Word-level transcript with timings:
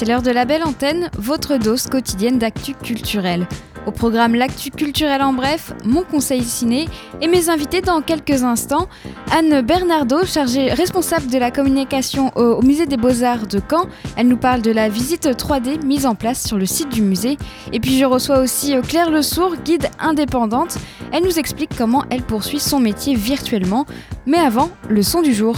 c'est 0.00 0.06
l'heure 0.06 0.22
de 0.22 0.30
la 0.30 0.46
belle 0.46 0.64
antenne, 0.64 1.10
votre 1.18 1.58
dose 1.58 1.86
quotidienne 1.86 2.38
d'actu 2.38 2.72
culturel. 2.72 3.46
Au 3.86 3.90
programme 3.90 4.34
L'actu 4.34 4.70
culturel 4.70 5.20
en 5.20 5.34
bref, 5.34 5.74
mon 5.84 6.04
conseil 6.04 6.42
ciné 6.42 6.88
et 7.20 7.28
mes 7.28 7.50
invités 7.50 7.82
dans 7.82 8.00
quelques 8.00 8.42
instants. 8.42 8.88
Anne 9.30 9.60
Bernardo, 9.60 10.24
chargée 10.24 10.72
responsable 10.72 11.26
de 11.26 11.36
la 11.36 11.50
communication 11.50 12.32
au, 12.34 12.62
musée 12.62 12.86
des 12.86 12.96
beaux-arts 12.96 13.46
de 13.46 13.60
Caen. 13.70 13.88
Elle 14.16 14.28
nous 14.28 14.38
parle 14.38 14.62
de 14.62 14.70
la 14.70 14.88
visite 14.88 15.26
3D 15.26 15.84
mise 15.84 16.06
en 16.06 16.14
place 16.14 16.46
sur 16.46 16.56
le 16.56 16.64
site 16.64 16.88
du 16.88 17.02
musée. 17.02 17.36
Et 17.74 17.78
puis 17.78 17.98
je 17.98 18.06
reçois 18.06 18.38
aussi 18.38 18.74
euh, 18.74 18.80
Claire 18.80 19.10
Le 19.10 19.20
Sourd, 19.20 19.56
guide 19.62 19.90
indépendante. 19.98 20.78
Elle 21.12 21.24
nous 21.24 21.38
explique 21.38 21.76
comment 21.76 22.04
elle 22.08 22.22
poursuit 22.22 22.58
son 22.58 22.80
métier 22.80 23.16
virtuellement. 23.16 23.84
Mais 24.24 24.38
avant, 24.38 24.70
le 24.88 25.02
son 25.02 25.20
du 25.20 25.34
jour. 25.34 25.56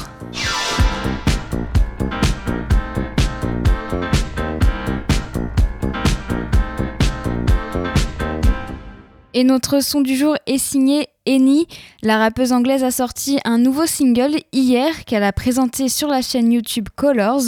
Et 9.35 9.45
notre 9.45 9.81
son 9.81 10.03
du 10.03 10.15
jour 10.15 10.37
est 10.47 10.59
signé 10.59 11.09
Eni. 11.25 11.67
La 12.03 12.19
rappeuse 12.19 12.53
anglaise 12.53 12.85
a 12.85 12.91
sorti 12.91 13.39
un 13.45 13.57
nouveau 13.57 13.87
single 13.87 14.37
hier 14.53 15.05
qu'elle 15.07 15.23
a 15.23 15.33
présenté 15.33 15.89
sur 15.89 16.09
la 16.09 16.21
chaîne 16.21 16.53
YouTube 16.53 16.89
Colors. 16.95 17.45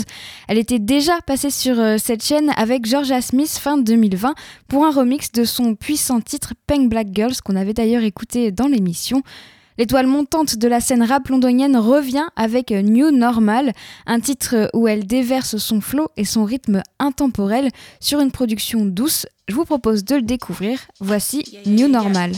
Elle 0.48 0.56
était 0.56 0.78
déjà 0.78 1.20
passée 1.26 1.50
sur 1.50 1.78
euh, 1.78 1.96
cette 1.98 2.24
chaîne 2.24 2.50
avec 2.56 2.86
Georgia 2.86 3.20
Smith 3.20 3.58
fin 3.60 3.76
2020 3.76 4.34
pour 4.66 4.86
un 4.86 4.92
remix 4.92 5.30
de 5.32 5.44
son 5.44 5.74
puissant 5.74 6.20
titre 6.20 6.54
Pink 6.66 6.88
Black 6.88 7.08
Girls 7.12 7.36
qu'on 7.44 7.56
avait 7.56 7.74
d'ailleurs 7.74 8.02
écouté 8.02 8.50
dans 8.50 8.66
l'émission. 8.66 9.22
L'étoile 9.76 10.06
montante 10.06 10.56
de 10.56 10.68
la 10.68 10.80
scène 10.80 11.02
rap 11.02 11.28
londonienne 11.28 11.76
revient 11.76 12.26
avec 12.36 12.70
New 12.70 13.10
Normal, 13.10 13.72
un 14.06 14.20
titre 14.20 14.70
où 14.72 14.86
elle 14.86 15.04
déverse 15.04 15.56
son 15.56 15.80
flow 15.80 16.08
et 16.16 16.24
son 16.24 16.44
rythme 16.44 16.82
intemporel 17.00 17.70
sur 17.98 18.20
une 18.20 18.30
production 18.30 18.86
douce. 18.86 19.26
Je 19.48 19.54
vous 19.54 19.64
propose 19.64 20.04
de 20.04 20.14
le 20.14 20.22
découvrir. 20.22 20.78
Voici 21.00 21.58
New 21.66 21.88
Normal. 21.88 22.32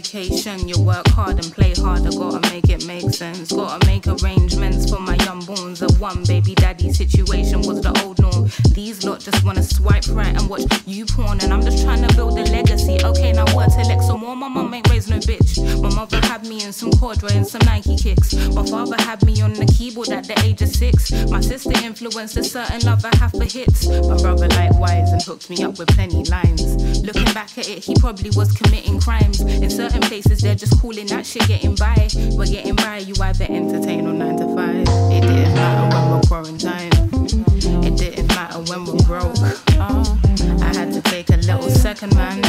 Vacation. 0.00 0.68
You 0.68 0.80
work 0.80 1.08
hard 1.08 1.42
and 1.42 1.52
play 1.52 1.74
harder, 1.74 2.10
gotta 2.10 2.40
make 2.50 2.68
it 2.68 2.86
make 2.86 3.10
sense. 3.10 3.50
Gotta 3.52 3.84
make 3.86 4.06
arrangements 4.06 4.88
for 4.90 5.00
my 5.00 5.16
young 5.26 5.42
borns. 5.42 5.82
A 5.82 5.88
one 5.98 6.22
baby 6.24 6.54
daddy 6.54 6.92
situation 6.92 7.62
was 7.62 7.80
the 7.80 7.92
old 8.02 8.18
norm. 8.20 8.48
These 8.74 9.04
lot 9.04 9.20
just 9.20 9.44
wanna 9.44 9.62
swipe 9.62 10.06
right 10.10 10.34
and 10.38 10.48
watch 10.48 10.66
you 10.86 11.04
porn, 11.04 11.40
and 11.42 11.52
I'm 11.52 11.62
just 11.62 11.82
trying 11.84 12.06
to 12.06 12.14
build 12.14 12.38
a 12.38 12.44
legacy. 12.44 12.96
Okay, 13.02 13.32
now 13.32 13.46
what 13.54 13.72
till 13.72 13.90
X 13.90 14.08
or 14.08 14.18
more? 14.18 14.36
My 14.36 14.48
mom 14.48 14.72
ain't 14.72 14.88
raised 14.88 15.10
no 15.10 15.18
bitch. 15.18 15.50
My 15.82 15.92
mother 15.94 16.20
had 16.30 16.46
me 16.46 16.62
in 16.64 16.72
some 16.72 16.92
corduroy 16.92 17.34
and 17.34 17.46
some 17.46 17.64
Nike 17.66 17.96
kicks. 17.96 18.34
My 18.58 18.64
father 18.64 19.00
had 19.02 19.24
me 19.26 19.40
on 19.42 19.52
the 19.52 19.66
keyboard 19.66 20.10
at 20.10 20.24
the 20.28 20.38
age 20.44 20.62
of 20.62 20.68
six. 20.68 21.10
My 21.28 21.40
sister 21.40 21.76
influenced 21.82 22.36
a 22.36 22.44
certain 22.44 22.80
love 22.82 23.04
I 23.04 23.14
have 23.16 23.32
for 23.32 23.44
hits. 23.44 23.88
My 23.88 24.16
brother 24.22 24.48
likewise 24.48 25.10
and 25.10 25.22
hooked 25.22 25.50
me 25.50 25.64
up 25.64 25.78
with 25.78 25.88
plenty 25.88 26.22
lines. 26.24 26.62
Looking 27.02 27.30
back 27.34 27.58
at 27.58 27.68
it, 27.68 27.82
he 27.82 27.94
probably 27.96 28.30
was 28.30 28.52
committing 28.52 29.00
crimes. 29.00 29.40
In 29.40 29.70
certain 29.70 29.87
places, 30.08 30.40
they're 30.40 30.54
just 30.54 30.80
calling 30.80 31.06
that 31.06 31.26
shit 31.26 31.46
getting 31.46 31.74
by. 31.74 32.08
But 32.36 32.48
getting 32.48 32.76
by, 32.76 32.98
you 32.98 33.14
either 33.20 33.44
entertain 33.44 34.06
or 34.06 34.12
nine 34.12 34.36
to 34.36 34.54
five. 34.54 34.86
It 35.12 35.20
didn't 35.22 35.54
matter 35.54 35.96
when 35.96 36.10
we're 36.10 36.20
quarantined. 36.22 36.94
It 37.84 37.96
didn't 37.96 38.28
matter 38.28 38.58
when 38.70 38.84
we're 38.84 39.02
broke. 39.04 39.38
Uh, 39.78 40.04
I 40.60 40.76
had 40.76 40.92
to 40.92 41.02
take 41.02 41.30
a 41.30 41.36
little 41.36 41.70
second, 41.70 42.14
man. 42.14 42.44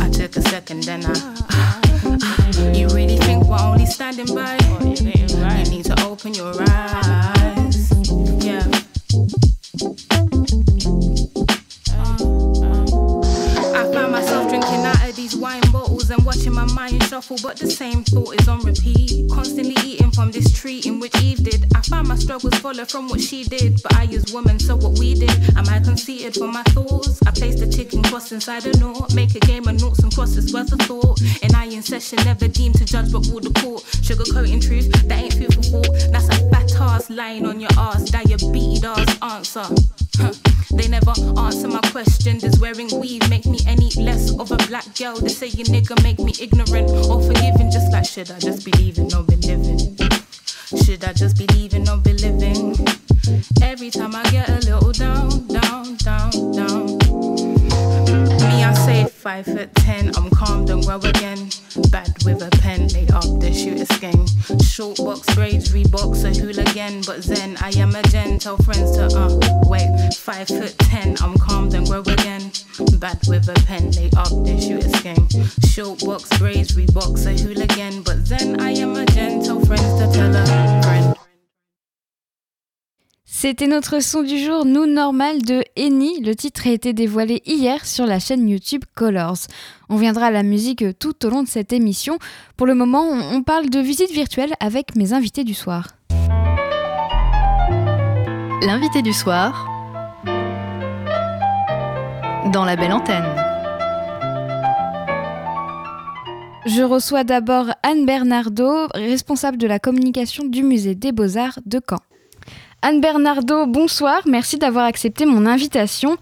I 0.00 0.10
took 0.10 0.36
a 0.36 0.42
second, 0.42 0.84
then 0.84 1.04
I. 1.06 1.78
You 2.74 2.88
really 2.88 3.16
think 3.16 3.46
we're 3.46 3.58
only 3.58 3.86
standing 3.86 4.34
by? 4.34 4.58
You 4.82 5.70
need 5.70 5.84
to 5.86 6.04
open 6.06 6.34
your 6.34 6.54
eyes. 6.68 7.92
And 16.12 16.24
watching 16.24 16.52
my 16.52 16.64
mind 16.74 17.02
shuffle, 17.04 17.36
but 17.42 17.56
the 17.56 17.70
same 17.70 18.04
thought 18.04 18.40
is 18.40 18.48
on 18.48 18.60
repeat. 18.60 19.30
Constantly 19.30 19.74
eating 19.84 20.10
from 20.10 20.30
this 20.30 20.52
tree 20.52 20.80
in 20.84 21.00
which 21.00 21.14
Eve 21.22 21.42
did. 21.42 21.66
I 21.74 21.80
find 21.82 22.06
my 22.06 22.16
struggles 22.16 22.54
follow 22.56 22.84
from 22.84 23.08
what 23.08 23.20
she 23.20 23.44
did, 23.44 23.82
but 23.82 23.94
I 23.94 24.04
use 24.04 24.32
woman, 24.32 24.58
so 24.58 24.76
what 24.76 24.98
we 24.98 25.14
did. 25.14 25.30
Am 25.56 25.68
I 25.68 25.80
conceited 25.80 26.34
for 26.34 26.48
my 26.48 26.62
thoughts? 26.74 27.20
I 27.26 27.30
place 27.30 27.58
the 27.58 27.66
ticking 27.66 28.02
cross 28.02 28.32
inside 28.32 28.66
a 28.66 28.76
knot, 28.78 29.14
make 29.14 29.34
a 29.34 29.40
game 29.40 29.66
of 29.66 29.80
noughts 29.80 30.00
and 30.00 30.14
crosses 30.14 30.52
worth 30.52 30.72
of 30.72 30.80
thought. 30.80 31.20
And 31.42 31.54
I 31.56 31.64
in 31.64 31.82
session, 31.82 32.18
never 32.24 32.48
deemed 32.48 32.76
to 32.76 32.84
judge, 32.84 33.12
but 33.12 33.26
rule 33.26 33.40
the 33.40 33.52
court. 33.60 33.82
Sugarcoating 33.82 34.64
truth, 34.66 34.90
that 35.08 35.18
ain't 35.18 35.34
food 35.34 35.54
for 35.54 35.62
thought. 35.62 36.12
That's 36.12 36.28
a 36.28 36.50
fat 36.50 36.72
ass 36.80 37.10
lying 37.10 37.46
on 37.46 37.60
your 37.60 37.72
ass, 37.78 38.10
diabetes 38.10 38.84
ass 38.84 39.18
answer. 39.22 40.01
Huh. 40.16 40.32
They 40.72 40.88
never 40.88 41.12
answer 41.38 41.68
my 41.68 41.80
question. 41.90 42.38
Does 42.38 42.58
wearing 42.58 42.88
weave 42.98 43.28
make 43.28 43.46
me 43.46 43.58
any 43.66 43.90
less 43.96 44.30
of 44.38 44.50
a 44.50 44.56
black 44.68 44.86
girl? 44.96 45.16
They 45.16 45.28
say 45.28 45.48
you 45.48 45.64
nigga 45.64 46.02
make 46.02 46.18
me 46.18 46.32
ignorant 46.40 46.90
or 47.08 47.20
forgiving. 47.22 47.70
Just 47.70 47.92
like 47.92 48.04
should 48.04 48.30
I 48.30 48.38
just 48.38 48.64
be 48.64 48.72
leaving 48.72 49.14
or 49.14 49.22
be 49.22 49.36
living? 49.36 49.96
Should 50.84 51.04
I 51.04 51.12
just 51.12 51.36
be 51.36 51.46
leaving 51.48 51.88
or 51.88 51.98
be 51.98 52.14
living? 52.14 52.74
Every 53.62 53.90
time 53.90 54.14
I 54.14 54.22
get 54.30 54.48
a 54.48 54.58
little 54.66 54.92
down, 54.92 55.46
down, 55.48 55.96
down, 55.96 56.52
down. 56.52 57.71
Say 59.02 59.08
five 59.08 59.44
foot 59.46 59.74
ten, 59.74 60.14
I'm 60.16 60.30
calm, 60.30 60.64
don't 60.64 60.84
grow 60.84 60.98
again. 60.98 61.48
Bad 61.90 62.14
with 62.24 62.42
a 62.42 62.50
pen, 62.60 62.86
lay 62.88 63.08
up 63.08 63.24
the 63.40 63.52
shooter 63.52 63.86
gang. 63.98 64.26
Short 64.60 64.98
box 64.98 65.34
braids, 65.34 65.72
Reeboks, 65.72 66.22
a 66.24 66.30
hooligan, 66.38 67.02
but 67.04 67.22
then 67.24 67.56
I 67.60 67.70
am 67.78 67.94
a 67.96 68.02
gen. 68.04 68.38
Tell 68.38 68.56
friends 68.58 68.96
to 68.96 69.06
uh 69.06 69.40
wait, 69.66 70.14
five 70.14 70.46
foot 70.46 70.76
ten, 70.78 71.16
I'm 71.20 71.36
calm, 71.38 71.68
don't 71.68 71.88
grow 71.88 72.02
again. 72.02 72.52
Bad 72.98 73.18
with 73.26 73.48
a 73.48 73.54
pen, 73.66 73.90
lay 73.92 74.10
up 74.16 74.30
the 74.46 74.60
shooter 74.60 75.02
gang. 75.02 75.28
Short 75.68 76.04
box 76.04 76.38
braids, 76.38 76.76
Reeboks, 76.76 77.26
a 77.26 77.32
hooligan, 77.42 78.02
but 78.02 78.24
then 78.26 78.60
I 78.60 78.70
am 78.70 78.94
a 78.94 79.06
gen. 79.06 79.42
Tell 79.42 79.60
friends 79.64 79.98
to 79.98 80.12
tell 80.12 80.32
friend. 80.32 80.91
C'était 83.42 83.66
notre 83.66 84.00
son 84.00 84.22
du 84.22 84.38
jour, 84.38 84.64
Nous 84.64 84.86
Normal 84.86 85.42
de 85.42 85.64
Eni. 85.76 86.20
Le 86.20 86.36
titre 86.36 86.68
a 86.68 86.70
été 86.70 86.92
dévoilé 86.92 87.42
hier 87.44 87.84
sur 87.84 88.06
la 88.06 88.20
chaîne 88.20 88.48
YouTube 88.48 88.84
Colors. 88.94 89.48
On 89.88 89.96
viendra 89.96 90.26
à 90.26 90.30
la 90.30 90.44
musique 90.44 90.84
tout 91.00 91.26
au 91.26 91.28
long 91.28 91.42
de 91.42 91.48
cette 91.48 91.72
émission. 91.72 92.18
Pour 92.56 92.68
le 92.68 92.76
moment, 92.76 93.02
on 93.02 93.42
parle 93.42 93.68
de 93.68 93.80
visite 93.80 94.12
virtuelle 94.12 94.52
avec 94.60 94.94
mes 94.94 95.12
invités 95.12 95.42
du 95.42 95.54
soir. 95.54 95.88
L'invité 98.64 99.02
du 99.02 99.12
soir 99.12 99.66
dans 102.52 102.64
la 102.64 102.76
belle 102.76 102.92
antenne. 102.92 103.26
Je 106.64 106.84
reçois 106.84 107.24
d'abord 107.24 107.72
Anne 107.82 108.06
Bernardo, 108.06 108.86
responsable 108.94 109.58
de 109.58 109.66
la 109.66 109.80
communication 109.80 110.44
du 110.44 110.62
musée 110.62 110.94
des 110.94 111.10
beaux-arts 111.10 111.58
de 111.66 111.80
Caen. 111.84 111.98
Anne 112.84 113.00
Bernardo, 113.00 113.64
bonsoir, 113.66 114.22
merci 114.26 114.58
d'avoir 114.58 114.86
accepté 114.86 115.24
mon 115.24 115.46
invitation. 115.46 116.16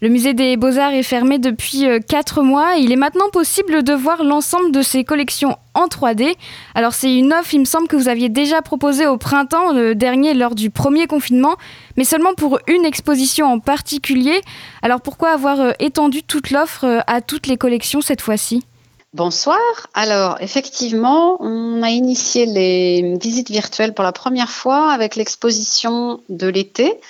Le 0.00 0.08
musée 0.08 0.32
des 0.32 0.56
beaux-arts 0.56 0.94
est 0.94 1.02
fermé 1.02 1.38
depuis 1.38 1.84
4 2.08 2.38
euh, 2.38 2.42
mois. 2.42 2.76
Il 2.76 2.90
est 2.90 2.96
maintenant 2.96 3.28
possible 3.30 3.82
de 3.82 3.92
voir 3.92 4.24
l'ensemble 4.24 4.72
de 4.72 4.80
ses 4.80 5.04
collections 5.04 5.58
en 5.74 5.88
3D. 5.88 6.34
Alors 6.74 6.94
c'est 6.94 7.14
une 7.14 7.34
offre, 7.34 7.52
il 7.52 7.60
me 7.60 7.64
semble 7.66 7.86
que 7.86 7.96
vous 7.96 8.08
aviez 8.08 8.30
déjà 8.30 8.62
proposée 8.62 9.06
au 9.06 9.18
printemps 9.18 9.74
dernier 9.94 10.32
lors 10.32 10.54
du 10.54 10.70
premier 10.70 11.06
confinement, 11.06 11.56
mais 11.98 12.04
seulement 12.04 12.32
pour 12.32 12.60
une 12.66 12.86
exposition 12.86 13.52
en 13.52 13.58
particulier. 13.58 14.40
Alors 14.80 15.02
pourquoi 15.02 15.32
avoir 15.32 15.60
euh, 15.60 15.72
étendu 15.80 16.22
toute 16.22 16.50
l'offre 16.50 16.84
euh, 16.84 17.00
à 17.06 17.20
toutes 17.20 17.46
les 17.46 17.58
collections 17.58 18.00
cette 18.00 18.22
fois-ci? 18.22 18.64
Bonsoir. 19.16 19.58
Alors, 19.94 20.36
effectivement, 20.42 21.38
on 21.40 21.82
a 21.82 21.88
initié 21.88 22.44
les 22.44 23.16
visites 23.16 23.50
virtuelles 23.50 23.94
pour 23.94 24.04
la 24.04 24.12
première 24.12 24.50
fois 24.50 24.90
avec 24.90 25.16
l'exposition 25.16 26.20
de 26.28 26.46
l'été 26.48 27.00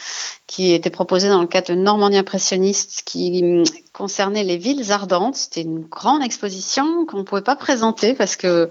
qui 0.46 0.72
était 0.72 0.90
proposée 0.90 1.28
dans 1.28 1.40
le 1.40 1.48
cadre 1.48 1.70
de 1.70 1.74
Normandie 1.74 2.16
impressionniste 2.16 3.02
qui 3.04 3.40
hum, 3.42 3.64
concernait 3.92 4.44
les 4.44 4.56
villes 4.56 4.92
ardentes. 4.92 5.34
C'était 5.34 5.62
une 5.62 5.80
grande 5.80 6.22
exposition 6.22 7.06
qu'on 7.06 7.18
ne 7.18 7.22
pouvait 7.24 7.42
pas 7.42 7.56
présenter 7.56 8.14
parce 8.14 8.36
que 8.36 8.70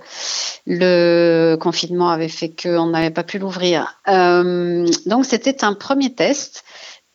le 0.65 1.57
confinement 1.59 2.07
avait 2.07 2.29
fait 2.29 2.53
qu'on 2.55 2.85
n'avait 2.87 3.11
pas 3.11 3.23
pu 3.23 3.37
l'ouvrir. 3.37 3.99
Euh, 4.07 4.87
donc, 5.07 5.25
c'était 5.25 5.65
un 5.65 5.73
premier 5.73 6.13
test 6.13 6.63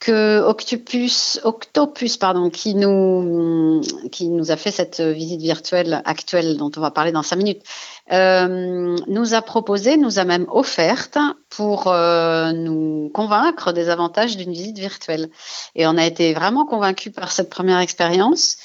que 0.01 0.41
Octopus, 0.41 1.39
Octopus 1.45 2.17
pardon, 2.17 2.49
qui 2.49 2.75
nous, 2.75 3.83
qui 4.11 4.29
nous 4.29 4.51
a 4.51 4.57
fait 4.57 4.71
cette 4.71 5.01
visite 5.01 5.43
virtuelle 5.43 6.01
actuelle 6.07 6.57
dont 6.57 6.71
on 6.75 6.81
va 6.81 6.91
parler 6.91 7.13
dans 7.13 7.23
cinq 7.23 7.37
minutes, 7.37 7.63
euh, 8.11 8.97
nous 9.07 9.35
a 9.35 9.43
proposé, 9.43 9.99
nous 9.99 10.19
a 10.19 10.25
même 10.25 10.47
offerte 10.49 11.19
pour 11.51 11.89
euh, 11.89 12.51
nous 12.53 13.11
convaincre 13.13 13.73
des 13.73 13.91
avantages 13.91 14.39
d'une 14.39 14.53
visite 14.53 14.79
virtuelle. 14.79 15.29
Et 15.77 15.87
on 15.87 15.99
a 15.99 16.07
été 16.07 16.33
vraiment 16.33 16.65
convaincus 16.65 17.13
par 17.13 17.31
cette 17.31 17.51
première 17.51 17.81
expérience. 17.81 18.57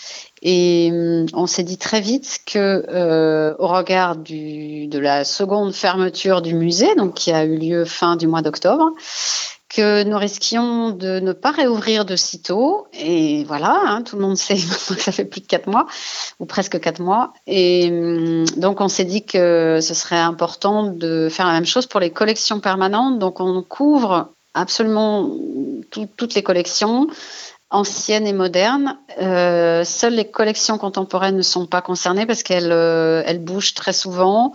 Et 0.41 0.89
euh, 0.93 1.25
on 1.33 1.47
s'est 1.47 1.63
dit 1.63 1.77
très 1.77 1.99
vite 1.99 2.39
que, 2.45 3.55
au 3.59 3.67
regard 3.67 4.15
du, 4.15 4.87
de 4.87 4.99
la 4.99 5.25
seconde 5.25 5.73
fermeture 5.73 6.41
du 6.41 6.53
musée, 6.53 6.95
donc 6.95 7.15
qui 7.15 7.33
a 7.33 7.43
eu 7.43 7.57
lieu 7.57 7.83
fin 7.83 8.15
du 8.15 8.27
mois 8.27 8.41
d'octobre, 8.41 8.91
que 9.75 10.03
nous 10.03 10.17
risquions 10.17 10.91
de 10.91 11.19
ne 11.19 11.33
pas 11.33 11.51
réouvrir 11.51 12.05
de 12.05 12.15
sitôt. 12.15 12.87
Et 12.93 13.43
voilà, 13.43 13.81
hein, 13.85 14.01
tout 14.03 14.15
le 14.15 14.21
monde 14.21 14.37
sait 14.37 14.55
que 14.95 15.01
ça 15.01 15.11
fait 15.11 15.25
plus 15.25 15.41
de 15.41 15.47
quatre 15.47 15.67
mois, 15.67 15.85
ou 16.39 16.45
presque 16.45 16.79
quatre 16.79 17.01
mois. 17.01 17.33
Et 17.47 17.89
hum, 17.91 18.45
donc, 18.57 18.81
on 18.81 18.87
s'est 18.87 19.05
dit 19.05 19.25
que 19.25 19.79
ce 19.81 19.93
serait 19.93 20.17
important 20.17 20.83
de 20.83 21.27
faire 21.29 21.47
la 21.47 21.53
même 21.53 21.65
chose 21.65 21.87
pour 21.87 21.99
les 21.99 22.11
collections 22.11 22.59
permanentes. 22.59 23.19
Donc, 23.19 23.39
on 23.39 23.61
couvre 23.61 24.29
absolument 24.53 25.29
toutes 25.91 26.33
les 26.33 26.43
collections 26.43 27.07
anciennes 27.69 28.27
et 28.27 28.33
modernes. 28.33 28.99
Euh, 29.21 29.83
seules 29.83 30.15
les 30.15 30.29
collections 30.29 30.77
contemporaines 30.77 31.35
ne 31.35 31.41
sont 31.41 31.65
pas 31.65 31.81
concernées 31.81 32.25
parce 32.25 32.43
qu'elles 32.43 32.71
euh, 32.71 33.23
elles 33.25 33.43
bougent 33.43 33.73
très 33.73 33.93
souvent. 33.93 34.51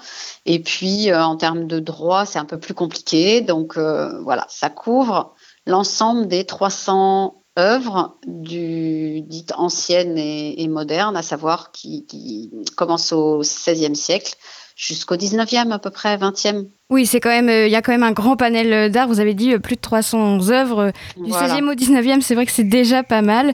Et 0.47 0.63
puis, 0.63 1.11
euh, 1.11 1.23
en 1.23 1.37
termes 1.37 1.67
de 1.67 1.81
droit, 1.81 2.25
c'est 2.25 2.39
un 2.39 2.45
peu 2.45 2.59
plus 2.59 2.75
compliqué. 2.75 3.41
Donc, 3.41 3.77
voilà, 3.77 4.47
ça 4.49 4.71
couvre 4.71 5.35
l'ensemble 5.67 6.29
des 6.29 6.45
300 6.45 7.43
œuvres 7.59 8.19
dites 8.27 9.53
anciennes 9.57 10.17
et, 10.17 10.63
et 10.63 10.69
modernes, 10.69 11.17
à 11.17 11.23
savoir 11.23 11.73
qui, 11.73 12.07
qui 12.07 12.51
commencent 12.77 13.13
au 13.13 13.41
XVIe 13.41 13.97
siècle 13.97 14.37
jusqu'au 14.81 15.17
19e 15.17 15.71
à 15.71 15.79
peu 15.79 15.91
près, 15.91 16.17
20e. 16.17 16.69
Oui, 16.89 17.05
c'est 17.07 17.21
quand 17.21 17.29
même, 17.29 17.49
euh, 17.49 17.67
il 17.67 17.73
y 17.73 17.77
a 17.77 17.83
quand 17.83 17.93
même 17.93 18.03
un 18.03 18.13
grand 18.13 18.37
panel 18.37 18.73
euh, 18.73 18.89
d'art. 18.89 19.09
Vous 19.09 19.21
avez 19.21 19.35
dit 19.35 19.53
euh, 19.53 19.59
plus 19.59 19.77
de 19.77 19.81
300 19.81 20.51
œuvres 20.51 20.93
du 21.17 21.31
16e 21.31 21.71
au 21.71 21.75
19e. 21.75 22.23
C'est 22.23 22.35
vrai 22.35 22.47
que 22.47 22.53
c'est 22.53 22.65
déjà 22.65 23.03
pas 23.03 23.21
mal. 23.21 23.53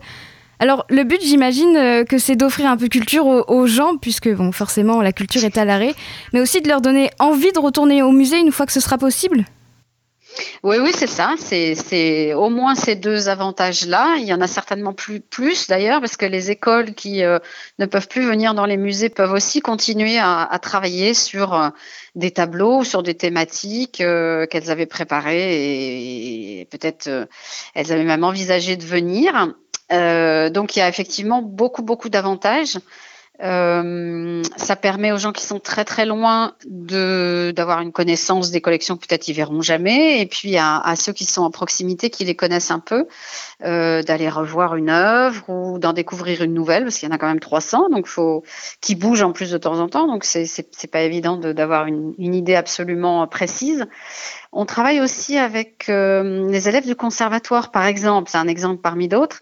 Alors, 0.58 0.86
le 0.88 1.04
but, 1.04 1.20
j'imagine, 1.22 2.04
que 2.08 2.16
c'est 2.16 2.34
d'offrir 2.34 2.70
un 2.70 2.78
peu 2.78 2.84
de 2.84 2.90
culture 2.90 3.26
aux, 3.26 3.66
gens, 3.66 3.98
puisque, 4.00 4.32
bon, 4.32 4.52
forcément, 4.52 5.02
la 5.02 5.12
culture 5.12 5.44
est 5.44 5.58
à 5.58 5.66
l'arrêt, 5.66 5.94
mais 6.32 6.40
aussi 6.40 6.62
de 6.62 6.68
leur 6.68 6.80
donner 6.80 7.10
envie 7.18 7.52
de 7.52 7.58
retourner 7.58 8.02
au 8.02 8.10
musée 8.10 8.38
une 8.38 8.50
fois 8.52 8.64
que 8.64 8.72
ce 8.72 8.80
sera 8.80 8.96
possible 8.96 9.44
oui, 10.62 10.76
oui, 10.80 10.90
c'est 10.94 11.06
ça. 11.06 11.34
C'est 11.38 12.34
au 12.34 12.48
moins 12.48 12.74
ces 12.74 12.94
deux 12.94 13.28
avantages-là. 13.28 14.16
Il 14.18 14.24
y 14.24 14.34
en 14.34 14.40
a 14.40 14.46
certainement 14.46 14.92
plus, 14.92 15.66
d'ailleurs, 15.68 16.00
parce 16.00 16.16
que 16.16 16.26
les 16.26 16.50
écoles 16.50 16.94
qui 16.94 17.22
euh, 17.22 17.38
ne 17.78 17.86
peuvent 17.86 18.08
plus 18.08 18.26
venir 18.26 18.54
dans 18.54 18.66
les 18.66 18.76
musées 18.76 19.08
peuvent 19.08 19.32
aussi 19.32 19.60
continuer 19.60 20.18
à, 20.18 20.58
travailler 20.60 21.14
sur 21.14 21.54
euh, 21.54 21.68
des 22.14 22.30
tableaux, 22.30 22.84
sur 22.84 23.02
des 23.02 23.14
thématiques 23.14 24.00
euh, 24.00 24.46
qu'elles 24.46 24.70
avaient 24.70 24.86
préparées 24.86 26.60
et, 26.60 26.68
peut-être 26.70 27.08
elles 27.74 27.92
avaient 27.92 28.04
même 28.04 28.24
envisagé 28.24 28.76
de 28.76 28.84
venir. 28.84 29.54
donc 29.90 30.74
il 30.74 30.78
y 30.80 30.82
a 30.82 30.88
effectivement 30.88 31.42
beaucoup, 31.42 31.82
beaucoup 31.82 32.08
d'avantages. 32.08 32.78
Euh, 33.42 34.42
ça 34.56 34.76
permet 34.76 35.12
aux 35.12 35.18
gens 35.18 35.32
qui 35.32 35.44
sont 35.44 35.60
très 35.60 35.84
très 35.84 36.06
loin 36.06 36.54
de 36.64 37.52
d'avoir 37.54 37.82
une 37.82 37.92
connaissance 37.92 38.50
des 38.50 38.62
collections 38.62 38.96
peut-être 38.96 39.28
ils 39.28 39.34
verront 39.34 39.60
jamais. 39.60 40.22
Et 40.22 40.26
puis 40.26 40.56
à, 40.56 40.94
ceux 40.96 41.12
qui 41.12 41.26
sont 41.26 41.42
en 41.42 41.50
proximité 41.50 42.08
qui 42.08 42.24
les 42.24 42.34
connaissent 42.34 42.70
un 42.70 42.78
peu 42.78 43.06
euh, 43.62 44.02
d'aller 44.02 44.30
revoir 44.30 44.76
une 44.76 44.88
œuvre 44.88 45.50
ou 45.50 45.78
d'en 45.78 45.92
découvrir 45.92 46.42
une 46.42 46.54
nouvelle 46.54 46.84
parce 46.84 46.96
qu'il 46.96 47.08
y 47.08 47.12
en 47.12 47.14
a 47.14 47.18
quand 47.18 47.26
même 47.26 47.40
300 47.40 47.90
donc 47.90 48.06
faut 48.06 48.42
qui 48.80 48.94
bougent 48.94 49.22
en 49.22 49.32
plus 49.32 49.50
de 49.50 49.58
temps 49.58 49.80
en 49.80 49.88
temps. 49.88 50.06
Donc 50.06 50.24
c'est 50.24 50.46
c'est 50.46 50.90
pas 50.90 51.02
évident 51.02 51.36
d'avoir 51.36 51.86
une, 51.86 52.14
une, 52.18 52.34
idée 52.34 52.54
absolument 52.54 53.26
précise. 53.26 53.86
On 54.52 54.64
travaille 54.64 55.00
aussi 55.00 55.36
avec 55.36 55.90
euh, 55.90 56.48
les 56.50 56.68
élèves 56.70 56.86
du 56.86 56.96
conservatoire 56.96 57.70
par 57.70 57.84
exemple. 57.84 58.30
C'est 58.30 58.38
un 58.38 58.48
exemple 58.48 58.80
parmi 58.80 59.08
d'autres 59.08 59.40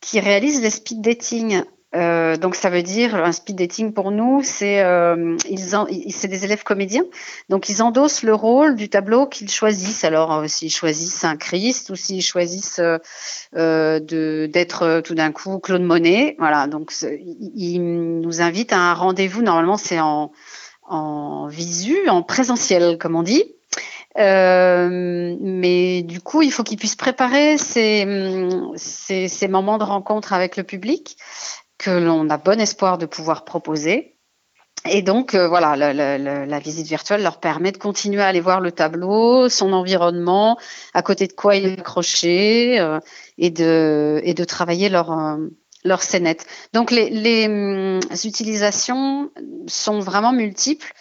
qui 0.00 0.20
réalisent 0.20 0.60
des 0.60 0.70
speed 0.70 1.00
dating 1.00 1.62
euh, 1.94 2.36
donc 2.36 2.56
ça 2.56 2.70
veut 2.70 2.82
dire 2.82 3.14
un 3.14 3.30
speed 3.30 3.56
dating 3.56 3.92
pour 3.92 4.10
nous, 4.10 4.40
c'est 4.42 4.82
euh, 4.82 5.36
ils 5.48 6.12
c'est 6.12 6.28
des 6.28 6.44
élèves 6.44 6.64
comédiens, 6.64 7.04
donc 7.48 7.68
ils 7.68 7.82
endossent 7.82 8.22
le 8.24 8.34
rôle 8.34 8.74
du 8.74 8.88
tableau 8.88 9.26
qu'ils 9.26 9.50
choisissent. 9.50 10.02
Alors 10.02 10.32
euh, 10.32 10.46
s'ils 10.48 10.72
choisissent 10.72 11.22
un 11.24 11.36
Christ 11.36 11.90
ou 11.90 11.96
s'ils 11.96 12.22
choisissent 12.22 12.80
euh, 12.80 14.00
de 14.00 14.50
d'être 14.52 15.02
tout 15.04 15.14
d'un 15.14 15.30
coup 15.30 15.58
Claude 15.60 15.82
Monet, 15.82 16.34
voilà. 16.38 16.66
Donc 16.66 16.92
ils 17.54 17.80
nous 17.80 18.40
invitent 18.40 18.72
à 18.72 18.78
un 18.78 18.94
rendez-vous. 18.94 19.42
Normalement 19.42 19.76
c'est 19.76 20.00
en 20.00 20.32
en 20.86 21.46
visu, 21.46 22.08
en 22.08 22.22
présentiel 22.22 22.98
comme 22.98 23.14
on 23.14 23.22
dit. 23.22 23.44
Euh, 24.16 25.36
mais 25.40 26.02
du 26.02 26.20
coup, 26.20 26.42
il 26.42 26.52
faut 26.52 26.62
qu'ils 26.62 26.78
puissent 26.78 26.94
préparer 26.94 27.58
ces, 27.58 28.06
ces, 28.76 29.26
ces, 29.26 29.48
moments 29.48 29.76
de 29.76 29.82
rencontre 29.82 30.32
avec 30.32 30.56
le 30.56 30.62
public 30.62 31.16
que 31.84 31.90
l'on 31.90 32.30
a 32.30 32.38
bon 32.38 32.60
espoir 32.60 32.96
de 32.96 33.04
pouvoir 33.04 33.44
proposer. 33.44 34.16
Et 34.88 35.02
donc, 35.02 35.34
euh, 35.34 35.48
voilà, 35.48 35.76
la, 35.76 36.58
visite 36.58 36.86
virtuelle 36.86 37.22
leur 37.22 37.40
permet 37.40 37.72
de 37.72 37.78
continuer 37.78 38.22
à 38.22 38.26
aller 38.28 38.40
voir 38.40 38.60
le 38.60 38.72
tableau, 38.72 39.48
son 39.50 39.72
environnement, 39.72 40.58
à 40.94 41.02
côté 41.02 41.26
de 41.26 41.32
quoi 41.34 41.56
il 41.56 41.66
est 41.66 41.80
accroché, 41.80 42.80
euh, 42.80 43.00
et, 43.38 43.50
de, 43.50 44.44
travailler 44.44 44.88
leur, 44.88 45.12
euh, 45.12 45.96
scénette. 45.98 46.46
Donc, 46.72 46.90
les, 46.90 47.46
hum, 47.46 48.00
utilisations 48.24 49.30
sont 49.66 50.00
vraiment 50.00 50.32
multiples. 50.32 50.92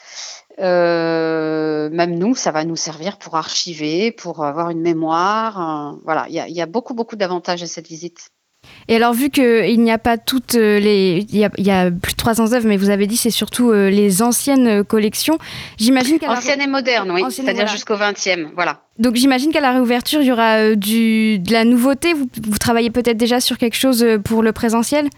même 0.60 2.18
nous, 2.18 2.36
ça 2.36 2.52
va 2.52 2.66
nous 2.66 2.76
servir 2.76 3.18
pour 3.18 3.36
archiver, 3.38 4.12
pour 4.12 4.44
avoir 4.46 4.70
une 4.70 4.82
mémoire. 4.82 5.98
voilà, 6.04 6.26
il 6.30 6.36
y 6.36 6.62
a 6.62 6.66
beaucoup, 6.66 6.94
beaucoup 6.94 7.16
d'avantages 7.16 7.64
à 7.64 7.68
cette 7.68 7.88
visite. 7.88 8.30
Et 8.88 8.96
alors, 8.96 9.14
vu 9.14 9.30
qu'il 9.30 9.82
n'y 9.82 9.92
a 9.92 9.98
pas 9.98 10.18
toutes 10.18 10.56
euh, 10.56 10.80
les. 10.80 11.26
Il 11.30 11.38
y 11.38 11.72
a, 11.72 11.92
plus 11.92 12.14
de 12.14 12.18
300 12.18 12.54
œuvres, 12.54 12.68
mais 12.68 12.78
vous 12.78 12.90
avez 12.90 13.08
dit 13.08 13.18
c'est 13.18 13.30
surtout 13.30 13.72
euh, 13.72 13.90
les 13.90 14.22
anciennes 14.22 14.68
euh, 14.68 14.84
collections. 14.84 15.38
J'imagine 15.78 16.20
qu'à 16.20 16.32
Anciennes 16.32 16.62
et 16.62 16.68
modernes, 16.68 17.12
oui. 17.12 17.24
C'est-à-dire 17.30 17.68
jusqu'au 17.68 17.96
20e. 17.96 18.50
Voilà. 18.56 18.82
Donc, 19.00 19.16
j'imagine 19.16 19.52
qu'à 19.52 19.62
la 19.62 19.72
réouverture, 19.72 20.22
il 20.22 20.28
y 20.28 20.32
aura 20.32 20.76
du, 20.76 21.40
de 21.40 21.52
la 21.52 21.66
nouveauté. 21.66 22.14
Vous, 22.14 22.28
vous 22.44 22.58
travaillez 22.58 22.90
peut-être 22.90 23.18
déjà 23.18 23.40
sur 23.40 23.58
quelque 23.58 23.78
chose 23.78 24.06
pour 24.24 24.44
le 24.44 24.52
présentiel? 24.52 25.10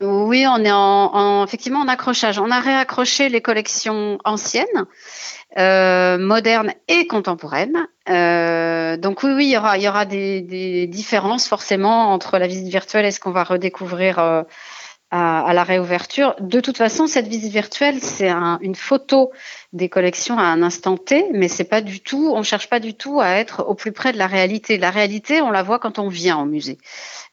Oui, 0.00 0.44
on 0.46 0.64
est 0.64 0.72
en, 0.72 1.44
effectivement 1.44 1.80
en 1.80 1.88
accrochage. 1.88 2.38
On 2.38 2.50
a 2.50 2.60
réaccroché 2.60 3.28
les 3.28 3.40
collections 3.40 4.18
anciennes, 4.24 4.86
euh, 5.56 6.18
modernes 6.18 6.72
et 6.88 7.06
contemporaines. 7.06 7.86
Euh, 8.08 8.96
donc 8.96 9.22
oui, 9.22 9.46
il 9.46 9.50
y 9.50 9.56
aura, 9.88 10.04
des, 10.04 10.86
différences 10.88 11.46
forcément 11.46 12.12
entre 12.12 12.38
la 12.38 12.46
visite 12.48 12.68
virtuelle 12.68 13.04
et 13.04 13.12
ce 13.12 13.20
qu'on 13.20 13.30
va 13.30 13.44
redécouvrir 13.44 14.18
euh, 14.18 14.42
à, 15.12 15.52
la 15.54 15.62
réouverture. 15.62 16.34
De 16.40 16.58
toute 16.58 16.76
façon, 16.76 17.06
cette 17.06 17.28
visite 17.28 17.52
virtuelle, 17.52 18.00
c'est 18.00 18.30
une 18.30 18.74
photo 18.74 19.30
des 19.72 19.88
collections 19.88 20.38
à 20.38 20.42
un 20.42 20.60
instant 20.60 20.96
T, 20.96 21.26
mais 21.32 21.46
c'est 21.46 21.64
pas 21.64 21.82
du 21.82 22.00
tout, 22.00 22.32
on 22.34 22.42
cherche 22.42 22.68
pas 22.68 22.80
du 22.80 22.94
tout 22.94 23.20
à 23.20 23.28
être 23.28 23.64
au 23.68 23.74
plus 23.74 23.92
près 23.92 24.12
de 24.12 24.18
la 24.18 24.26
réalité. 24.26 24.76
La 24.76 24.90
réalité, 24.90 25.40
on 25.40 25.52
la 25.52 25.62
voit 25.62 25.78
quand 25.78 26.00
on 26.00 26.08
vient 26.08 26.38
au 26.38 26.46
musée. 26.46 26.78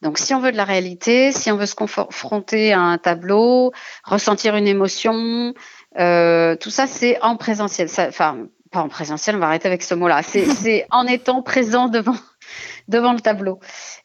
Donc, 0.03 0.19
si 0.19 0.35
on 0.35 0.39
veut 0.39 0.51
de 0.51 0.57
la 0.57 0.63
réalité, 0.63 1.31
si 1.31 1.51
on 1.51 1.57
veut 1.57 1.65
se 1.65 1.75
confronter 1.75 2.71
à 2.73 2.81
un 2.81 2.97
tableau, 2.99 3.71
ressentir 4.03 4.55
une 4.55 4.67
émotion, 4.67 5.53
euh, 5.99 6.55
tout 6.55 6.69
ça, 6.69 6.87
c'est 6.87 7.21
en 7.21 7.35
présentiel. 7.35 7.87
enfin, 8.07 8.47
pas 8.71 8.79
en 8.79 8.89
présentiel, 8.89 9.35
on 9.35 9.39
va 9.39 9.47
arrêter 9.47 9.67
avec 9.67 9.83
ce 9.83 9.93
mot-là. 9.93 10.21
C'est 10.23 10.85
en 10.91 11.05
étant 11.05 11.41
présent 11.41 11.87
devant 11.87 12.15
devant 12.87 13.13
le 13.13 13.19
tableau. 13.19 13.59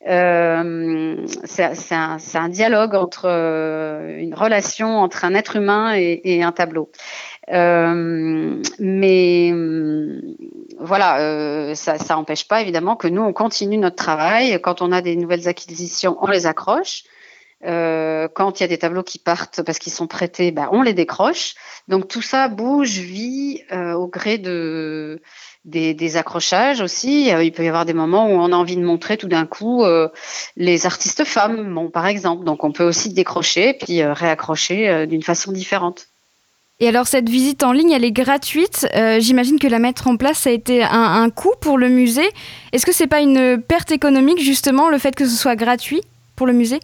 Euh, 0.08 1.26
c'est 1.44 1.94
un, 1.94 2.16
un, 2.34 2.48
dialogue 2.48 2.94
entre 2.94 3.24
euh, 3.24 4.18
une 4.18 4.34
relation 4.34 4.98
entre 4.98 5.24
un 5.24 5.34
être 5.34 5.56
humain 5.56 5.94
et, 5.96 6.20
et 6.24 6.42
un 6.42 6.52
tableau. 6.52 6.90
Euh, 7.52 8.60
mais 8.78 9.52
voilà, 10.78 11.20
euh, 11.20 11.74
ça 11.74 11.96
n'empêche 12.10 12.46
pas 12.48 12.60
évidemment 12.60 12.96
que 12.96 13.08
nous 13.08 13.22
on 13.22 13.32
continue 13.32 13.78
notre 13.78 13.96
travail. 13.96 14.60
Quand 14.62 14.82
on 14.82 14.92
a 14.92 15.00
des 15.00 15.16
nouvelles 15.16 15.48
acquisitions, 15.48 16.16
on 16.20 16.26
les 16.26 16.46
accroche. 16.46 17.04
Euh, 17.66 18.28
quand 18.32 18.60
il 18.60 18.62
y 18.62 18.64
a 18.64 18.68
des 18.68 18.78
tableaux 18.78 19.02
qui 19.02 19.18
partent 19.18 19.62
parce 19.62 19.78
qu'ils 19.78 19.92
sont 19.92 20.06
prêtés, 20.06 20.52
ben, 20.52 20.68
on 20.70 20.82
les 20.82 20.92
décroche. 20.92 21.54
Donc 21.88 22.06
tout 22.06 22.22
ça 22.22 22.48
bouge, 22.48 22.98
vit 22.98 23.62
euh, 23.72 23.94
au 23.94 24.06
gré 24.06 24.38
de, 24.38 25.20
des, 25.64 26.16
accrochages 26.16 26.80
aussi. 26.80 27.32
Euh, 27.32 27.42
il 27.42 27.52
peut 27.52 27.64
y 27.64 27.68
avoir 27.68 27.84
des 27.84 27.92
moments 27.92 28.28
où 28.28 28.34
on 28.34 28.52
a 28.52 28.56
envie 28.56 28.76
de 28.76 28.84
montrer 28.84 29.16
tout 29.16 29.26
d'un 29.26 29.46
coup 29.46 29.84
les 30.56 30.86
artistes 30.86 31.24
femmes, 31.24 31.90
par 31.92 32.06
exemple. 32.06 32.44
Donc 32.44 32.62
on 32.62 32.70
peut 32.70 32.84
aussi 32.84 33.12
décrocher 33.12 33.74
puis 33.74 34.02
réaccrocher 34.04 35.06
d'une 35.06 35.22
façon 35.22 35.50
différente. 35.50 36.06
Et 36.78 36.88
alors 36.88 37.06
cette 37.06 37.28
visite 37.28 37.64
en 37.64 37.72
ligne, 37.72 37.90
elle 37.90 38.04
est 38.04 38.12
gratuite. 38.12 38.86
J'imagine 39.18 39.58
que 39.58 39.66
la 39.66 39.78
mettre 39.78 40.06
en 40.06 40.16
place, 40.16 40.38
ça 40.38 40.50
a 40.50 40.52
été 40.52 40.84
un, 40.84 41.22
un 41.22 41.30
coût 41.30 41.54
pour 41.60 41.78
le 41.78 41.88
musée. 41.88 42.28
Est-ce 42.72 42.86
que 42.86 42.92
c'est 42.92 43.06
pas 43.06 43.20
une 43.20 43.60
perte 43.60 43.90
économique 43.90 44.40
justement 44.40 44.88
le 44.88 44.98
fait 44.98 45.16
que 45.16 45.24
ce 45.24 45.34
soit 45.34 45.56
gratuit 45.56 46.02
pour 46.36 46.46
le 46.46 46.52
musée? 46.52 46.80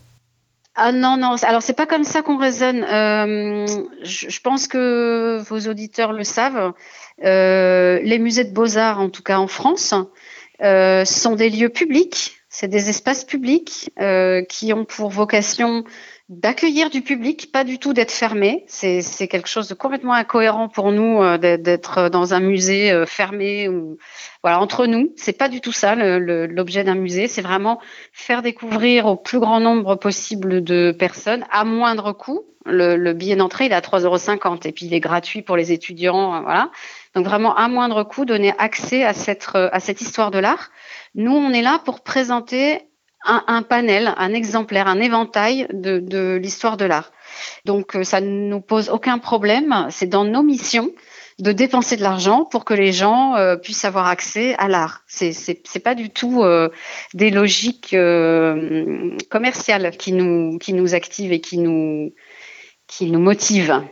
Ah 0.74 0.90
non, 0.90 1.18
non, 1.18 1.36
alors 1.42 1.62
c'est 1.62 1.74
pas 1.74 1.86
comme 1.86 2.04
ça 2.04 2.22
qu'on 2.22 2.38
raisonne. 2.38 2.82
Euh, 2.84 3.66
je, 4.02 4.40
pense 4.40 4.68
que 4.68 5.38
vos 5.46 5.68
auditeurs 5.68 6.12
le 6.12 6.24
savent. 6.24 6.72
Euh, 7.24 8.00
les 8.02 8.18
musées 8.18 8.44
de 8.44 8.52
beaux-arts, 8.52 8.98
en 8.98 9.10
tout 9.10 9.22
cas 9.22 9.38
en 9.38 9.48
France, 9.48 9.94
euh, 10.62 11.04
sont 11.04 11.34
des 11.34 11.50
lieux 11.50 11.68
publics, 11.68 12.38
c'est 12.48 12.68
des 12.68 12.88
espaces 12.88 13.24
publics 13.24 13.90
qui 14.48 14.72
ont 14.72 14.84
pour 14.86 15.10
vocation 15.10 15.84
d'accueillir 16.32 16.88
du 16.88 17.02
public, 17.02 17.52
pas 17.52 17.62
du 17.62 17.78
tout 17.78 17.92
d'être 17.92 18.10
fermé. 18.10 18.64
C'est 18.66 19.28
quelque 19.28 19.48
chose 19.48 19.68
de 19.68 19.74
complètement 19.74 20.14
incohérent 20.14 20.68
pour 20.68 20.90
nous 20.90 21.22
euh, 21.22 21.36
d'être 21.36 22.08
dans 22.08 22.32
un 22.32 22.40
musée 22.40 22.90
euh, 22.90 23.04
fermé 23.04 23.68
ou 23.68 23.98
voilà 24.42 24.58
entre 24.58 24.86
nous. 24.86 25.12
C'est 25.16 25.36
pas 25.36 25.50
du 25.50 25.60
tout 25.60 25.72
ça 25.72 25.94
l'objet 25.94 26.84
d'un 26.84 26.94
musée. 26.94 27.28
C'est 27.28 27.42
vraiment 27.42 27.80
faire 28.12 28.40
découvrir 28.40 29.06
au 29.06 29.16
plus 29.16 29.40
grand 29.40 29.60
nombre 29.60 29.94
possible 29.96 30.64
de 30.64 30.90
personnes 30.98 31.44
à 31.50 31.64
moindre 31.64 32.12
coût. 32.12 32.44
Le, 32.64 32.96
le 32.96 33.12
billet 33.12 33.36
d'entrée 33.36 33.66
il 33.66 33.72
est 33.72 33.74
à 33.74 33.80
3,50 33.80 34.04
euros 34.06 34.56
et 34.64 34.72
puis 34.72 34.86
il 34.86 34.94
est 34.94 35.00
gratuit 35.00 35.42
pour 35.42 35.58
les 35.58 35.70
étudiants. 35.70 36.40
Voilà. 36.42 36.70
Donc 37.14 37.26
vraiment 37.26 37.54
à 37.54 37.68
moindre 37.68 38.04
coût 38.04 38.24
donner 38.24 38.54
accès 38.56 39.04
à 39.04 39.12
cette 39.12 39.50
à 39.54 39.80
cette 39.80 40.00
histoire 40.00 40.30
de 40.30 40.38
l'art. 40.38 40.70
Nous 41.14 41.32
on 41.32 41.50
est 41.50 41.62
là 41.62 41.78
pour 41.84 42.00
présenter 42.00 42.80
un, 43.24 43.62
panel, 43.62 44.14
un 44.16 44.32
exemplaire, 44.32 44.88
un 44.88 45.00
éventail 45.00 45.66
de, 45.72 46.36
l'histoire 46.36 46.76
de 46.76 46.84
l'art. 46.84 47.12
Donc 47.64 47.96
euh, 47.96 48.04
ça 48.04 48.20
ne 48.20 48.48
nous 48.48 48.60
pose 48.60 48.88
aucun 48.90 49.18
problème. 49.18 49.86
C'est 49.90 50.08
dans 50.08 50.24
nos 50.24 50.42
missions 50.42 50.90
de 51.38 51.52
dépenser 51.52 51.96
de 51.96 52.02
l'argent 52.02 52.44
pour 52.44 52.64
que 52.64 52.74
les 52.74 52.92
gens 52.92 53.34
euh, 53.36 53.56
puissent 53.56 53.84
avoir 53.84 54.06
accès 54.06 54.54
à 54.58 54.68
l'art. 54.68 55.02
C'est 55.06 55.32
c'est 55.32 55.80
pas 55.80 55.94
du 55.94 56.10
tout 56.10 56.42
euh, 56.42 56.68
des 57.14 57.30
logiques 57.30 57.96
commerciales 59.30 59.96
qui 59.96 60.12
nous 60.12 60.58
qui 60.58 60.72
nous 60.72 60.94
activent 60.94 61.32
et 61.32 61.40
qui 61.40 61.58
nous 61.58 62.12
qui 62.86 63.10
nous 63.10 63.20
motivent. 63.20 63.82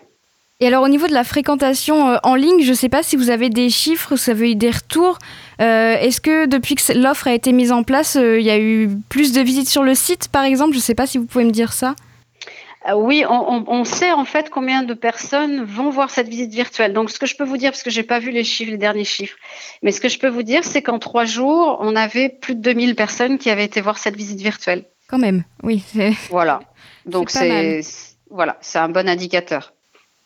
Et 0.63 0.67
alors 0.67 0.83
au 0.83 0.89
niveau 0.89 1.07
de 1.07 1.15
la 1.15 1.25
fréquentation 1.25 2.19
en 2.23 2.35
ligne, 2.35 2.63
je 2.63 2.71
ne 2.71 2.75
sais 2.75 2.91
pas 2.91 3.03
si 3.03 3.17
vous 3.17 3.31
avez 3.31 3.49
des 3.49 3.71
chiffres, 3.71 4.17
si 4.17 4.25
vous 4.27 4.31
avez 4.37 4.53
eu 4.53 4.57
des 4.57 4.71
retours. 4.71 5.19
Euh, 5.61 5.97
Est-ce 5.97 6.21
que 6.21 6.47
depuis 6.47 6.75
que 6.75 6.93
l'offre 6.93 7.29
a 7.29 7.35
été 7.35 7.53
mise 7.53 7.73
en 7.73 7.83
place, 7.83 8.17
euh, 8.17 8.41
il 8.41 8.47
y 8.47 8.51
a 8.51 8.59
eu 8.59 8.89
plus 9.09 9.33
de 9.33 9.41
visites 9.41 9.69
sur 9.69 9.83
le 9.83 9.95
site, 9.95 10.29
par 10.29 10.45
exemple? 10.45 10.73
Je 10.73 10.79
ne 10.79 10.83
sais 10.83 10.95
pas 10.95 11.07
si 11.07 11.19
vous 11.19 11.27
pouvez 11.27 11.45
me 11.45 11.51
dire 11.51 11.73
ça. 11.73 11.95
Euh, 12.89 12.95
oui, 12.95 13.25
on, 13.29 13.65
on, 13.69 13.85
sait 13.85 14.11
en 14.11 14.25
fait 14.25 14.49
combien 14.49 14.83
de 14.83 14.95
personnes 14.95 15.63
vont 15.65 15.91
voir 15.91 16.09
cette 16.09 16.29
visite 16.29 16.53
virtuelle. 16.53 16.95
Donc, 16.95 17.11
ce 17.11 17.19
que 17.19 17.27
je 17.27 17.37
peux 17.37 17.45
vous 17.45 17.59
dire, 17.59 17.73
parce 17.73 17.83
que 17.83 17.91
j'ai 17.91 18.03
pas 18.03 18.21
vu 18.21 18.31
les 18.31 18.43
chiffres, 18.43 18.71
les 18.71 18.79
derniers 18.79 19.05
chiffres, 19.05 19.37
mais 19.83 19.93
ce 19.93 20.01
que 20.01 20.09
je 20.09 20.19
peux 20.19 20.29
vous 20.29 20.43
dire, 20.43 20.65
c'est 20.65 20.81
qu'en 20.81 20.99
trois 20.99 21.27
jours, 21.27 21.77
on 21.81 21.95
avait 21.95 22.31
plus 22.31 22.55
de 22.55 22.63
2000 22.63 22.95
personnes 22.95 23.37
qui 23.37 23.51
avaient 23.51 23.67
été 23.67 23.83
voir 23.83 23.99
cette 23.99 24.17
visite 24.17 24.41
virtuelle. 24.41 24.87
Quand 25.09 25.19
même, 25.19 25.45
oui. 25.63 25.85
Voilà. 26.31 26.61
Donc 27.07 27.29
c'est 27.31 27.83
voilà, 28.31 28.57
c'est 28.61 28.79
un 28.79 28.89
bon 28.89 29.09
indicateur. 29.09 29.75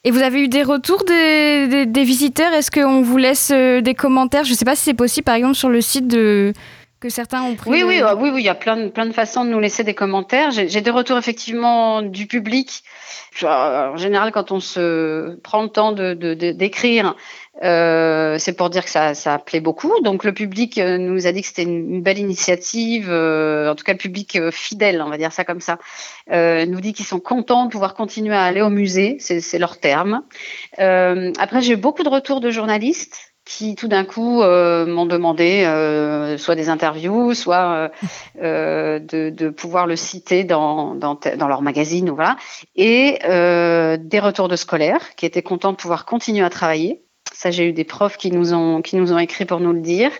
Et 0.06 0.10
vous 0.10 0.20
avez 0.20 0.42
eu 0.42 0.48
des 0.48 0.62
retours 0.62 1.04
des, 1.04 1.66
des, 1.66 1.86
des 1.86 2.04
visiteurs? 2.04 2.52
Est-ce 2.52 2.70
qu'on 2.70 3.00
vous 3.00 3.16
laisse 3.16 3.50
euh, 3.54 3.80
des 3.80 3.94
commentaires? 3.94 4.44
Je 4.44 4.50
ne 4.50 4.56
sais 4.56 4.66
pas 4.66 4.76
si 4.76 4.82
c'est 4.82 4.94
possible, 4.94 5.24
par 5.24 5.34
exemple, 5.34 5.54
sur 5.54 5.70
le 5.70 5.80
site 5.80 6.06
de 6.06 6.52
que 7.00 7.08
certains 7.10 7.42
ont 7.42 7.54
pris. 7.54 7.70
Oui, 7.70 7.82
oui, 7.82 8.00
euh, 8.00 8.14
oui, 8.14 8.30
oui, 8.32 8.40
il 8.40 8.44
y 8.44 8.50
a 8.50 8.54
plein 8.54 8.76
de, 8.76 8.88
plein 8.88 9.04
de 9.06 9.12
façons 9.12 9.44
de 9.44 9.50
nous 9.50 9.60
laisser 9.60 9.84
des 9.84 9.94
commentaires. 9.94 10.50
J'ai 10.50 10.80
des 10.80 10.90
retours 10.90 11.18
effectivement 11.18 12.02
du 12.02 12.26
public. 12.26 12.82
En 13.42 13.96
général, 13.96 14.30
quand 14.30 14.52
on 14.52 14.60
se 14.60 15.36
prend 15.40 15.62
le 15.62 15.68
temps 15.68 15.92
de 15.92 16.14
d'écrire, 16.52 17.14
euh, 17.62 18.36
c'est 18.38 18.54
pour 18.54 18.68
dire 18.70 18.84
que 18.84 18.90
ça, 18.90 19.14
ça 19.14 19.38
plaît 19.38 19.60
beaucoup. 19.60 19.92
Donc 20.02 20.24
le 20.24 20.32
public 20.32 20.78
euh, 20.78 20.98
nous 20.98 21.26
a 21.26 21.32
dit 21.32 21.42
que 21.42 21.46
c'était 21.46 21.62
une, 21.62 22.02
belle 22.02 22.18
initiative, 22.18 23.08
euh, 23.10 23.70
en 23.70 23.74
tout 23.74 23.84
cas 23.84 23.92
le 23.92 23.98
public 23.98 24.36
euh, 24.36 24.50
fidèle, 24.50 25.00
on 25.02 25.08
va 25.08 25.18
dire 25.18 25.32
ça 25.32 25.44
comme 25.44 25.60
ça, 25.60 25.78
euh, 26.32 26.66
nous 26.66 26.80
dit 26.80 26.92
qu'ils 26.92 27.06
sont 27.06 27.20
contents 27.20 27.66
de 27.66 27.70
pouvoir 27.70 27.94
continuer 27.94 28.34
à 28.34 28.42
aller 28.42 28.60
au 28.60 28.70
musée, 28.70 29.16
c'est 29.20 29.58
leur 29.58 29.78
terme. 29.78 30.22
après 30.78 31.62
j'ai 31.62 31.74
eu 31.74 31.76
beaucoup 31.76 32.02
de 32.02 32.08
retours 32.08 32.40
de 32.40 32.50
journalistes 32.50 33.34
qui 33.44 33.74
tout 33.74 33.88
d'un 33.88 34.04
coup 34.04 34.42
euh, 34.42 34.86
m'ont 34.86 35.06
demandé 35.06 35.64
euh, 35.64 36.38
soit 36.38 36.54
des 36.54 36.70
interviews, 36.70 37.34
soit 37.34 37.90
euh, 38.40 38.98
de, 38.98 39.28
de, 39.30 39.48
pouvoir 39.50 39.86
le 39.86 39.96
citer 39.96 40.44
dans, 40.44 40.94
dans, 40.94 41.18
dans, 41.36 41.48
leur 41.48 41.60
magazine 41.60 42.08
ou 42.08 42.14
voilà, 42.14 42.36
et 42.74 43.18
des 43.22 44.20
retours 44.20 44.48
de 44.48 44.56
scolaires 44.56 45.14
qui 45.16 45.26
étaient 45.26 45.42
contents 45.42 45.72
de 45.72 45.76
pouvoir 45.76 46.06
continuer 46.06 46.44
à 46.44 46.50
travailler. 46.50 47.03
Ça, 47.34 47.50
j'ai 47.50 47.68
eu 47.68 47.72
des 47.72 47.84
profs 47.84 48.16
qui 48.16 48.30
nous 48.30 48.54
ont 48.54 48.80
qui 48.80 48.96
nous 48.96 49.12
ont 49.12 49.18
écrit 49.18 49.44
pour 49.44 49.58
nous 49.58 49.72
le 49.72 49.80
dire, 49.80 50.12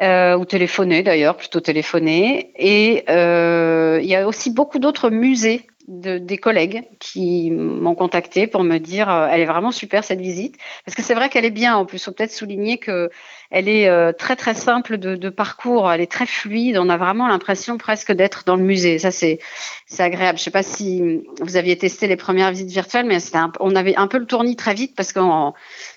euh, 0.00 0.36
ou 0.36 0.46
téléphoné 0.46 1.02
d'ailleurs, 1.02 1.36
plutôt 1.36 1.60
téléphoné. 1.60 2.52
Et 2.56 3.04
euh, 3.10 4.00
il 4.02 4.08
y 4.08 4.16
a 4.16 4.26
aussi 4.26 4.50
beaucoup 4.50 4.78
d'autres 4.78 5.10
musées 5.10 5.66
de, 5.86 6.16
des 6.16 6.38
collègues 6.38 6.84
qui 6.98 7.50
m'ont 7.50 7.94
contacté 7.94 8.46
pour 8.46 8.64
me 8.64 8.78
dire 8.78 9.10
euh, 9.10 9.28
elle 9.30 9.40
est 9.40 9.46
vraiment 9.46 9.70
super 9.70 10.02
cette 10.02 10.20
visite. 10.20 10.56
Parce 10.86 10.94
que 10.94 11.02
c'est 11.02 11.14
vrai 11.14 11.28
qu'elle 11.28 11.44
est 11.44 11.50
bien 11.50 11.76
en 11.76 11.84
plus. 11.84 12.02
Faut 12.02 12.12
peut-être 12.12 12.32
souligner 12.32 12.78
que 12.78 13.10
elle 13.50 13.68
est 13.68 13.88
euh, 13.88 14.12
très 14.12 14.36
très 14.36 14.54
simple 14.54 14.96
de, 14.96 15.16
de, 15.16 15.28
parcours. 15.28 15.90
Elle 15.90 16.00
est 16.00 16.10
très 16.10 16.26
fluide. 16.26 16.78
On 16.78 16.88
a 16.88 16.96
vraiment 16.96 17.26
l'impression 17.26 17.78
presque 17.78 18.12
d'être 18.12 18.44
dans 18.46 18.56
le 18.56 18.62
musée. 18.62 18.98
Ça 18.98 19.10
c'est 19.10 19.40
c'est 19.86 20.02
agréable. 20.02 20.38
Je 20.38 20.44
sais 20.44 20.50
pas 20.50 20.62
si 20.62 21.20
vous 21.40 21.56
aviez 21.56 21.76
testé 21.76 22.06
les 22.06 22.16
premières 22.16 22.50
visites 22.50 22.70
virtuelles 22.70 23.06
mais 23.06 23.18
un, 23.34 23.52
on 23.60 23.74
avait 23.74 23.96
un 23.96 24.06
peu 24.06 24.18
le 24.18 24.26
tournis 24.26 24.56
très 24.56 24.74
vite 24.74 24.94
parce 24.96 25.12
que 25.12 25.20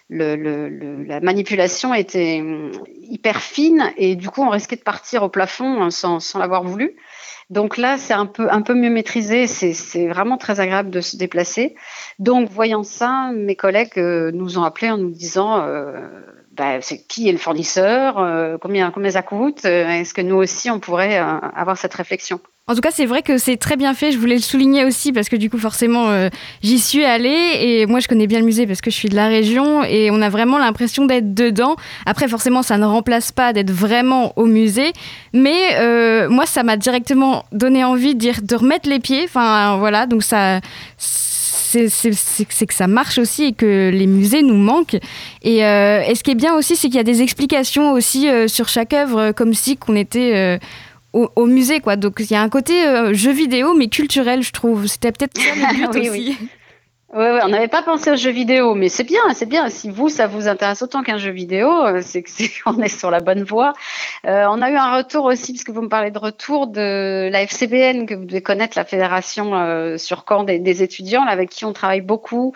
le, 0.10 0.36
le, 0.36 0.70
le, 0.70 1.04
la 1.04 1.20
manipulation 1.22 1.94
était 1.94 2.40
hum, 2.42 2.72
hyper 3.02 3.40
fine 3.42 3.92
et 3.98 4.16
du 4.16 4.30
coup 4.30 4.42
on 4.42 4.50
risquait 4.50 4.76
de 4.76 4.82
partir 4.82 5.24
au 5.24 5.30
plafond 5.30 5.90
sans, 5.92 6.20
sans 6.20 6.40
l'avoir 6.40 6.64
voulu. 6.64 6.96
Donc 7.50 7.78
là, 7.78 7.98
c'est 7.98 8.14
un 8.14 8.26
peu, 8.26 8.50
un 8.50 8.62
peu 8.62 8.74
mieux 8.74 8.90
maîtrisé. 8.90 9.48
C'est 9.48 10.08
vraiment 10.08 10.38
très 10.38 10.60
agréable 10.60 10.90
de 10.90 11.02
se 11.02 11.18
déplacer. 11.18 11.76
Donc, 12.18 12.50
voyant 12.50 12.84
ça, 12.84 13.32
mes 13.36 13.56
collègues 13.56 13.98
euh, 13.98 14.32
nous 14.32 14.58
ont 14.58 14.64
appelés 14.64 14.90
en 14.90 14.98
nous 14.98 15.12
disant 15.12 15.62
euh, 15.62 16.10
bah, 16.54 16.80
qui 17.10 17.28
est 17.28 17.32
le 17.32 17.38
fournisseur, 17.38 18.20
euh, 18.20 18.58
combien, 18.62 18.92
combien 18.92 19.12
ça 19.12 19.24
coûte, 19.24 19.66
euh, 19.66 19.90
est-ce 19.90 20.14
que 20.14 20.22
nous 20.22 20.36
aussi 20.36 20.70
on 20.70 20.80
pourrait 20.80 21.20
euh, 21.20 21.40
avoir 21.56 21.78
cette 21.78 21.94
réflexion? 21.94 22.40
En 22.68 22.76
tout 22.76 22.82
cas, 22.82 22.92
c'est 22.92 23.06
vrai 23.06 23.24
que 23.24 23.38
c'est 23.38 23.58
très 23.58 23.76
bien 23.76 23.94
fait. 23.94 24.14
Je 24.14 24.18
voulais 24.18 24.36
le 24.36 24.42
souligner 24.42 24.86
aussi 24.86 25.12
parce 25.12 25.28
que 25.28 25.36
du 25.36 25.50
coup, 25.50 25.58
forcément, 25.58 26.10
euh, 26.12 26.30
j'y 26.62 26.80
suis 26.80 27.04
allée 27.04 27.58
et 27.60 27.86
moi, 27.88 28.00
je 28.00 28.08
connais 28.08 28.26
bien 28.26 28.40
le 28.40 28.46
musée 28.46 28.66
parce 28.66 28.80
que 28.80 28.90
je 28.90 28.96
suis 28.96 29.10
de 29.10 29.16
la 29.16 29.28
région 29.28 29.84
et 29.84 30.12
on 30.12 30.22
a 30.22 30.30
vraiment 30.30 30.58
l'impression 30.58 31.06
d'être 31.06 31.34
dedans. 31.34 31.76
Après, 32.06 32.30
forcément, 32.30 32.62
ça 32.62 32.78
ne 32.78 32.86
remplace 32.86 33.34
pas 33.34 33.52
d'être 33.52 33.72
vraiment 33.72 34.32
au 34.38 34.46
musée, 34.46 34.94
mais 35.34 36.28
moi, 36.30 36.46
ça 36.46 36.64
m'a 36.64 36.78
directement 36.78 37.44
donné 37.52 37.84
envie 37.84 38.16
de, 38.16 38.32
de 38.42 38.56
remettre 38.56 38.88
les 38.88 39.00
pieds. 39.00 39.26
Enfin, 39.26 39.76
voilà, 39.76 40.06
donc 40.06 40.24
ça 40.24 40.62
c'est 41.88 42.66
que 42.66 42.74
ça 42.74 42.88
marche 42.88 43.18
aussi 43.18 43.46
et 43.46 43.54
que 43.54 43.90
les 43.94 44.08
musées 44.08 44.42
nous 44.42 44.56
manquent. 44.56 44.98
Et, 45.42 45.66
euh, 45.66 46.02
et 46.08 46.16
ce 46.16 46.24
qui 46.24 46.32
est 46.32 46.36
bien 46.36 46.56
aussi, 46.56 46.76
c'est 46.76 46.88
qu'il 46.88 46.96
y 46.96 47.00
a 47.00 47.04
des 47.04 47.22
explications 47.22 47.94
aussi 47.94 48.30
euh, 48.30 48.48
sur 48.48 48.70
chaque 48.70 48.94
œuvre, 48.94 49.32
comme 49.32 49.54
si 49.54 49.78
qu'on 49.78 49.96
était 49.96 50.34
euh, 50.36 50.58
au, 51.14 51.30
au, 51.36 51.46
musée, 51.46 51.80
quoi. 51.80 51.96
Donc 51.96 52.16
il 52.20 52.32
y 52.32 52.36
a 52.36 52.42
un 52.42 52.50
côté 52.50 52.86
euh, 52.86 53.14
jeu 53.14 53.32
vidéo, 53.32 53.74
mais 53.78 53.88
culturel, 53.88 54.42
je 54.42 54.52
trouve. 54.52 54.88
C'était 54.88 55.12
peut-être 55.12 55.38
ça 55.40 55.56
le 55.56 55.76
but 55.76 55.88
oui, 55.94 56.10
aussi. 56.10 56.38
Oui. 56.40 56.48
Ouais, 57.14 57.42
on 57.44 57.50
n'avait 57.50 57.68
pas 57.68 57.84
pensé 57.84 58.10
aux 58.10 58.16
jeux 58.16 58.32
vidéo, 58.32 58.74
mais 58.74 58.90
c'est 58.90 59.04
bien, 59.04 59.22
c'est 59.36 59.46
bien. 59.46 59.70
Si 59.70 59.92
vous, 59.92 60.10
ça 60.10 60.26
vous 60.26 60.48
intéresse 60.48 60.82
autant 60.82 61.04
qu'un 61.04 61.20
jeu 61.20 61.30
vidéo, 61.30 61.70
euh, 61.70 62.02
c'est 62.04 62.24
que 62.24 62.30
c'est 62.32 62.50
on 62.66 62.82
est 62.82 62.90
sur 62.90 63.12
la 63.12 63.20
bonne 63.20 63.44
voie. 63.44 63.74
Euh, 64.26 64.48
on 64.50 64.64
a 64.64 64.72
eu 64.72 64.76
un 64.76 64.98
retour 64.98 65.26
aussi, 65.26 65.52
puisque 65.52 65.70
vous 65.70 65.84
me 65.84 65.90
parlez 65.90 66.10
de 66.10 66.18
retour 66.18 66.66
de 66.66 67.30
la 67.32 67.44
FCBN, 67.44 68.08
que 68.08 68.16
vous 68.16 68.26
devez 68.26 68.42
connaître, 68.42 68.76
la 68.76 68.84
fédération 68.84 69.54
euh, 69.54 70.00
sur 70.00 70.26
Caen 70.28 70.44
des, 70.44 70.82
étudiants, 70.82 71.22
avec 71.22 71.52
qui 71.52 71.66
on 71.66 71.74
travaille 71.74 72.02
beaucoup. 72.02 72.56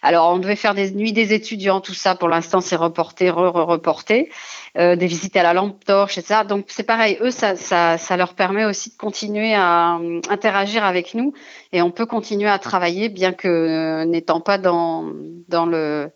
Alors, 0.00 0.32
on 0.32 0.38
devait 0.38 0.56
faire 0.56 0.74
des 0.74 0.90
nuits 0.90 1.12
des 1.12 1.34
étudiants, 1.34 1.82
tout 1.82 1.92
ça. 1.92 2.14
Pour 2.14 2.30
l'instant, 2.30 2.62
c'est 2.62 2.76
reporté, 2.76 3.28
re-reporté. 3.28 4.30
Euh, 4.76 4.96
des 4.96 5.06
visites 5.06 5.34
à 5.36 5.42
la 5.42 5.54
lampe 5.54 5.82
torche, 5.84 6.18
etc. 6.18 6.42
Donc 6.46 6.66
c'est 6.68 6.82
pareil, 6.82 7.16
eux, 7.20 7.30
ça, 7.30 7.56
ça, 7.56 7.96
ça, 7.96 8.16
leur 8.16 8.34
permet 8.34 8.66
aussi 8.66 8.90
de 8.90 8.96
continuer 8.96 9.54
à 9.54 9.96
euh, 9.96 10.20
interagir 10.28 10.84
avec 10.84 11.14
nous 11.14 11.32
et 11.72 11.80
on 11.80 11.90
peut 11.90 12.04
continuer 12.04 12.48
à 12.48 12.58
travailler 12.58 13.08
bien 13.08 13.32
que 13.32 13.48
euh, 13.48 14.04
n'étant 14.04 14.40
pas 14.40 14.58
dans, 14.58 15.06
dans 15.48 15.64
le 15.64 16.10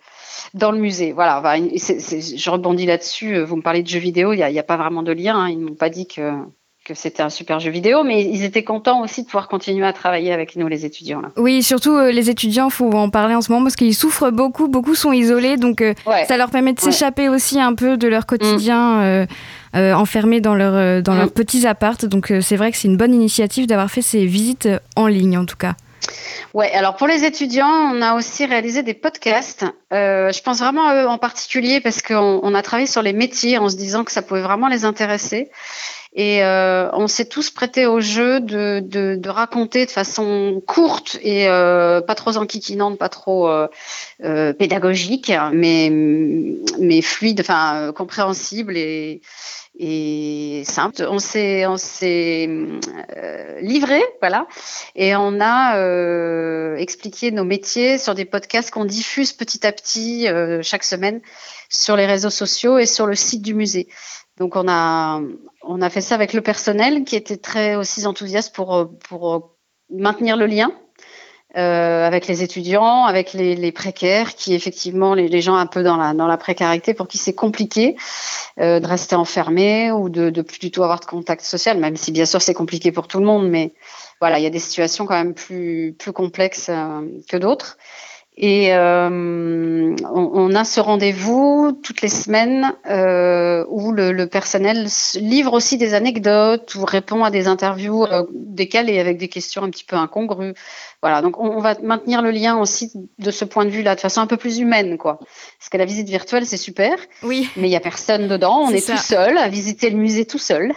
dans 0.52 0.70
le 0.70 0.78
musée. 0.78 1.12
Voilà, 1.12 1.42
je 1.56 2.50
rebondis 2.50 2.84
là-dessus. 2.86 3.42
Vous 3.42 3.56
me 3.56 3.62
parlez 3.62 3.82
de 3.82 3.88
jeux 3.88 3.98
vidéo, 3.98 4.32
il 4.34 4.36
n'y 4.36 4.42
a, 4.42 4.60
a, 4.60 4.62
pas 4.62 4.76
vraiment 4.76 5.02
de 5.02 5.12
lien. 5.12 5.36
Hein. 5.36 5.48
Ils 5.48 5.58
ne 5.58 5.64
m'ont 5.70 5.74
pas 5.74 5.88
dit 5.88 6.06
que 6.06 6.32
que 6.84 6.94
c'était 6.94 7.22
un 7.22 7.30
super 7.30 7.60
jeu 7.60 7.70
vidéo, 7.70 8.02
mais 8.02 8.24
ils 8.24 8.44
étaient 8.44 8.64
contents 8.64 9.02
aussi 9.02 9.22
de 9.22 9.26
pouvoir 9.26 9.46
continuer 9.48 9.86
à 9.86 9.92
travailler 9.92 10.32
avec 10.32 10.56
nous, 10.56 10.66
les 10.66 10.84
étudiants. 10.84 11.20
Là. 11.20 11.28
Oui, 11.36 11.62
surtout 11.62 11.92
euh, 11.92 12.10
les 12.10 12.28
étudiants, 12.28 12.68
il 12.68 12.72
faut 12.72 12.90
en 12.92 13.08
parler 13.08 13.34
en 13.34 13.40
ce 13.40 13.52
moment 13.52 13.64
parce 13.64 13.76
qu'ils 13.76 13.94
souffrent 13.94 14.30
beaucoup, 14.30 14.66
beaucoup 14.66 14.96
sont 14.96 15.12
isolés, 15.12 15.56
donc 15.56 15.80
euh, 15.80 15.94
ça 16.26 16.36
leur 16.36 16.50
permet 16.50 16.72
de 16.72 16.80
s'échapper 16.80 17.28
aussi 17.28 17.60
un 17.60 17.74
peu 17.74 17.96
de 17.96 18.08
leur 18.08 18.26
quotidien 18.26 19.26
mm. 19.74 19.94
enfermés 19.94 20.40
dans, 20.40 20.54
leur, 20.54 21.02
dans 21.02 21.14
leurs 21.14 21.26
mm. 21.26 21.30
petits 21.30 21.66
appartes. 21.66 22.04
Donc 22.04 22.32
c'est 22.40 22.56
vrai 22.56 22.72
que 22.72 22.76
c'est 22.76 22.88
une 22.88 22.96
bonne 22.96 23.14
initiative 23.14 23.66
d'avoir 23.66 23.90
fait 23.90 24.02
ces 24.02 24.26
visites 24.26 24.68
en 24.96 25.06
ligne 25.06 25.38
en 25.38 25.46
tout 25.46 25.56
cas. 25.56 25.74
Ouais, 26.52 26.72
alors 26.72 26.96
pour 26.96 27.06
les 27.06 27.24
étudiants, 27.24 27.70
on 27.70 28.02
a 28.02 28.14
aussi 28.14 28.44
réalisé 28.44 28.82
des 28.82 28.94
podcasts. 28.94 29.64
je 29.92 30.42
pense 30.42 30.58
vraiment 30.58 30.88
à 30.88 31.04
eux 31.04 31.06
en 31.06 31.18
particulier 31.18 31.80
parce 31.80 32.02
qu'on 32.02 32.40
on 32.42 32.54
a 32.54 32.62
travaillé 32.62 32.88
sur 32.88 33.02
les 33.02 33.12
métiers 33.12 33.58
en 33.58 33.68
se 33.68 33.76
disant 33.76 34.02
que 34.02 34.10
ça 34.10 34.20
pouvait 34.20 34.42
vraiment 34.42 34.66
les 34.66 34.84
intéresser. 34.84 35.48
Et 36.14 36.44
euh, 36.44 36.90
on 36.92 37.08
s'est 37.08 37.24
tous 37.24 37.48
prêtés 37.50 37.86
au 37.86 38.00
jeu 38.00 38.40
de, 38.40 38.80
de, 38.80 39.16
de, 39.16 39.30
raconter 39.30 39.86
de 39.86 39.90
façon 39.90 40.62
courte 40.66 41.18
et 41.22 41.48
euh, 41.48 42.02
pas 42.02 42.14
trop 42.14 42.36
enquiquinante, 42.36 42.98
pas 42.98 43.08
trop 43.08 43.48
euh, 43.48 43.66
euh 44.22 44.52
pédagogique, 44.52 45.32
mais, 45.54 45.88
mais 46.78 47.00
fluide, 47.00 47.40
enfin 47.40 47.76
euh, 47.76 47.92
compréhensible 47.92 48.76
et, 48.76 49.22
et 49.78 50.64
simple. 50.66 51.06
On 51.08 51.18
s'est 51.18 51.64
on 51.64 51.78
s'est 51.78 52.46
euh, 53.16 53.60
livré, 53.62 54.02
voilà, 54.20 54.46
et 54.94 55.16
on 55.16 55.40
a 55.40 56.76
expliqué 56.76 57.30
nos 57.30 57.44
métiers 57.44 57.96
sur 57.96 58.14
des 58.14 58.26
podcasts 58.26 58.70
qu'on 58.70 58.84
diffuse 58.84 59.32
petit 59.32 59.66
à 59.66 59.72
petit 59.72 60.26
chaque 60.60 60.84
semaine 60.84 61.22
sur 61.70 61.96
les 61.96 62.04
réseaux 62.04 62.28
sociaux 62.28 62.76
et 62.76 62.84
sur 62.84 63.06
le 63.06 63.14
site 63.14 63.40
du 63.40 63.54
musée. 63.54 63.88
Donc 64.38 64.56
on 64.56 64.66
a 64.68 65.20
on 65.62 65.82
a 65.82 65.90
fait 65.90 66.00
ça 66.00 66.14
avec 66.14 66.32
le 66.32 66.40
personnel 66.40 67.04
qui 67.04 67.16
était 67.16 67.36
très 67.36 67.76
aussi 67.76 68.06
enthousiaste 68.06 68.54
pour 68.54 68.90
pour 69.08 69.56
maintenir 69.90 70.36
le 70.36 70.46
lien 70.46 70.72
euh, 71.58 72.06
avec 72.06 72.28
les 72.28 72.42
étudiants, 72.42 73.04
avec 73.04 73.34
les, 73.34 73.54
les 73.56 73.72
précaires, 73.72 74.34
qui 74.34 74.54
effectivement 74.54 75.12
les, 75.12 75.42
gens 75.42 75.56
un 75.56 75.66
peu 75.66 75.82
dans 75.82 75.98
la 75.98 76.14
dans 76.14 76.26
la 76.26 76.38
précarité 76.38 76.94
pour 76.94 77.08
qui 77.08 77.18
c'est 77.18 77.34
compliqué 77.34 77.96
euh, 78.58 78.80
de 78.80 78.86
rester 78.86 79.16
enfermé 79.16 79.92
ou 79.92 80.08
de, 80.08 80.30
de 80.30 80.40
plus 80.40 80.58
du 80.58 80.70
tout 80.70 80.82
avoir 80.82 81.00
de 81.00 81.04
contact 81.04 81.42
social, 81.44 81.78
même 81.78 81.96
si 81.96 82.10
bien 82.10 82.24
sûr 82.24 82.40
c'est 82.40 82.54
compliqué 82.54 82.90
pour 82.90 83.06
tout 83.06 83.18
le 83.18 83.26
monde, 83.26 83.50
mais 83.50 83.74
voilà 84.18 84.38
il 84.38 84.44
y 84.44 84.46
a 84.46 84.50
des 84.50 84.58
situations 84.58 85.04
quand 85.04 85.14
même 85.14 85.34
plus 85.34 85.94
plus 85.98 86.12
complexes 86.12 86.70
euh, 86.70 87.02
que 87.28 87.36
d'autres. 87.36 87.76
Et 88.38 88.74
euh, 88.74 89.94
on, 90.04 90.30
on, 90.32 90.54
a 90.54 90.64
ce 90.64 90.80
rendez-vous 90.80 91.78
toutes 91.82 92.00
les 92.00 92.08
semaines 92.08 92.72
euh, 92.88 93.62
où 93.68 93.92
le, 93.92 94.12
le, 94.12 94.26
personnel 94.26 94.86
livre 95.16 95.52
aussi 95.52 95.76
des 95.76 95.92
anecdotes 95.92 96.74
ou 96.74 96.86
répond 96.86 97.24
à 97.24 97.30
des 97.30 97.46
interviews 97.46 98.04
euh, 98.04 98.24
décalées 98.32 98.98
avec 98.98 99.18
des 99.18 99.28
questions 99.28 99.62
un 99.62 99.68
petit 99.68 99.84
peu 99.84 99.96
incongrues. 99.96 100.54
Voilà, 101.02 101.20
donc 101.20 101.38
on, 101.38 101.50
on, 101.50 101.60
va 101.60 101.74
maintenir 101.82 102.22
le 102.22 102.30
lien 102.30 102.58
aussi 102.58 102.90
de 103.18 103.30
ce 103.30 103.44
point 103.44 103.66
de 103.66 103.70
vue-là, 103.70 103.96
de 103.96 104.00
façon 104.00 104.22
un 104.22 104.26
peu 104.26 104.38
plus 104.38 104.60
humaine, 104.60 104.96
quoi. 104.96 105.18
Parce 105.58 105.68
que 105.70 105.76
la 105.76 105.84
visite 105.84 106.08
virtuelle, 106.08 106.46
c'est 106.46 106.56
super, 106.56 106.96
oui. 107.22 107.50
mais 107.56 107.68
il 107.68 107.72
y 107.72 107.76
a 107.76 107.80
personne 107.80 108.28
dedans, 108.28 108.62
on 108.62 108.70
est, 108.70 108.78
est 108.78 108.92
tout 108.92 109.02
seul 109.02 109.36
à 109.36 109.50
visiter 109.50 109.90
le 109.90 109.98
musée 109.98 110.24
tout 110.24 110.38
seul. 110.38 110.72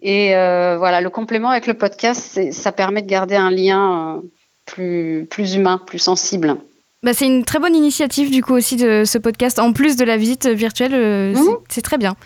Et 0.00 0.36
euh, 0.36 0.78
voilà, 0.78 1.00
le 1.00 1.10
complément 1.10 1.50
avec 1.50 1.66
le 1.66 1.74
podcast, 1.74 2.52
ça 2.52 2.72
permet 2.72 3.02
de 3.02 3.08
garder 3.08 3.36
un 3.36 3.50
lien 3.50 4.16
euh, 4.16 4.20
plus, 4.64 5.26
plus 5.28 5.54
humain, 5.54 5.78
plus 5.84 5.98
sensible. 5.98 6.56
Bah, 7.04 7.14
c'est 7.14 7.26
une 7.26 7.44
très 7.44 7.60
bonne 7.60 7.76
initiative 7.76 8.30
du 8.30 8.42
coup 8.42 8.54
aussi 8.54 8.76
de 8.76 9.04
ce 9.04 9.18
podcast. 9.18 9.58
En 9.58 9.72
plus 9.72 9.96
de 9.96 10.04
la 10.04 10.16
visite 10.16 10.46
virtuelle, 10.46 10.94
euh, 10.94 11.32
mmh. 11.32 11.56
c'est 11.68 11.82
très 11.82 11.96
bien. 11.96 12.16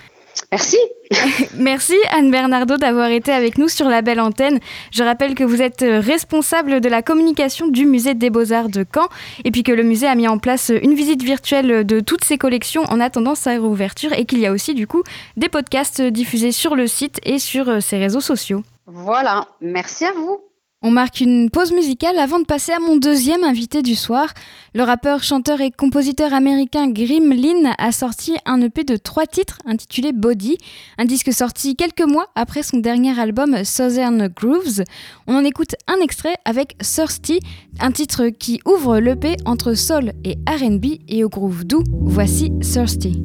Merci. 0.51 0.79
Merci 1.59 1.95
Anne 2.11 2.31
Bernardo 2.31 2.79
d'avoir 2.79 3.11
été 3.11 3.33
avec 3.33 3.59
nous 3.59 3.69
sur 3.69 3.91
la 3.91 4.01
belle 4.01 4.19
antenne. 4.19 4.61
Je 4.91 5.03
rappelle 5.03 5.35
que 5.35 5.45
vous 5.45 5.61
êtes 5.61 5.83
responsable 5.83 6.81
de 6.81 6.89
la 6.89 7.03
communication 7.03 7.69
du 7.69 7.85
musée 7.85 8.15
des 8.15 8.31
Beaux-Arts 8.31 8.71
de 8.71 8.87
Caen 8.91 9.09
et 9.45 9.51
puis 9.51 9.63
que 9.63 9.73
le 9.73 9.83
musée 9.83 10.07
a 10.07 10.15
mis 10.15 10.27
en 10.27 10.39
place 10.39 10.73
une 10.83 10.95
visite 10.95 11.23
virtuelle 11.23 11.85
de 11.85 12.01
toutes 12.01 12.25
ses 12.25 12.39
collections 12.39 12.85
en 12.85 12.99
attendant 12.99 13.35
sa 13.35 13.51
réouverture 13.51 14.15
et 14.15 14.25
qu'il 14.25 14.39
y 14.39 14.47
a 14.47 14.53
aussi 14.53 14.73
du 14.73 14.87
coup 14.87 15.03
des 15.37 15.51
podcasts 15.51 16.01
diffusés 16.01 16.53
sur 16.53 16.77
le 16.77 16.87
site 16.87 17.21
et 17.25 17.39
sur 17.39 17.83
ses 17.83 17.99
réseaux 17.99 18.21
sociaux. 18.21 18.63
Voilà, 18.87 19.47
merci 19.61 20.07
à 20.07 20.13
vous. 20.13 20.41
On 20.85 20.91
marque 20.91 21.21
une 21.21 21.49
pause 21.49 21.73
musicale 21.73 22.19
avant 22.19 22.41
de 22.41 22.45
passer 22.45 22.73
à 22.73 22.81
mon 22.81 22.97
deuxième 22.97 23.45
invité 23.45 23.83
du 23.83 23.95
soir. 23.95 24.35
Le 24.75 24.83
rappeur, 24.83 25.23
chanteur 25.23 25.61
et 25.61 25.71
compositeur 25.71 26.35
américain 26.35 26.91
Grim 26.91 27.33
Lynn 27.33 27.73
a 27.79 27.93
sorti 27.93 28.35
un 28.47 28.61
EP 28.61 28.83
de 28.83 28.97
trois 28.97 29.27
titres 29.27 29.59
intitulé 29.65 30.13
Body, 30.13 30.59
un 30.99 31.05
disque 31.05 31.33
sorti 31.33 31.77
quelques 31.77 32.03
mois 32.03 32.27
après 32.35 32.65
son 32.65 32.79
dernier 32.79 33.17
album 33.19 33.65
Southern 33.65 34.27
Grooves. 34.27 34.83
On 35.29 35.37
en 35.37 35.45
écoute 35.45 35.77
un 35.87 36.01
extrait 36.03 36.35
avec 36.45 36.77
Thirsty, 36.79 37.39
un 37.79 37.93
titre 37.93 38.27
qui 38.31 38.61
ouvre 38.67 38.99
l'EP 38.99 39.37
entre 39.45 39.75
soul 39.75 40.13
et 40.25 40.37
RB 40.49 40.99
et 41.09 41.23
au 41.23 41.29
groove 41.29 41.65
doux. 41.65 41.85
Voici 41.93 42.51
Thirsty. 42.59 43.23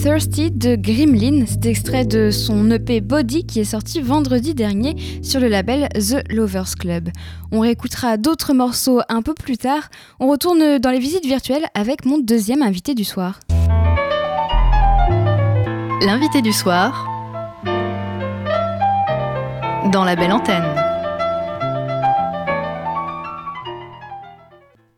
Thirsty 0.00 0.52
de 0.52 0.76
Grimlin, 0.76 1.44
c'est 1.44 1.66
extrait 1.66 2.04
de 2.04 2.30
son 2.30 2.70
EP 2.70 3.00
Body 3.00 3.44
qui 3.44 3.58
est 3.58 3.64
sorti 3.64 4.00
vendredi 4.00 4.54
dernier 4.54 4.94
sur 5.22 5.40
le 5.40 5.48
label 5.48 5.88
The 5.94 6.22
Lovers 6.32 6.76
Club. 6.78 7.08
On 7.50 7.60
réécoutera 7.60 8.16
d'autres 8.16 8.54
morceaux 8.54 9.00
un 9.08 9.22
peu 9.22 9.34
plus 9.34 9.58
tard. 9.58 9.88
On 10.20 10.28
retourne 10.28 10.78
dans 10.78 10.90
les 10.90 11.00
visites 11.00 11.26
virtuelles 11.26 11.66
avec 11.74 12.04
mon 12.04 12.18
deuxième 12.18 12.62
invité 12.62 12.94
du 12.94 13.02
soir. 13.02 13.40
L'invité 16.00 16.42
du 16.42 16.52
soir 16.52 17.04
dans 19.90 20.04
la 20.04 20.14
belle 20.14 20.32
antenne. 20.32 20.87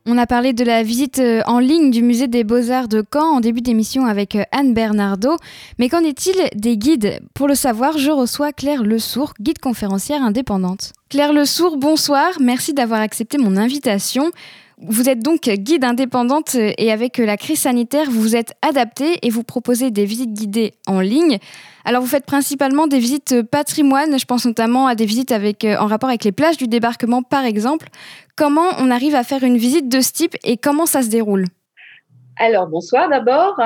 On 0.06 0.16
a 0.16 0.26
parlé 0.26 0.54
de 0.54 0.64
la 0.64 0.82
visite 0.82 1.18
euh, 1.18 1.42
en 1.46 1.58
ligne 1.58 1.90
du 1.90 2.02
musée 2.02 2.26
des 2.26 2.42
beaux-arts 2.42 2.88
de 2.88 3.04
Caen 3.12 3.36
en 3.36 3.40
début 3.40 3.60
d'émission 3.60 4.06
avec 4.06 4.34
euh, 4.34 4.44
Anne 4.50 4.72
Bernardo. 4.72 5.36
Mais 5.78 5.90
qu'en 5.90 6.00
est-il 6.00 6.34
des 6.54 6.78
guides? 6.78 7.20
Pour 7.34 7.48
le 7.48 7.54
savoir, 7.54 7.98
je 7.98 8.10
reçois 8.10 8.52
Claire 8.52 8.82
Lesourd, 8.82 9.34
guide 9.40 9.58
conférencière 9.58 10.22
indépendante. 10.22 10.94
Claire 11.10 11.34
Lesourd, 11.34 11.76
bonsoir, 11.76 12.30
merci 12.40 12.72
d'avoir 12.72 13.00
accepté 13.00 13.36
mon 13.36 13.58
invitation. 13.58 14.30
Vous 14.82 15.10
êtes 15.10 15.20
donc 15.20 15.42
guide 15.42 15.84
indépendante 15.84 16.54
et 16.54 16.90
avec 16.90 17.18
la 17.18 17.36
crise 17.36 17.60
sanitaire, 17.60 18.10
vous 18.10 18.22
vous 18.22 18.36
êtes 18.36 18.54
adaptée 18.62 19.18
et 19.22 19.28
vous 19.28 19.42
proposez 19.42 19.90
des 19.90 20.06
visites 20.06 20.32
guidées 20.32 20.72
en 20.86 21.00
ligne. 21.00 21.38
Alors 21.84 22.02
vous 22.02 22.08
faites 22.08 22.26
principalement 22.26 22.86
des 22.86 22.98
visites 22.98 23.42
patrimoine, 23.42 24.18
je 24.18 24.26
pense 24.26 24.44
notamment 24.44 24.86
à 24.86 24.94
des 24.94 25.06
visites 25.06 25.32
avec, 25.32 25.64
euh, 25.64 25.76
en 25.78 25.86
rapport 25.86 26.08
avec 26.08 26.24
les 26.24 26.32
plages 26.32 26.56
du 26.56 26.68
débarquement 26.68 27.22
par 27.22 27.44
exemple. 27.44 27.88
Comment 28.36 28.68
on 28.78 28.90
arrive 28.90 29.14
à 29.14 29.24
faire 29.24 29.44
une 29.44 29.56
visite 29.56 29.88
de 29.88 30.00
ce 30.00 30.12
type 30.12 30.36
et 30.44 30.56
comment 30.56 30.86
ça 30.86 31.02
se 31.02 31.08
déroule? 31.08 31.44
Alors, 32.36 32.68
bonsoir 32.68 33.10
d'abord. 33.10 33.60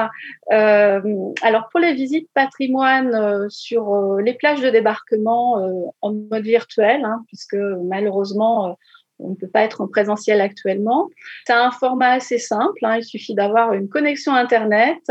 Euh, 0.52 1.00
alors, 1.42 1.68
pour 1.70 1.78
les 1.78 1.92
visites 1.94 2.28
patrimoine 2.34 3.14
euh, 3.14 3.46
sur 3.48 4.16
les 4.16 4.34
plages 4.34 4.60
de 4.60 4.70
débarquement 4.70 5.64
en 6.00 6.12
mode 6.12 6.42
virtuel, 6.42 7.04
hein, 7.04 7.22
puisque 7.28 7.56
malheureusement, 7.84 8.76
on 9.20 9.30
ne 9.30 9.34
peut 9.36 9.48
pas 9.48 9.62
être 9.62 9.80
en 9.80 9.86
présentiel 9.86 10.40
actuellement. 10.40 11.08
C'est 11.46 11.52
un 11.52 11.70
format 11.70 12.10
assez 12.10 12.38
simple. 12.38 12.84
Hein. 12.84 12.96
il 12.96 13.04
suffit 13.04 13.34
d'avoir 13.34 13.74
une 13.74 13.88
connexion 13.88 14.34
Internet. 14.34 15.08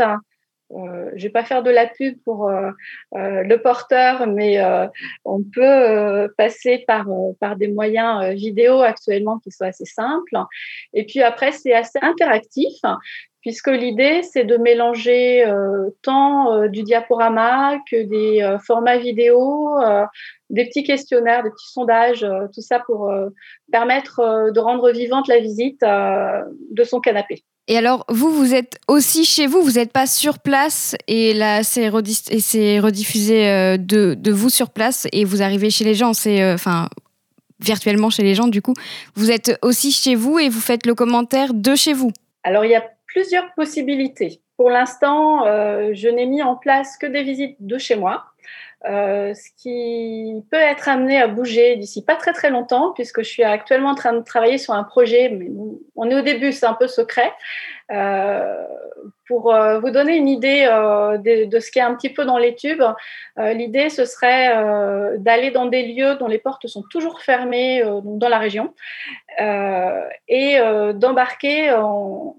Euh, 0.74 1.10
je 1.14 1.22
vais 1.24 1.30
pas 1.30 1.44
faire 1.44 1.62
de 1.62 1.70
la 1.70 1.86
pub 1.86 2.16
pour 2.24 2.48
euh, 2.48 2.70
euh, 3.14 3.42
le 3.42 3.62
porteur, 3.62 4.26
mais 4.26 4.58
on 5.24 5.42
peut 5.42 6.28
passer 6.36 6.84
par, 6.86 7.06
par 7.40 7.56
des 7.56 7.68
moyens 7.68 8.34
vidéo 8.34 8.80
actuellement 8.80 9.38
qui 9.38 9.50
sont 9.50 9.64
assez 9.64 9.84
simples. 9.84 10.36
Et 10.92 11.04
puis 11.04 11.22
après, 11.22 11.52
c'est 11.52 11.72
assez 11.74 11.98
interactif 12.02 12.80
puisque 13.44 13.68
l'idée, 13.68 14.22
c'est 14.22 14.44
de 14.44 14.56
mélanger 14.56 15.44
euh, 15.46 15.90
tant 16.00 16.50
euh, 16.54 16.68
du 16.68 16.82
diaporama 16.82 17.76
que 17.90 18.02
des 18.02 18.42
euh, 18.42 18.58
formats 18.58 18.96
vidéo, 18.96 19.70
des 20.48 20.64
petits 20.64 20.82
questionnaires, 20.82 21.42
des 21.42 21.50
petits 21.50 21.70
sondages, 21.70 22.26
tout 22.54 22.62
ça 22.62 22.80
pour 22.80 23.12
permettre 23.70 24.50
de 24.50 24.60
rendre 24.60 24.90
vivante 24.92 25.28
la 25.28 25.40
visite 25.40 25.80
de 25.82 26.84
son 26.84 27.00
canapé. 27.00 27.44
Et 27.66 27.78
alors, 27.78 28.04
vous, 28.08 28.30
vous 28.30 28.54
êtes 28.54 28.78
aussi 28.88 29.24
chez 29.24 29.46
vous, 29.46 29.62
vous 29.62 29.72
n'êtes 29.72 29.92
pas 29.92 30.06
sur 30.06 30.38
place 30.38 30.94
et 31.08 31.32
là, 31.32 31.62
c'est 31.62 31.88
rediffusé 31.88 33.78
de, 33.78 34.14
de, 34.14 34.32
vous 34.32 34.50
sur 34.50 34.68
place 34.68 35.08
et 35.12 35.24
vous 35.24 35.42
arrivez 35.42 35.70
chez 35.70 35.84
les 35.84 35.94
gens, 35.94 36.12
c'est 36.12 36.52
enfin 36.52 36.90
virtuellement 37.60 38.10
chez 38.10 38.22
les 38.22 38.34
gens 38.34 38.48
du 38.48 38.62
coup. 38.62 38.74
Vous 39.14 39.30
êtes 39.30 39.58
aussi 39.62 39.92
chez 39.92 40.14
vous 40.14 40.38
et 40.38 40.48
vous 40.48 40.60
faites 40.60 40.86
le 40.86 40.94
commentaire 40.94 41.54
de 41.54 41.74
chez 41.74 41.94
vous. 41.94 42.10
Alors, 42.42 42.64
il 42.64 42.70
y 42.70 42.76
a 42.76 42.84
plusieurs 43.06 43.52
possibilités. 43.54 44.40
Pour 44.56 44.70
l'instant, 44.70 45.46
euh, 45.46 45.90
je 45.94 46.08
n'ai 46.08 46.26
mis 46.26 46.42
en 46.42 46.56
place 46.56 46.96
que 46.96 47.06
des 47.06 47.22
visites 47.22 47.56
de 47.60 47.78
chez 47.78 47.96
moi. 47.96 48.24
Euh, 48.86 49.32
ce 49.32 49.48
qui 49.56 50.42
peut 50.50 50.58
être 50.58 50.90
amené 50.90 51.20
à 51.20 51.26
bouger 51.26 51.76
d'ici 51.76 52.04
pas 52.04 52.16
très 52.16 52.34
très 52.34 52.50
longtemps, 52.50 52.92
puisque 52.92 53.22
je 53.22 53.28
suis 53.28 53.42
actuellement 53.42 53.90
en 53.90 53.94
train 53.94 54.12
de 54.12 54.22
travailler 54.22 54.58
sur 54.58 54.74
un 54.74 54.84
projet, 54.84 55.30
mais 55.30 55.48
on 55.96 56.10
est 56.10 56.14
au 56.14 56.20
début, 56.20 56.52
c'est 56.52 56.66
un 56.66 56.74
peu 56.74 56.86
secret. 56.86 57.32
Euh, 57.90 58.62
pour 59.26 59.54
vous 59.80 59.90
donner 59.90 60.16
une 60.16 60.28
idée 60.28 60.64
de, 60.64 61.60
ce 61.60 61.70
qui 61.70 61.78
est 61.78 61.82
un 61.82 61.94
petit 61.94 62.10
peu 62.10 62.26
dans 62.26 62.36
les 62.36 62.54
tubes, 62.54 62.82
l'idée 63.38 63.88
ce 63.88 64.04
serait 64.04 64.54
d'aller 65.18 65.50
dans 65.50 65.64
des 65.64 65.82
lieux 65.86 66.16
dont 66.16 66.28
les 66.28 66.38
portes 66.38 66.66
sont 66.66 66.82
toujours 66.90 67.22
fermées 67.22 67.82
dans 68.02 68.28
la 68.28 68.38
région 68.38 68.74
et 69.38 70.58
d'embarquer 70.94 71.72
en 71.72 72.36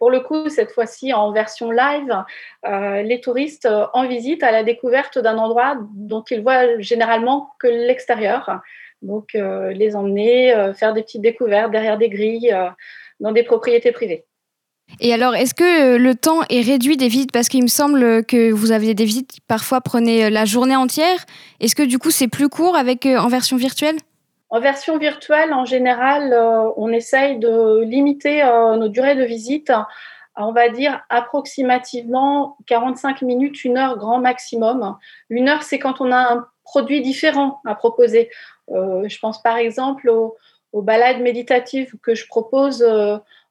pour 0.00 0.10
le 0.10 0.20
coup, 0.20 0.48
cette 0.48 0.72
fois-ci 0.72 1.12
en 1.12 1.30
version 1.30 1.70
live, 1.70 2.24
euh, 2.66 3.02
les 3.02 3.20
touristes 3.20 3.66
euh, 3.66 3.84
en 3.92 4.08
visite 4.08 4.42
à 4.42 4.50
la 4.50 4.64
découverte 4.64 5.18
d'un 5.18 5.36
endroit 5.36 5.76
dont 5.94 6.24
ils 6.30 6.40
voient 6.40 6.80
généralement 6.80 7.50
que 7.60 7.66
l'extérieur. 7.68 8.60
Donc, 9.02 9.34
euh, 9.34 9.72
les 9.72 9.94
emmener, 9.94 10.72
faire 10.74 10.94
des 10.94 11.02
petites 11.02 11.20
découvertes 11.20 11.70
derrière 11.70 11.98
des 11.98 12.08
grilles, 12.08 12.54
dans 13.20 13.32
des 13.32 13.42
propriétés 13.42 13.92
privées. 13.92 14.24
Et 15.00 15.12
alors, 15.12 15.34
est-ce 15.34 15.54
que 15.54 15.96
le 15.96 16.14
temps 16.14 16.40
est 16.48 16.62
réduit 16.62 16.96
des 16.96 17.08
visites? 17.08 17.32
Parce 17.32 17.48
qu'il 17.48 17.62
me 17.62 17.68
semble 17.68 18.24
que 18.24 18.50
vous 18.50 18.72
avez 18.72 18.94
des 18.94 19.04
visites 19.04 19.30
qui 19.30 19.40
parfois 19.40 19.80
prenaient 19.82 20.30
la 20.30 20.46
journée 20.46 20.76
entière. 20.76 21.24
Est-ce 21.60 21.76
que 21.76 21.82
du 21.82 21.98
coup, 21.98 22.10
c'est 22.10 22.28
plus 22.28 22.48
court 22.48 22.76
en 22.76 23.28
version 23.28 23.56
virtuelle? 23.56 23.96
En 24.50 24.60
version 24.60 24.98
virtuelle, 24.98 25.54
en 25.54 25.64
général, 25.64 26.32
euh, 26.32 26.70
on 26.76 26.92
essaye 26.92 27.38
de 27.38 27.82
limiter 27.82 28.42
euh, 28.42 28.76
nos 28.76 28.88
durées 28.88 29.14
de 29.14 29.22
visite 29.22 29.70
à, 29.70 29.86
on 30.36 30.52
va 30.52 30.68
dire, 30.68 31.04
approximativement 31.08 32.56
45 32.66 33.22
minutes, 33.22 33.64
une 33.64 33.78
heure 33.78 33.96
grand 33.96 34.18
maximum. 34.18 34.96
Une 35.28 35.48
heure, 35.48 35.62
c'est 35.62 35.78
quand 35.78 36.00
on 36.00 36.10
a 36.10 36.34
un 36.34 36.46
produit 36.64 37.00
différent 37.00 37.60
à 37.64 37.76
proposer. 37.76 38.28
Euh, 38.70 39.08
je 39.08 39.18
pense 39.20 39.40
par 39.42 39.56
exemple 39.56 40.08
aux, 40.08 40.36
balades 40.72 41.20
méditatives 41.20 41.96
que 42.00 42.14
je 42.14 42.28
propose 42.28 42.84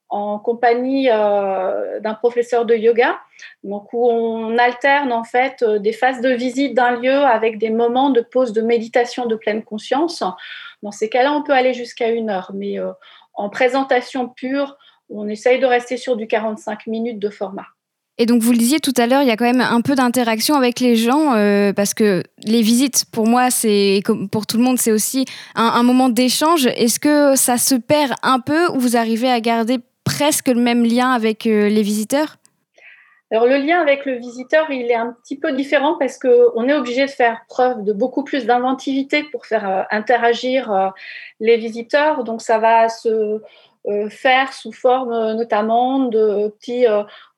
en 0.10 0.39
compagnie 0.39 1.06
d'un 1.08 2.13
professeur 2.15 2.65
de 2.65 2.76
yoga, 2.76 3.19
donc 3.63 3.93
où 3.93 4.10
on 4.10 4.58
alterne 4.58 5.12
en 5.12 5.24
fait 5.24 5.63
des 5.63 5.93
phases 5.93 6.22
de 6.22 6.30
visite 6.30 6.74
d'un 6.74 6.91
lieu 7.00 7.12
avec 7.12 7.58
des 7.60 7.69
moments 7.69 8.10
de 8.10 8.22
pause 8.22 8.54
de 8.54 8.62
méditation 8.62 9.28
de 9.28 9.36
pleine 9.36 9.63
conscience. 9.63 10.24
Dans 10.84 10.91
ces 10.91 11.10
cas-là, 11.10 11.34
on 11.34 11.43
peut 11.43 11.54
aller 11.54 11.74
jusqu'à 11.74 12.10
une 12.10 12.30
heure, 12.30 12.52
mais 12.54 12.80
euh, 12.80 12.91
en 13.34 13.50
présentation 13.50 14.30
pure, 14.30 14.78
on 15.10 15.28
essaye 15.28 15.60
de 15.60 15.65
rester 15.65 15.98
sur 15.98 16.15
du 16.15 16.28
45 16.28 16.88
minutes 16.88 17.19
de 17.19 17.30
format. 17.30 17.65
Et 18.17 18.26
donc 18.26 18.41
vous 18.41 18.52
le 18.52 18.58
disiez 18.58 18.82
tout 18.82 18.93
à 18.98 19.08
l'heure, 19.08 19.22
il 19.22 19.30
y 19.30 19.32
a 19.32 19.38
quand 19.38 19.45
même 19.45 19.62
un 19.62 19.80
peu 19.80 19.95
d'interaction 19.95 20.56
avec 20.56 20.82
les 20.82 20.98
gens 20.98 21.36
euh, 21.36 21.72
parce 21.72 21.93
que 21.93 22.22
les 22.43 22.62
visites, 22.62 23.06
pour 23.13 23.26
moi, 23.26 23.50
c'est 23.50 24.02
pour 24.30 24.45
tout 24.45 24.58
le 24.58 24.63
monde, 24.63 24.78
c'est 24.78 24.91
aussi 24.91 25.24
un, 25.56 25.84
moment 25.84 26.10
d'échange. 26.10 26.67
Est-ce 26.67 27.00
que 27.00 27.38
ça 27.38 27.58
se 27.58 27.76
perd 27.76 28.13
un 28.22 28.41
peu 28.41 28.67
ou 28.72 28.80
vous 28.80 28.98
arrivez 28.98 29.30
à 29.30 29.39
garder 29.39 29.78
presque 30.10 30.48
le 30.48 30.60
même 30.60 30.84
lien 30.84 31.12
avec 31.12 31.45
euh, 31.45 31.69
les 31.69 31.84
visiteurs? 31.84 32.38
Alors 33.32 33.45
le 33.45 33.58
lien 33.58 33.80
avec 33.80 34.06
le 34.06 34.13
visiteur, 34.13 34.72
il 34.72 34.89
est 34.89 34.95
un 34.95 35.15
petit 35.22 35.38
peu 35.38 35.52
différent 35.52 35.98
parce 36.00 36.17
qu'on 36.17 36.67
est 36.67 36.74
obligé 36.74 37.06
de 37.06 37.12
faire 37.12 37.41
preuve 37.48 37.84
de 37.84 37.93
beaucoup 37.93 38.24
plus 38.24 38.48
d'inventivité 38.48 39.22
pour 39.24 39.45
faire 39.45 39.69
euh, 39.69 39.84
interagir 39.91 40.74
euh, 40.74 40.88
les 41.39 41.58
visiteurs. 41.58 42.24
Donc 42.24 42.41
ça 42.41 42.58
va 42.58 42.89
se 42.89 43.39
faire 44.10 44.52
sous 44.54 44.74
forme 44.74 45.34
notamment 45.34 46.00
de 46.00 46.50
petits, 46.60 46.86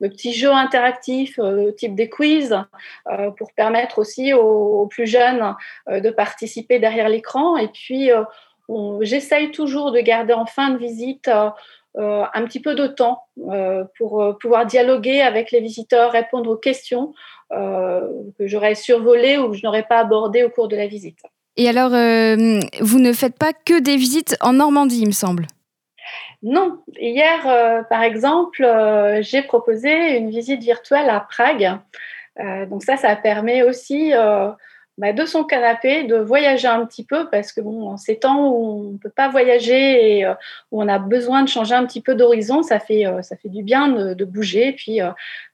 de 0.00 0.08
petits 0.08 0.34
jeux 0.34 0.52
interactifs 0.52 1.38
type 1.78 1.94
des 1.94 2.10
quiz 2.10 2.58
pour 3.38 3.52
permettre 3.54 3.98
aussi 4.00 4.34
aux, 4.34 4.86
plus 4.88 5.06
jeunes 5.06 5.54
de 5.88 6.10
participer 6.10 6.78
derrière 6.80 7.08
l'écran. 7.08 7.56
Et 7.56 7.68
puis, 7.68 8.10
j'essaye 9.00 9.52
toujours 9.52 9.92
de 9.92 10.00
garder 10.00 10.34
en 10.34 10.44
fin 10.44 10.70
de 10.70 10.78
visite 10.78 11.30
un 11.96 12.44
petit 12.44 12.60
peu 12.60 12.74
de 12.74 12.86
temps 12.86 13.24
pour 13.98 14.36
pouvoir 14.40 14.66
dialoguer 14.66 15.20
avec 15.20 15.50
les 15.50 15.60
visiteurs, 15.60 16.12
répondre 16.12 16.50
aux 16.50 16.56
questions 16.56 17.12
que 17.50 18.46
j'aurais 18.46 18.74
survolées 18.74 19.38
ou 19.38 19.50
que 19.50 19.56
je 19.56 19.64
n'aurais 19.64 19.82
pas 19.82 19.98
abordées 19.98 20.42
au 20.42 20.50
cours 20.50 20.68
de 20.68 20.76
la 20.76 20.86
visite. 20.86 21.18
Et 21.56 21.68
alors, 21.68 21.92
euh, 21.92 22.60
vous 22.80 22.98
ne 22.98 23.12
faites 23.12 23.38
pas 23.38 23.52
que 23.52 23.78
des 23.78 23.96
visites 23.96 24.36
en 24.40 24.54
Normandie, 24.54 25.00
il 25.02 25.08
me 25.08 25.12
semble. 25.12 25.46
Non. 26.42 26.78
Hier, 26.98 27.46
euh, 27.46 27.82
par 27.82 28.02
exemple, 28.02 28.64
euh, 28.64 29.22
j'ai 29.22 29.42
proposé 29.42 30.16
une 30.16 30.30
visite 30.30 30.62
virtuelle 30.62 31.10
à 31.10 31.20
Prague. 31.20 31.78
donc 32.70 32.82
ça, 32.82 32.96
ça 32.96 33.14
permet 33.14 33.62
aussi 33.62 34.12
bah, 35.02 35.12
de 35.12 35.26
son 35.26 35.44
canapé 35.44 36.04
de 36.04 36.16
voyager 36.16 36.68
un 36.68 36.86
petit 36.86 37.04
peu 37.04 37.28
parce 37.28 37.52
que 37.52 37.60
bon, 37.60 37.90
en 37.90 37.96
ces 37.98 38.18
temps 38.18 38.48
où 38.48 38.86
on 38.86 38.92
ne 38.92 38.96
peut 38.96 39.10
pas 39.10 39.28
voyager 39.28 40.18
et 40.18 40.26
où 40.70 40.82
on 40.82 40.88
a 40.88 40.98
besoin 40.98 41.42
de 41.42 41.48
changer 41.48 41.74
un 41.74 41.84
petit 41.84 42.00
peu 42.00 42.14
d'horizon, 42.14 42.62
ça 42.62 42.80
fait, 42.80 43.04
ça 43.20 43.36
fait 43.36 43.50
du 43.50 43.62
bien 43.62 43.88
de, 43.88 44.24
bouger 44.24 44.68
et 44.68 44.72
puis 44.72 45.00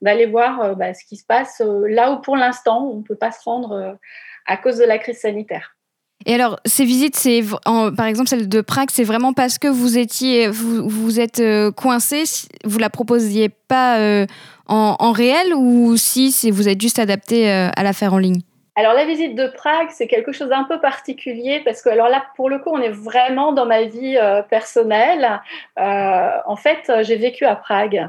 d'aller 0.02 0.26
voir 0.26 0.76
bah, 0.76 0.94
ce 0.94 1.04
qui 1.04 1.16
se 1.16 1.24
passe 1.24 1.61
là 1.64 2.12
où 2.12 2.20
pour 2.20 2.37
l'instant 2.37 2.88
on 2.92 2.98
ne 2.98 3.02
peut 3.02 3.16
pas 3.16 3.32
se 3.32 3.42
rendre 3.42 3.98
à 4.46 4.56
cause 4.56 4.76
de 4.76 4.84
la 4.84 4.98
crise 4.98 5.18
sanitaire. 5.18 5.78
Et 6.26 6.34
alors, 6.34 6.58
ces 6.64 6.84
visites, 6.84 7.16
par 7.64 8.06
exemple 8.06 8.28
celle 8.28 8.48
de 8.48 8.61
Prague, 8.61 8.90
c'est 8.92 9.04
vraiment 9.04 9.32
parce 9.32 9.58
que 9.58 9.68
vous 9.68 9.98
étiez, 9.98 10.48
vous, 10.48 10.88
vous 10.88 11.20
êtes 11.20 11.40
euh, 11.40 11.70
coincé, 11.70 12.24
vous 12.64 12.78
la 12.78 12.90
proposiez 12.90 13.48
pas 13.48 13.98
euh, 13.98 14.26
en, 14.66 15.12
réel 15.12 15.54
ou 15.54 15.96
si 15.96 16.50
vous 16.50 16.68
êtes 16.68 16.80
juste 16.80 16.98
adapté 16.98 17.50
euh, 17.50 17.70
à 17.74 17.82
la 17.82 17.92
faire 17.92 18.12
en 18.12 18.18
ligne? 18.18 18.42
Alors 18.78 18.94
la 18.94 19.04
visite 19.04 19.34
de 19.34 19.48
Prague, 19.48 19.88
c'est 19.90 20.06
quelque 20.06 20.32
chose 20.32 20.48
d'un 20.48 20.64
peu 20.64 20.80
particulier 20.80 21.60
parce 21.64 21.82
que 21.82 21.88
alors 21.88 22.08
là, 22.08 22.26
pour 22.36 22.48
le 22.48 22.58
coup, 22.58 22.70
on 22.70 22.80
est 22.80 22.90
vraiment 22.90 23.52
dans 23.52 23.66
ma 23.66 23.82
vie 23.82 24.18
personnelle. 24.48 25.40
en 25.76 26.56
fait, 26.56 26.90
j'ai 27.02 27.16
vécu 27.16 27.44
à 27.44 27.56
Prague 27.56 28.08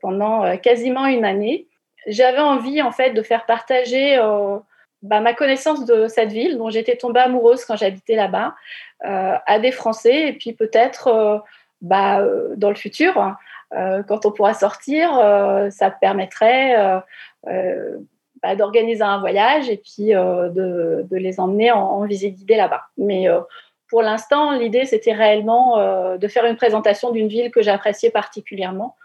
pendant 0.00 0.56
quasiment 0.58 1.06
une 1.06 1.24
année. 1.24 1.66
J'avais 2.06 2.40
envie 2.40 2.82
en 2.82 2.92
fait 2.92 3.10
de 3.10 3.22
faire 3.22 3.46
partager 3.46 4.18
bah, 5.04 5.20
ma 5.20 5.34
connaissance 5.34 5.84
de 5.84 6.08
cette 6.08 6.32
ville, 6.32 6.56
dont 6.56 6.70
j'étais 6.70 6.96
tombée 6.96 7.20
amoureuse 7.20 7.66
quand 7.66 7.76
j'habitais 7.76 8.16
là-bas, 8.16 8.54
euh, 9.04 9.36
à 9.46 9.58
des 9.58 9.70
Français. 9.70 10.28
Et 10.28 10.32
puis 10.32 10.54
peut-être, 10.54 11.08
euh, 11.08 11.38
bah, 11.82 12.20
euh, 12.20 12.54
dans 12.56 12.70
le 12.70 12.74
futur, 12.74 13.36
quand 14.08 14.24
on 14.24 14.30
pourra 14.30 14.54
sortir, 14.54 15.10
ça 15.70 15.90
permettrait 15.90 16.76
bah, 18.44 18.56
d'organiser 18.56 19.02
un 19.02 19.18
voyage 19.18 19.68
et 19.70 19.76
puis 19.76 20.08
de, 20.08 21.02
de, 21.02 21.16
les 21.16 21.40
emmener 21.40 21.72
en, 21.72 21.80
en 21.80 22.06
visite 22.06 22.36
guidée 22.36 22.56
là-bas. 22.56 22.82
Mais 22.98 23.26
pour 23.88 24.02
l'instant, 24.02 24.52
l'idée, 24.52 24.84
c'était 24.84 25.12
réellement 25.12 25.78
de 26.16 26.28
faire 26.28 26.44
une 26.44 26.56
présentation 26.56 27.10
d'une 27.10 27.28
ville 27.28 27.50
que 27.50 27.62
j'appréciais 27.62 28.10
particulièrement. 28.10 28.96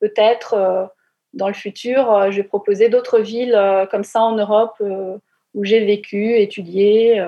Peut-être 0.00 0.90
dans 1.34 1.48
le 1.48 1.54
futur, 1.54 2.12
euh, 2.12 2.30
je 2.30 2.36
vais 2.36 2.42
proposer 2.42 2.88
d'autres 2.88 3.20
villes 3.20 3.54
euh, 3.54 3.86
comme 3.86 4.04
ça 4.04 4.20
en 4.20 4.36
Europe 4.36 4.74
euh, 4.80 5.16
où 5.54 5.64
j'ai 5.64 5.84
vécu, 5.84 6.36
étudié 6.38 7.22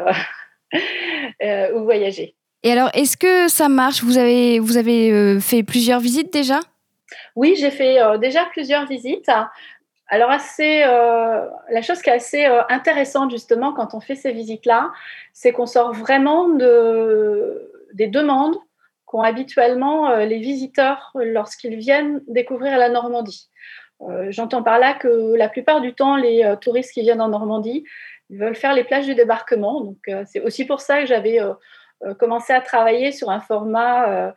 ou 1.42 1.84
voyagé. 1.84 2.34
Et 2.62 2.72
alors, 2.72 2.88
est-ce 2.94 3.18
que 3.18 3.48
ça 3.48 3.68
marche? 3.68 4.02
Vous 4.02 4.16
avez, 4.16 4.58
vous 4.58 4.78
avez 4.78 5.38
fait 5.40 5.62
plusieurs 5.62 6.00
visites 6.00 6.32
déjà? 6.32 6.60
Oui, 7.36 7.54
j'ai 7.58 7.70
fait 7.70 7.98
déjà 8.18 8.46
plusieurs 8.46 8.86
visites. 8.86 9.30
Alors, 10.08 10.30
assez, 10.30 10.80
la 10.80 11.82
chose 11.82 12.02
qui 12.02 12.10
est 12.10 12.14
assez 12.14 12.44
intéressante 12.68 13.30
justement 13.30 13.72
quand 13.72 13.94
on 13.94 14.00
fait 14.00 14.14
ces 14.14 14.32
visites-là, 14.32 14.92
c'est 15.32 15.52
qu'on 15.52 15.66
sort 15.66 15.92
vraiment 15.92 16.48
de, 16.48 17.72
des 17.94 18.06
demandes 18.06 18.56
qu'ont 19.06 19.22
habituellement 19.22 20.14
les 20.16 20.38
visiteurs 20.38 21.10
lorsqu'ils 21.14 21.76
viennent 21.76 22.20
découvrir 22.28 22.76
la 22.76 22.90
Normandie. 22.90 23.48
Euh, 24.02 24.26
j'entends 24.30 24.62
par 24.62 24.78
là 24.78 24.94
que 24.94 25.34
la 25.36 25.48
plupart 25.48 25.80
du 25.80 25.94
temps, 25.94 26.16
les 26.16 26.44
euh, 26.44 26.56
touristes 26.56 26.92
qui 26.92 27.02
viennent 27.02 27.20
en 27.20 27.28
Normandie 27.28 27.84
veulent 28.30 28.56
faire 28.56 28.74
les 28.74 28.84
plages 28.84 29.06
du 29.06 29.14
débarquement. 29.14 29.94
Euh, 30.08 30.24
c'est 30.26 30.40
aussi 30.40 30.64
pour 30.64 30.80
ça 30.80 31.00
que 31.00 31.06
j'avais 31.06 31.38
commencé 32.18 32.52
à 32.52 32.60
travailler 32.60 33.12
sur 33.12 33.30
un 33.30 33.40
format 33.40 34.34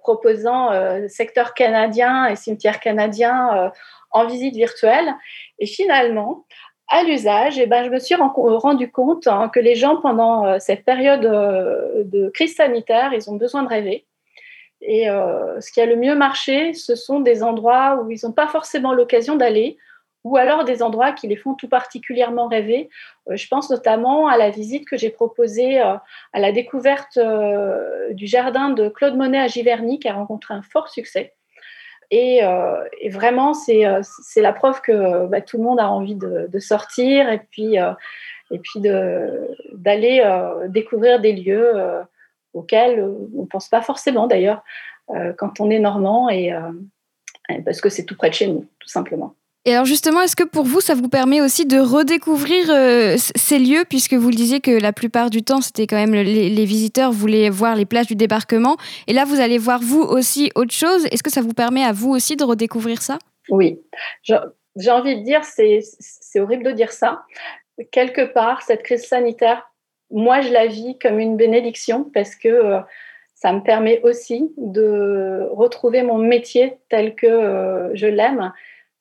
proposant 0.00 0.70
secteur 1.08 1.54
canadien 1.54 2.26
et 2.26 2.34
cimetière 2.34 2.80
canadien 2.80 3.70
en 4.16 4.26
visite 4.26 4.54
virtuelle. 4.54 5.14
Et 5.58 5.66
finalement, 5.66 6.44
à 6.88 7.02
l'usage, 7.02 7.58
eh 7.58 7.66
ben, 7.66 7.84
je 7.84 7.90
me 7.90 7.98
suis 7.98 8.14
rendu 8.14 8.90
compte 8.90 9.26
hein, 9.26 9.48
que 9.48 9.60
les 9.60 9.74
gens, 9.74 9.96
pendant 9.96 10.58
cette 10.60 10.84
période 10.84 11.22
de 11.22 12.30
crise 12.30 12.54
sanitaire, 12.54 13.12
ils 13.12 13.28
ont 13.30 13.36
besoin 13.36 13.62
de 13.62 13.68
rêver. 13.68 14.06
Et 14.80 15.08
euh, 15.08 15.60
ce 15.60 15.72
qui 15.72 15.80
a 15.80 15.86
le 15.86 15.96
mieux 15.96 16.14
marché, 16.14 16.74
ce 16.74 16.94
sont 16.94 17.20
des 17.20 17.42
endroits 17.42 18.00
où 18.02 18.10
ils 18.10 18.20
n'ont 18.24 18.32
pas 18.32 18.46
forcément 18.46 18.92
l'occasion 18.92 19.36
d'aller, 19.36 19.78
ou 20.24 20.36
alors 20.36 20.64
des 20.64 20.82
endroits 20.82 21.12
qui 21.12 21.28
les 21.28 21.36
font 21.36 21.54
tout 21.54 21.68
particulièrement 21.68 22.48
rêver. 22.48 22.90
Euh, 23.28 23.36
je 23.36 23.48
pense 23.48 23.70
notamment 23.70 24.28
à 24.28 24.36
la 24.36 24.50
visite 24.50 24.86
que 24.86 24.96
j'ai 24.96 25.10
proposée 25.10 25.80
euh, 25.80 25.94
à 26.32 26.40
la 26.40 26.52
découverte 26.52 27.18
du 28.10 28.26
jardin 28.26 28.70
de 28.70 28.88
Claude 28.88 29.16
Monet 29.16 29.40
à 29.40 29.46
Giverny, 29.46 29.98
qui 29.98 30.08
a 30.08 30.14
rencontré 30.14 30.54
un 30.54 30.62
fort 30.62 30.88
succès. 30.88 31.34
Et, 32.10 32.40
vraiment, 33.10 33.54
c'est 33.54 33.82
la 34.36 34.52
preuve 34.52 34.80
que 34.80 35.26
bah, 35.26 35.40
tout 35.40 35.58
le 35.58 35.64
monde 35.64 35.80
a 35.80 35.90
envie 35.90 36.16
de, 36.16 36.58
sortir 36.58 37.30
et 37.30 37.40
puis, 37.50 37.76
puis 38.62 38.80
d'aller 39.72 40.22
découvrir 40.68 41.20
des 41.20 41.32
lieux 41.32 41.72
auxquels 42.54 43.02
on 43.34 43.42
ne 43.42 43.46
pense 43.46 43.68
pas 43.68 43.82
forcément 43.82 44.26
d'ailleurs 44.26 44.62
euh, 45.10 45.32
quand 45.36 45.60
on 45.60 45.70
est 45.70 45.78
normand 45.78 46.28
et 46.28 46.52
euh, 46.52 46.72
parce 47.64 47.80
que 47.80 47.88
c'est 47.88 48.04
tout 48.04 48.16
près 48.16 48.28
de 48.28 48.34
chez 48.34 48.48
nous, 48.48 48.66
tout 48.80 48.88
simplement. 48.88 49.34
Et 49.66 49.74
alors 49.74 49.84
justement, 49.84 50.22
est-ce 50.22 50.36
que 50.36 50.44
pour 50.44 50.64
vous, 50.64 50.80
ça 50.80 50.94
vous 50.94 51.08
permet 51.08 51.40
aussi 51.40 51.66
de 51.66 51.78
redécouvrir 51.78 52.70
euh, 52.70 53.16
ces 53.18 53.58
lieux, 53.58 53.84
puisque 53.88 54.14
vous 54.14 54.30
le 54.30 54.34
disiez 54.34 54.60
que 54.60 54.70
la 54.70 54.92
plupart 54.92 55.28
du 55.28 55.42
temps, 55.42 55.60
c'était 55.60 55.86
quand 55.86 55.96
même 55.96 56.14
les, 56.14 56.64
visiteurs 56.64 57.12
voulaient 57.12 57.50
voir 57.50 57.74
les 57.74 57.84
plages 57.84 58.06
du 58.06 58.14
débarquement, 58.14 58.76
et 59.08 59.12
là, 59.12 59.24
vous 59.24 59.40
allez 59.40 59.58
voir 59.58 59.80
vous 59.82 60.00
aussi 60.00 60.50
autre 60.54 60.72
chose. 60.72 61.06
Est-ce 61.10 61.22
que 61.22 61.32
ça 61.32 61.42
vous 61.42 61.52
permet 61.52 61.82
à 61.82 61.92
vous 61.92 62.10
aussi 62.10 62.36
de 62.36 62.44
redécouvrir 62.44 63.02
ça? 63.02 63.18
Oui, 63.50 63.80
j'ai 64.22 64.90
envie 64.90 65.16
de 65.16 65.24
dire, 65.24 65.42
c'est 65.44 66.40
horrible 66.40 66.62
de 66.62 66.72
dire 66.72 66.92
ça. 66.92 67.24
Quelque 67.90 68.22
part, 68.32 68.62
cette 68.62 68.82
crise 68.82 69.04
sanitaire 69.04 69.64
moi, 70.10 70.40
je 70.40 70.52
la 70.52 70.66
vis 70.66 70.98
comme 70.98 71.18
une 71.18 71.36
bénédiction 71.36 72.04
parce 72.14 72.34
que 72.36 72.48
euh, 72.48 72.80
ça 73.34 73.52
me 73.52 73.60
permet 73.60 74.00
aussi 74.02 74.52
de 74.56 75.48
retrouver 75.50 76.02
mon 76.02 76.18
métier 76.18 76.78
tel 76.88 77.14
que 77.14 77.26
euh, 77.26 77.90
je 77.94 78.06
l'aime, 78.06 78.52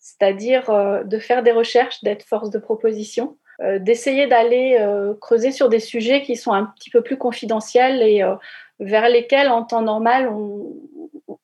c'est-à-dire 0.06 0.70
euh, 0.70 1.04
de 1.04 1.18
faire 1.18 1.44
des 1.44 1.52
recherches, 1.52 2.04
d'être 2.04 2.24
force 2.24 2.50
de 2.50 2.60
proposition, 2.60 3.38
d'essayer 3.80 4.28
d'aller 4.28 4.78
creuser 5.22 5.54
sur 5.54 5.70
des 5.70 5.80
sujets 5.80 6.22
qui 6.24 6.36
sont 6.36 6.52
un 6.52 6.66
petit 6.66 6.90
peu 6.90 7.02
plus 7.02 7.16
confidentiels 7.16 8.02
et 8.02 8.22
vers 8.82 9.08
lesquels, 9.08 9.48
en 9.48 9.64
temps 9.64 9.82
normal, 9.82 10.28
on, 10.28 10.74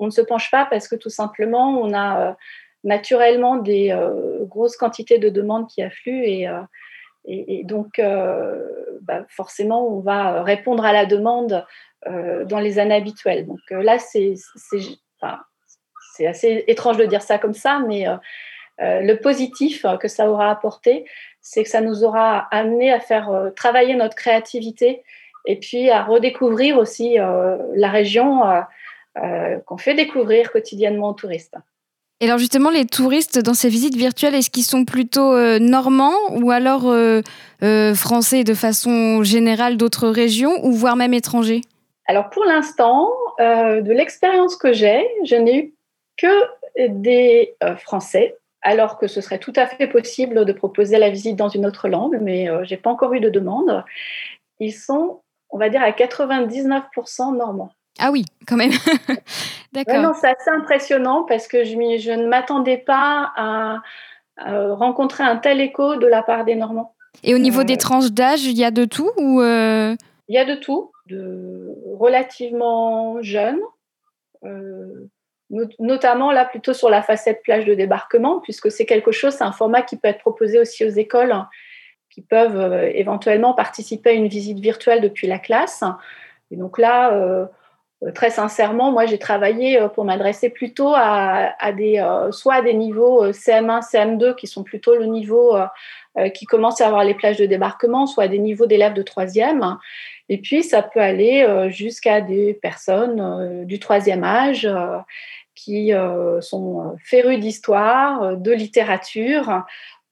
ne 0.01 0.09
se 0.09 0.19
penche 0.19 0.51
pas 0.51 0.65
parce 0.65 0.89
que 0.89 0.97
tout 0.97 1.09
simplement, 1.09 1.69
on 1.79 1.93
a 1.93 2.35
naturellement 2.83 3.55
des 3.55 3.97
grosses 4.41 4.75
quantités 4.75 5.19
de 5.19 5.29
demandes 5.29 5.69
qui 5.69 5.81
affluent 5.81 6.25
et 6.25 6.49
donc, 7.63 7.99
euh, 7.99 8.67
bah, 9.01 9.25
forcément, 9.29 9.87
on 9.87 9.99
va 9.99 10.43
répondre 10.43 10.83
à 10.83 10.93
la 10.93 11.05
demande 11.05 11.65
euh, 12.07 12.45
dans 12.45 12.59
les 12.59 12.79
années 12.79 12.95
habituelles. 12.95 13.45
Donc 13.45 13.59
euh, 13.71 13.83
là, 13.83 13.99
c'est 13.99 14.33
assez 16.27 16.63
étrange 16.67 16.97
de 16.97 17.05
dire 17.05 17.21
ça 17.21 17.37
comme 17.37 17.53
ça, 17.53 17.79
mais 17.87 18.05
le 18.79 19.13
positif 19.15 19.85
que 19.99 20.07
ça 20.07 20.29
aura 20.29 20.49
apporté, 20.49 21.05
c'est 21.41 21.63
que 21.63 21.69
ça 21.69 21.81
nous 21.81 22.03
aura 22.03 22.47
amené 22.51 22.91
à 22.91 22.99
faire 22.99 23.51
travailler 23.55 23.95
notre 23.95 24.15
créativité 24.15 25.03
et 25.45 25.57
puis 25.57 25.89
à 25.89 26.03
redécouvrir 26.03 26.77
aussi 26.77 27.17
la 27.17 27.89
région 27.89 28.41
qu'on 29.65 29.77
fait 29.77 29.93
découvrir 29.93 30.51
quotidiennement 30.51 31.09
aux 31.09 31.13
touristes. 31.13 31.57
Et 32.21 32.25
alors 32.25 32.37
justement, 32.37 32.69
les 32.69 32.85
touristes 32.85 33.39
dans 33.39 33.55
ces 33.55 33.67
visites 33.67 33.95
virtuelles, 33.95 34.35
est-ce 34.35 34.51
qu'ils 34.51 34.63
sont 34.63 34.85
plutôt 34.85 35.33
euh, 35.33 35.57
normands 35.57 36.13
ou 36.29 36.51
alors 36.51 36.87
euh, 36.87 37.21
euh, 37.63 37.95
français 37.95 38.43
de 38.43 38.53
façon 38.53 39.23
générale 39.23 39.75
d'autres 39.75 40.07
régions 40.07 40.63
ou 40.63 40.71
voire 40.71 40.95
même 40.95 41.15
étrangers? 41.15 41.61
Alors 42.05 42.29
pour 42.29 42.45
l'instant, 42.45 43.09
de 43.39 43.91
l'expérience 43.91 44.55
que 44.55 44.71
j'ai, 44.71 45.03
je 45.23 45.35
n'ai 45.35 45.57
eu 45.57 45.73
que 46.21 46.87
des 46.87 47.55
Français, 47.77 48.37
alors 48.61 48.97
que 48.97 49.07
ce 49.07 49.21
serait 49.21 49.39
tout 49.39 49.53
à 49.55 49.65
fait 49.65 49.87
possible 49.87 50.45
de 50.45 50.53
proposer 50.53 50.99
la 50.99 51.09
visite 51.09 51.35
dans 51.35 51.49
une 51.49 51.65
autre 51.65 51.89
langue, 51.89 52.19
mais 52.21 52.47
je 52.63 52.69
n'ai 52.69 52.77
pas 52.77 52.91
encore 52.91 53.13
eu 53.13 53.19
de 53.19 53.29
demande. 53.29 53.83
Ils 54.59 54.73
sont, 54.73 55.21
on 55.49 55.57
va 55.57 55.69
dire, 55.69 55.81
à 55.81 55.89
99% 55.89 57.35
normands. 57.35 57.71
Ah 57.99 58.11
oui, 58.11 58.25
quand 58.47 58.55
même. 58.55 58.71
D'accord. 59.73 60.15
c'est 60.15 60.27
assez 60.27 60.49
impressionnant 60.49 61.23
parce 61.23 61.47
que 61.47 61.63
je, 61.63 61.71
je 61.71 62.11
ne 62.11 62.27
m'attendais 62.27 62.77
pas 62.77 63.31
à, 63.35 63.81
rencontrer 64.37 65.23
un 65.23 65.37
tel 65.37 65.61
écho 65.61 65.97
de 65.97 66.07
la 66.07 66.23
part 66.23 66.45
des 66.45 66.55
Normands. 66.55 66.95
Et 67.23 67.35
au 67.35 67.37
niveau 67.37 67.63
des 67.63 67.77
tranches 67.77 68.11
d'âge, 68.11 68.43
il 68.45 68.57
y 68.57 68.63
a 68.63 68.71
de 68.71 68.85
tout 68.85 69.11
ou 69.17 69.41
Il 69.41 69.97
y 70.29 70.37
a 70.37 70.45
de 70.45 70.55
tout, 70.55 70.91
de 71.07 71.75
relativement 71.97 73.21
jeunes, 73.21 73.59
notamment 75.79 76.31
là 76.31 76.45
plutôt 76.45 76.73
sur 76.73 76.89
la 76.89 77.01
facette 77.01 77.41
plage 77.43 77.65
de 77.65 77.73
débarquement, 77.73 78.39
puisque 78.39 78.71
c'est 78.71 78.85
quelque 78.85 79.11
chose, 79.11 79.33
c'est 79.33 79.43
un 79.43 79.51
format 79.51 79.81
qui 79.81 79.97
peut 79.97 80.07
être 80.07 80.19
proposé 80.19 80.59
aussi 80.59 80.85
aux 80.85 80.89
écoles 80.89 81.35
qui 82.11 82.21
peuvent 82.21 82.59
euh, 82.59 82.91
éventuellement 82.93 83.53
participer 83.53 84.11
à 84.11 84.13
une 84.13 84.27
visite 84.27 84.59
virtuelle 84.59 85.01
depuis 85.01 85.27
la 85.27 85.39
classe. 85.39 85.83
Et 86.51 86.57
donc 86.57 86.77
là, 86.77 87.13
euh, 87.13 87.45
euh, 88.03 88.11
très 88.11 88.29
sincèrement, 88.29 88.91
moi 88.91 89.05
j'ai 89.05 89.17
travaillé 89.17 89.79
pour 89.95 90.03
m'adresser 90.03 90.49
plutôt 90.49 90.93
à, 90.93 91.71
des, 91.71 92.05
soit 92.31 92.55
à 92.55 92.61
des 92.61 92.73
niveaux 92.73 93.31
CM1, 93.31 93.81
CM2 93.81 94.35
qui 94.35 94.47
sont 94.47 94.63
plutôt 94.63 94.95
le 94.95 95.05
niveau 95.05 95.55
qui 96.33 96.45
commence 96.45 96.81
à 96.81 96.87
avoir 96.87 97.05
les 97.05 97.13
plages 97.13 97.37
de 97.37 97.45
débarquement, 97.45 98.05
soit 98.05 98.25
à 98.25 98.27
des 98.27 98.39
niveaux 98.39 98.65
d'élèves 98.65 98.95
de 98.95 99.03
troisième. 99.03 99.77
Et 100.29 100.39
puis 100.39 100.63
ça 100.63 100.81
peut 100.81 100.99
aller 100.99 101.69
jusqu'à 101.69 102.21
des 102.21 102.55
personnes 102.55 103.65
du 103.65 103.79
troisième 103.79 104.23
âge 104.23 104.67
qui 105.55 105.93
euh, 105.93 106.41
sont 106.41 106.79
euh, 106.79 106.97
férus 107.03 107.39
d'histoire, 107.39 108.21
euh, 108.23 108.35
de 108.35 108.51
littérature 108.51 109.63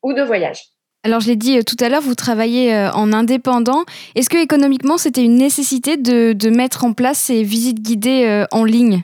ou 0.04 0.14
de 0.14 0.22
voyage. 0.22 0.64
Alors, 1.04 1.22
je 1.22 1.28
l'ai 1.28 1.36
dit 1.36 1.64
tout 1.64 1.78
à 1.80 1.88
l'heure, 1.88 2.02
vous 2.02 2.16
travaillez 2.16 2.76
en 2.94 3.14
indépendant. 3.14 3.86
Est-ce 4.16 4.30
que 4.30 4.38
économiquement, 4.38 4.98
c'était 4.98 5.24
une 5.24 5.38
nécessité 5.38 5.96
de, 5.96 6.50
mettre 6.50 6.84
en 6.84 6.92
place 6.92 7.18
ces 7.18 7.42
visites 7.42 7.82
guidées 7.82 8.46
en 8.52 8.66
ligne? 8.66 9.04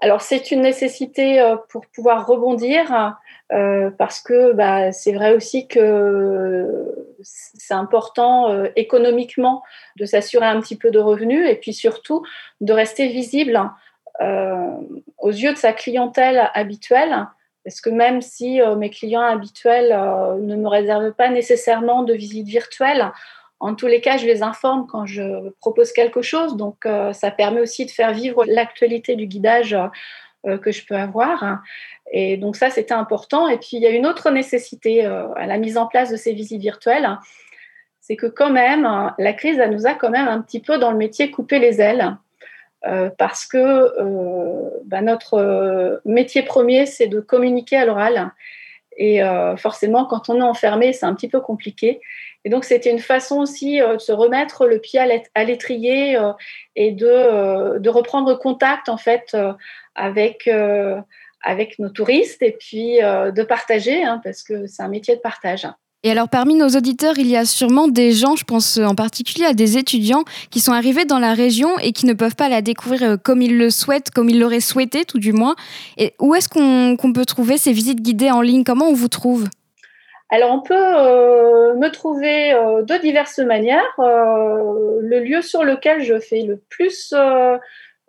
Alors, 0.00 0.22
c'est 0.22 0.50
une 0.50 0.62
nécessité 0.62 1.54
pour 1.68 1.84
pouvoir 1.94 2.26
rebondir, 2.26 3.18
parce 3.98 4.20
que 4.20 4.54
bah, 4.54 4.90
c'est 4.92 5.12
vrai 5.12 5.34
aussi 5.34 5.68
que 5.68 6.66
c'est 7.20 7.74
important 7.74 8.64
économiquement 8.74 9.62
de 9.96 10.06
s'assurer 10.06 10.46
un 10.46 10.62
petit 10.62 10.76
peu 10.76 10.90
de 10.90 10.98
revenus 10.98 11.46
et 11.46 11.56
puis 11.56 11.74
surtout 11.74 12.22
de 12.62 12.72
rester 12.72 13.08
visible 13.08 13.54
euh, 13.56 13.68
aux 14.20 15.30
yeux 15.30 15.52
de 15.52 15.58
sa 15.58 15.72
clientèle 15.72 16.50
habituelle, 16.54 17.26
parce 17.64 17.80
que 17.80 17.90
même 17.90 18.20
si 18.20 18.60
euh, 18.60 18.76
mes 18.76 18.90
clients 18.90 19.22
habituels 19.22 19.90
euh, 19.92 20.36
ne 20.38 20.54
me 20.54 20.68
réservent 20.68 21.14
pas 21.14 21.30
nécessairement 21.30 22.02
de 22.02 22.12
visites 22.12 22.46
virtuelles, 22.46 23.10
en 23.58 23.74
tous 23.74 23.86
les 23.86 24.02
cas, 24.02 24.18
je 24.18 24.26
les 24.26 24.42
informe 24.42 24.86
quand 24.86 25.06
je 25.06 25.48
propose 25.60 25.92
quelque 25.92 26.20
chose. 26.20 26.56
Donc, 26.56 26.86
ça 27.12 27.30
permet 27.30 27.62
aussi 27.62 27.86
de 27.86 27.90
faire 27.90 28.12
vivre 28.12 28.44
l'actualité 28.44 29.16
du 29.16 29.26
guidage 29.26 29.74
que 30.44 30.70
je 30.70 30.84
peux 30.84 30.96
avoir. 30.96 31.62
Et 32.12 32.36
donc, 32.36 32.56
ça, 32.56 32.68
c'était 32.68 32.92
important. 32.92 33.48
Et 33.48 33.56
puis, 33.56 33.78
il 33.78 33.80
y 33.80 33.86
a 33.86 33.90
une 33.90 34.06
autre 34.06 34.30
nécessité 34.30 35.06
à 35.06 35.46
la 35.46 35.56
mise 35.56 35.78
en 35.78 35.86
place 35.86 36.10
de 36.10 36.16
ces 36.16 36.34
visites 36.34 36.60
virtuelles. 36.60 37.08
C'est 38.00 38.16
que 38.16 38.26
quand 38.26 38.50
même, 38.50 39.12
la 39.16 39.32
crise, 39.32 39.58
elle 39.58 39.70
nous 39.70 39.86
a 39.86 39.94
quand 39.94 40.10
même 40.10 40.28
un 40.28 40.42
petit 40.42 40.60
peu 40.60 40.76
dans 40.76 40.90
le 40.90 40.98
métier 40.98 41.30
coupé 41.30 41.58
les 41.58 41.80
ailes. 41.80 42.18
Euh, 42.86 43.08
parce 43.16 43.46
que 43.46 43.56
euh, 43.58 44.70
bah, 44.84 45.00
notre 45.00 45.34
euh, 45.34 45.96
métier 46.04 46.42
premier, 46.42 46.84
c'est 46.84 47.06
de 47.06 47.20
communiquer 47.20 47.76
à 47.76 47.86
l'oral. 47.86 48.32
Et 48.96 49.22
forcément, 49.56 50.04
quand 50.04 50.28
on 50.28 50.38
est 50.38 50.42
enfermé, 50.42 50.92
c'est 50.92 51.04
un 51.04 51.14
petit 51.16 51.26
peu 51.26 51.40
compliqué. 51.40 52.00
Et 52.44 52.48
donc, 52.48 52.62
c'était 52.62 52.92
une 52.92 53.00
façon 53.00 53.38
aussi 53.38 53.80
de 53.80 53.98
se 53.98 54.12
remettre 54.12 54.68
le 54.68 54.78
pied 54.78 55.00
à 55.00 55.44
l'étrier 55.44 56.16
et 56.76 56.92
de, 56.92 57.88
reprendre 57.88 58.38
contact, 58.38 58.88
en 58.88 58.96
fait, 58.96 59.36
avec, 59.96 60.48
avec 61.42 61.80
nos 61.80 61.88
touristes 61.88 62.40
et 62.42 62.52
puis 62.52 62.98
de 62.98 63.42
partager, 63.42 64.04
hein, 64.04 64.20
parce 64.22 64.44
que 64.44 64.68
c'est 64.68 64.84
un 64.84 64.88
métier 64.88 65.16
de 65.16 65.20
partage. 65.20 65.66
Et 66.06 66.10
alors 66.10 66.28
parmi 66.28 66.54
nos 66.54 66.68
auditeurs, 66.68 67.14
il 67.16 67.26
y 67.28 67.36
a 67.36 67.46
sûrement 67.46 67.88
des 67.88 68.12
gens, 68.12 68.36
je 68.36 68.44
pense 68.44 68.76
en 68.76 68.94
particulier 68.94 69.46
à 69.46 69.54
des 69.54 69.78
étudiants 69.78 70.24
qui 70.50 70.60
sont 70.60 70.72
arrivés 70.72 71.06
dans 71.06 71.18
la 71.18 71.32
région 71.32 71.78
et 71.78 71.92
qui 71.92 72.04
ne 72.04 72.12
peuvent 72.12 72.36
pas 72.36 72.50
la 72.50 72.60
découvrir 72.60 73.02
euh, 73.02 73.16
comme 73.16 73.40
ils 73.40 73.56
le 73.56 73.70
souhaitent, 73.70 74.10
comme 74.10 74.28
ils 74.28 74.38
l'auraient 74.38 74.60
souhaité 74.60 75.06
tout 75.06 75.18
du 75.18 75.32
moins. 75.32 75.56
Et 75.96 76.12
où 76.20 76.34
est-ce 76.34 76.50
qu'on 76.50 77.12
peut 77.14 77.24
trouver 77.24 77.56
ces 77.56 77.72
visites 77.72 78.02
guidées 78.02 78.30
en 78.30 78.42
ligne? 78.42 78.64
Comment 78.64 78.88
on 78.88 78.92
vous 78.92 79.08
trouve? 79.08 79.46
Alors, 80.28 80.52
on 80.52 80.60
peut 80.60 80.74
euh, 80.74 81.74
me 81.74 81.88
trouver 81.88 82.52
euh, 82.52 82.82
de 82.82 83.00
diverses 83.00 83.38
manières. 83.38 83.94
le 83.98 85.20
lieu 85.20 85.40
sur 85.40 85.64
lequel 85.64 86.02
je 86.02 86.18
fais 86.18 86.42
le 86.42 86.60
plus 86.68 87.14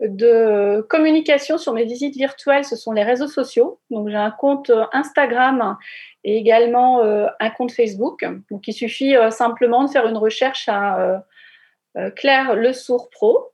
de 0.00 0.82
communication 0.90 1.56
sur 1.56 1.72
mes 1.72 1.84
visites 1.84 2.16
virtuelles, 2.16 2.66
ce 2.66 2.76
sont 2.76 2.92
les 2.92 3.04
réseaux 3.04 3.28
sociaux. 3.28 3.78
Donc, 3.90 4.10
j'ai 4.10 4.16
un 4.16 4.30
compte 4.30 4.70
Instagram 4.92 5.78
et 6.26 6.36
également 6.36 7.04
euh, 7.04 7.28
un 7.38 7.50
compte 7.50 7.72
Facebook. 7.72 8.26
Donc, 8.50 8.66
il 8.66 8.72
suffit 8.74 9.16
euh, 9.16 9.30
simplement 9.30 9.84
de 9.84 9.90
faire 9.90 10.06
une 10.06 10.16
recherche 10.16 10.68
à 10.68 11.22
euh, 11.96 12.10
Claire 12.10 12.56
Le 12.56 12.74
Sourd 12.74 13.08
Pro 13.08 13.52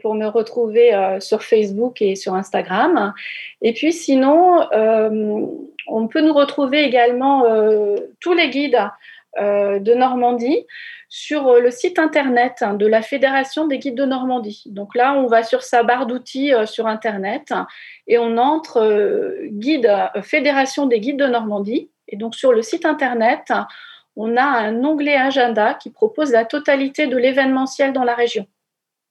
pour 0.00 0.14
me 0.14 0.26
retrouver 0.26 0.92
sur 1.20 1.42
Facebook 1.42 2.00
et 2.00 2.16
sur 2.16 2.34
Instagram. 2.34 3.12
Et 3.60 3.74
puis 3.74 3.92
sinon, 3.92 4.66
on 4.72 6.08
peut 6.08 6.22
nous 6.22 6.32
retrouver 6.32 6.82
également 6.82 7.44
tous 8.18 8.32
les 8.32 8.48
guides 8.48 8.80
de 9.38 9.94
Normandie 9.94 10.66
sur 11.10 11.60
le 11.60 11.70
site 11.70 11.98
internet 11.98 12.64
de 12.76 12.86
la 12.86 13.02
Fédération 13.02 13.66
des 13.66 13.78
guides 13.78 13.96
de 13.96 14.06
Normandie. 14.06 14.64
Donc 14.66 14.94
là, 14.94 15.12
on 15.14 15.26
va 15.26 15.42
sur 15.42 15.62
sa 15.62 15.82
barre 15.82 16.06
d'outils 16.06 16.52
sur 16.64 16.86
internet 16.86 17.52
et 18.06 18.18
on 18.18 18.38
entre 18.38 19.36
guide 19.50 19.92
Fédération 20.22 20.86
des 20.86 21.00
guides 21.00 21.18
de 21.18 21.26
Normandie 21.26 21.90
et 22.08 22.16
donc 22.16 22.34
sur 22.34 22.52
le 22.52 22.62
site 22.62 22.84
internet, 22.84 23.52
on 24.16 24.36
a 24.36 24.44
un 24.44 24.82
onglet 24.84 25.16
agenda 25.16 25.74
qui 25.74 25.90
propose 25.90 26.32
la 26.32 26.44
totalité 26.44 27.06
de 27.06 27.16
l'événementiel 27.16 27.92
dans 27.92 28.04
la 28.04 28.14
région. 28.14 28.46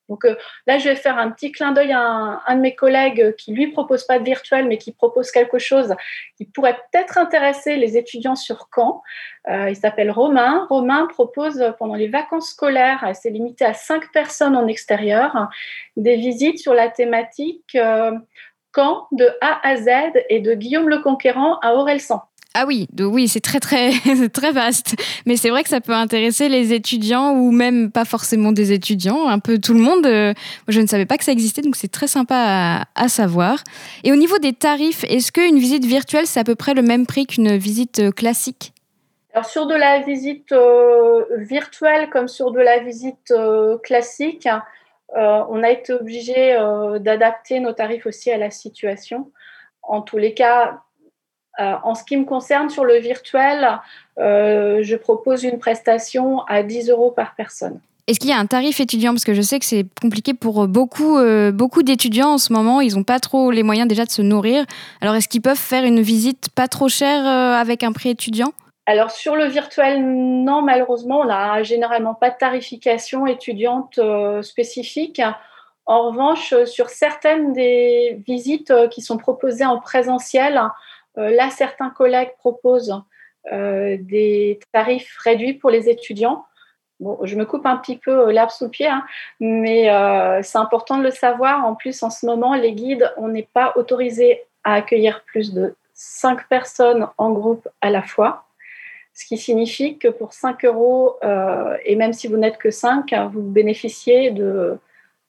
Donc 0.10 0.25
euh, 0.25 0.36
là, 0.67 0.77
je 0.77 0.89
vais 0.89 0.95
faire 0.95 1.17
un 1.17 1.31
petit 1.31 1.51
clin 1.51 1.71
d'œil 1.71 1.91
à 1.91 2.41
un, 2.45 2.55
de 2.55 2.62
mes 2.62 2.75
collègues 2.75 3.36
qui 3.36 3.53
lui 3.53 3.67
propose 3.67 4.05
pas 4.05 4.19
de 4.19 4.23
virtuel, 4.23 4.67
mais 4.67 4.77
qui 4.77 4.91
propose 4.91 5.31
quelque 5.31 5.58
chose 5.58 5.95
qui 6.38 6.45
pourrait 6.45 6.77
peut-être 6.91 7.17
intéresser 7.17 7.75
les 7.77 7.97
étudiants 7.97 8.36
sur 8.36 8.69
Caen. 8.73 9.01
Euh, 9.49 9.69
il 9.69 9.75
s'appelle 9.75 10.12
Romain. 10.12 10.67
Romain 10.69 11.08
propose 11.08 11.73
pendant 11.79 11.95
les 11.95 12.08
vacances 12.08 12.49
scolaires, 12.49 13.12
c'est 13.13 13.31
limité 13.31 13.65
à 13.65 13.73
cinq 13.73 14.12
personnes 14.12 14.55
en 14.55 14.67
extérieur, 14.67 15.49
des 15.97 16.17
visites 16.17 16.60
sur 16.60 16.73
la 16.73 16.89
thématique 16.89 17.75
euh, 17.75 18.12
Caen 18.75 19.08
de 19.12 19.29
A 19.41 19.67
à 19.67 19.77
Z 19.77 19.89
et 20.29 20.39
de 20.39 20.53
Guillaume 20.53 20.89
le 20.89 20.99
Conquérant 20.99 21.58
à 21.60 21.73
Orelsan. 21.73 22.21
Ah 22.57 22.63
oui, 22.65 22.87
oui, 22.97 23.27
c'est 23.27 23.41
très 23.41 23.59
très 23.59 23.91
très 24.33 24.53
vaste. 24.53 24.95
Mais 25.25 25.35
c'est 25.35 25.49
vrai 25.49 25.61
que 25.61 25.67
ça 25.67 25.81
peut 25.81 25.91
intéresser 25.91 26.47
les 26.47 26.71
étudiants 26.71 27.33
ou 27.33 27.51
même 27.51 27.91
pas 27.91 28.05
forcément 28.05 28.53
des 28.53 28.71
étudiants, 28.71 29.27
un 29.27 29.39
peu 29.39 29.59
tout 29.59 29.73
le 29.73 29.81
monde. 29.81 30.05
Euh, 30.05 30.33
je 30.69 30.79
ne 30.79 30.87
savais 30.87 31.05
pas 31.05 31.17
que 31.17 31.25
ça 31.25 31.33
existait, 31.33 31.61
donc 31.61 31.75
c'est 31.75 31.91
très 31.91 32.07
sympa 32.07 32.87
à, 32.95 33.09
savoir. 33.09 33.61
Et 34.05 34.13
au 34.13 34.15
niveau 34.15 34.37
des 34.37 34.53
tarifs, 34.53 35.03
est-ce 35.09 35.33
qu'une 35.33 35.59
visite 35.59 35.83
virtuelle 35.83 36.27
c'est 36.27 36.39
à 36.39 36.45
peu 36.45 36.55
près 36.55 36.73
le 36.73 36.81
même 36.81 37.05
prix 37.05 37.27
qu'une 37.27 37.57
visite 37.57 37.99
euh, 37.99 38.11
classique? 38.11 38.71
Sur 39.43 39.67
de 39.67 39.75
la 39.75 39.99
visite 39.99 40.53
euh, 40.53 41.25
virtuelle 41.35 42.09
comme 42.09 42.29
sur 42.29 42.51
de 42.51 42.61
la 42.61 42.79
visite 42.79 43.33
classique, 43.83 44.47
on 45.13 45.61
a 45.61 45.71
été 45.71 45.91
obligé 45.91 46.57
d'adapter 47.01 47.59
nos 47.59 47.73
tarifs 47.73 48.05
aussi 48.05 48.31
à 48.31 48.37
la 48.37 48.49
situation. 48.49 49.29
En 49.83 50.01
tous 50.01 50.17
les 50.17 50.33
cas, 50.33 50.79
euh, 51.59 51.75
en 51.83 51.95
ce 51.95 52.03
qui 52.03 52.17
me 52.17 52.25
concerne, 52.25 52.69
sur 52.69 52.83
le 52.83 52.97
virtuel, 52.97 53.79
euh, 54.19 54.79
je 54.81 54.95
propose 54.95 55.43
une 55.43 55.57
prestation 55.57 56.41
à 56.47 56.63
10 56.63 56.89
euros 56.89 57.11
par 57.11 57.35
personne. 57.35 57.79
Est-ce 58.07 58.19
qu'il 58.19 58.29
y 58.29 58.33
a 58.33 58.37
un 58.37 58.45
tarif 58.45 58.79
étudiant? 58.79 59.13
Parce 59.13 59.23
que 59.23 59.33
je 59.33 59.41
sais 59.41 59.57
que 59.57 59.65
c'est 59.65 59.85
compliqué 59.99 60.33
pour 60.33 60.67
beaucoup, 60.67 61.17
euh, 61.17 61.51
beaucoup 61.51 61.81
d'étudiants 61.81 62.33
en 62.33 62.37
ce 62.37 62.53
moment. 62.53 62.81
Ils 62.81 62.95
n'ont 62.95 63.03
pas 63.03 63.19
trop 63.19 63.51
les 63.51 63.63
moyens 63.63 63.87
déjà 63.87 64.06
de 64.06 64.12
se 64.12 64.21
nourrir. 64.21 64.65
Alors, 65.01 65.15
est-ce 65.15 65.27
qu'ils 65.27 65.41
peuvent 65.41 65.58
faire 65.58 65.85
une 65.85 66.01
visite 66.01 66.49
pas 66.53 66.67
trop 66.67 66.89
chère 66.89 67.25
avec 67.25 67.83
un 67.83 67.93
prix 67.93 68.10
étudiant? 68.10 68.51
Alors 68.87 69.10
sur 69.10 69.35
le 69.35 69.45
virtuel, 69.45 70.06
non, 70.06 70.62
malheureusement, 70.62 71.21
on 71.21 71.25
n'a 71.25 71.63
généralement 71.63 72.13
pas 72.13 72.29
de 72.29 72.35
tarification 72.37 73.25
étudiante 73.25 73.99
spécifique. 74.43 75.19
En 75.87 76.10
revanche, 76.10 76.53
sur 76.65 76.89
certaines 76.89 77.53
des 77.53 78.21
visites 78.27 78.71
qui 78.91 79.01
sont 79.01 79.17
proposées 79.17 79.65
en 79.65 79.79
présentiel, 79.79 80.62
là, 81.17 81.49
certains 81.49 81.89
collègues 81.89 82.31
proposent 82.37 83.01
euh, 83.51 83.97
des 83.99 84.59
tarifs 84.71 85.17
réduits 85.23 85.53
pour 85.53 85.69
les 85.69 85.87
étudiants. 85.87 86.45
Je 87.23 87.35
me 87.35 87.45
coupe 87.45 87.67
un 87.67 87.77
petit 87.77 87.97
peu 87.97 88.27
euh, 88.27 88.31
l'herbe 88.31 88.49
sous 88.49 88.63
le 88.63 88.69
pied, 88.71 88.87
hein, 88.87 89.05
mais 89.39 89.83
c'est 90.41 90.57
important 90.57 90.97
de 90.97 91.03
le 91.03 91.11
savoir. 91.11 91.63
En 91.63 91.75
plus, 91.75 92.01
en 92.01 92.09
ce 92.09 92.25
moment, 92.25 92.55
les 92.55 92.73
guides, 92.73 93.13
on 93.17 93.27
n'est 93.27 93.47
pas 93.53 93.73
autorisé 93.75 94.43
à 94.63 94.73
accueillir 94.73 95.23
plus 95.25 95.53
de 95.53 95.75
5 95.93 96.47
personnes 96.47 97.07
en 97.19 97.31
groupe 97.31 97.67
à 97.81 97.91
la 97.91 98.01
fois, 98.01 98.45
ce 99.13 99.25
qui 99.25 99.37
signifie 99.37 99.99
que 99.99 100.07
pour 100.07 100.33
5 100.33 100.65
euros, 100.65 101.19
et 101.85 101.95
même 101.95 102.13
si 102.13 102.27
vous 102.27 102.37
n'êtes 102.37 102.57
que 102.57 102.71
5, 102.71 103.13
vous 103.31 103.43
bénéficiez 103.43 104.31
de 104.31 104.79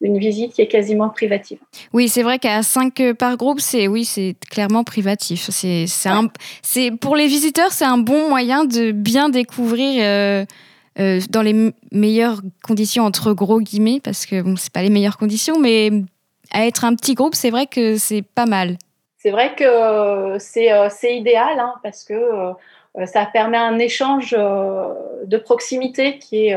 une 0.00 0.18
visite 0.18 0.52
qui 0.52 0.62
est 0.62 0.68
quasiment 0.68 1.08
privative. 1.08 1.58
Oui, 1.92 2.08
c'est 2.08 2.22
vrai 2.22 2.38
qu'à 2.38 2.62
5 2.62 3.12
par 3.18 3.36
groupe, 3.36 3.60
c'est 3.60 3.88
oui, 3.88 4.04
c'est 4.04 4.36
clairement 4.50 4.84
privatif. 4.84 5.48
C'est 5.50 5.86
c'est 6.62 6.90
pour 6.90 7.16
les 7.16 7.26
visiteurs, 7.26 7.72
c'est 7.72 7.84
un 7.84 7.98
bon 7.98 8.28
moyen 8.28 8.64
de 8.64 8.92
bien 8.92 9.28
découvrir 9.28 10.02
euh, 10.04 10.44
euh, 10.98 11.20
dans 11.30 11.42
les 11.42 11.72
meilleures 11.92 12.42
conditions 12.62 13.04
entre 13.04 13.32
gros 13.32 13.60
guillemets 13.60 14.00
parce 14.02 14.26
que 14.26 14.42
bon, 14.42 14.56
c'est 14.56 14.72
pas 14.72 14.82
les 14.82 14.90
meilleures 14.90 15.16
conditions 15.16 15.58
mais 15.58 15.90
à 16.52 16.66
être 16.66 16.84
un 16.84 16.94
petit 16.94 17.14
groupe, 17.14 17.34
c'est 17.34 17.50
vrai 17.50 17.66
que 17.66 17.96
c'est 17.96 18.22
pas 18.22 18.46
mal. 18.46 18.76
C'est 19.18 19.30
vrai 19.30 19.54
que 19.56 20.36
c'est 20.38 21.16
idéal 21.16 21.58
hein, 21.58 21.74
parce 21.82 22.04
que 22.04 22.14
ça 23.06 23.26
permet 23.26 23.56
un 23.56 23.78
échange 23.78 24.30
de 24.30 25.36
proximité 25.38 26.18
qui 26.18 26.46
est, 26.46 26.56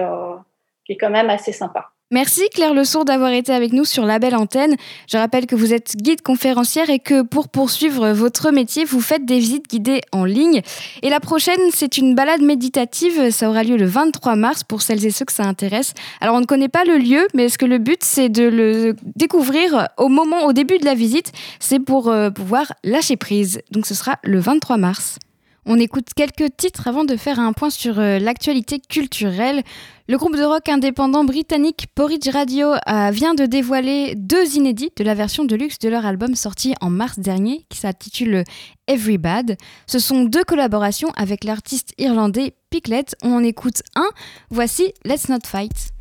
qui 0.85 0.91
est 0.91 0.97
quand 0.97 1.09
même 1.09 1.31
assez 1.31 1.51
sympa. 1.51 1.89
Merci 2.11 2.49
Claire 2.51 2.73
Lesourd 2.73 3.05
d'avoir 3.05 3.31
été 3.33 3.53
avec 3.53 3.71
nous 3.71 3.85
sur 3.85 4.03
la 4.03 4.17
belle 4.17 4.35
antenne. 4.35 4.77
Je 5.07 5.15
rappelle 5.15 5.45
que 5.45 5.55
vous 5.55 5.75
êtes 5.75 5.95
guide 5.95 6.23
conférencière 6.23 6.89
et 6.89 6.97
que 6.97 7.21
pour 7.21 7.49
poursuivre 7.49 8.09
votre 8.13 8.49
métier, 8.49 8.83
vous 8.83 8.99
faites 8.99 9.25
des 9.25 9.37
visites 9.37 9.69
guidées 9.69 10.01
en 10.11 10.25
ligne. 10.25 10.63
Et 11.03 11.09
la 11.11 11.19
prochaine, 11.19 11.59
c'est 11.71 11.99
une 11.99 12.15
balade 12.15 12.41
méditative. 12.41 13.29
Ça 13.29 13.47
aura 13.47 13.63
lieu 13.63 13.77
le 13.77 13.85
23 13.85 14.35
mars 14.35 14.63
pour 14.63 14.81
celles 14.81 15.05
et 15.05 15.11
ceux 15.11 15.25
que 15.25 15.31
ça 15.31 15.43
intéresse. 15.43 15.93
Alors 16.19 16.35
on 16.35 16.41
ne 16.41 16.47
connaît 16.47 16.67
pas 16.67 16.83
le 16.83 16.97
lieu, 16.97 17.27
mais 17.35 17.45
est-ce 17.45 17.59
que 17.59 17.67
le 17.67 17.77
but 17.77 18.03
c'est 18.03 18.29
de 18.29 18.45
le 18.45 18.95
découvrir 19.15 19.89
au 19.97 20.07
moment, 20.07 20.45
au 20.45 20.53
début 20.53 20.79
de 20.79 20.85
la 20.85 20.95
visite? 20.95 21.31
C'est 21.59 21.79
pour 21.79 22.07
euh, 22.09 22.31
pouvoir 22.31 22.73
lâcher 22.83 23.17
prise. 23.17 23.61
Donc 23.69 23.85
ce 23.85 23.93
sera 23.93 24.17
le 24.23 24.39
23 24.39 24.77
mars. 24.77 25.19
On 25.65 25.77
écoute 25.77 26.07
quelques 26.15 26.55
titres 26.57 26.87
avant 26.87 27.03
de 27.03 27.15
faire 27.15 27.39
un 27.39 27.53
point 27.53 27.69
sur 27.69 27.99
euh, 27.99 28.19
l'actualité 28.19 28.79
culturelle. 28.79 29.63
Le 30.07 30.17
groupe 30.17 30.35
de 30.35 30.43
rock 30.43 30.67
indépendant 30.69 31.23
britannique 31.23 31.87
Porridge 31.93 32.29
Radio 32.31 32.73
euh, 32.73 33.11
vient 33.11 33.33
de 33.33 33.45
dévoiler 33.45 34.15
deux 34.15 34.55
inédits 34.55 34.91
de 34.97 35.03
la 35.03 35.13
version 35.13 35.45
de 35.45 35.55
luxe 35.55 35.79
de 35.79 35.89
leur 35.89 36.05
album 36.05 36.35
sorti 36.35 36.73
en 36.81 36.89
mars 36.89 37.19
dernier 37.19 37.65
qui 37.69 37.77
s'intitule 37.77 38.35
euh, 38.35 38.43
Every 38.87 39.17
Bad. 39.17 39.57
Ce 39.85 39.99
sont 39.99 40.23
deux 40.23 40.43
collaborations 40.43 41.11
avec 41.15 41.43
l'artiste 41.43 41.93
irlandais 41.97 42.53
Piclet. 42.69 43.05
On 43.23 43.33
en 43.33 43.43
écoute 43.43 43.81
un. 43.95 44.09
Voici 44.49 44.93
Let's 45.05 45.29
Not 45.29 45.39
Fight. 45.45 45.91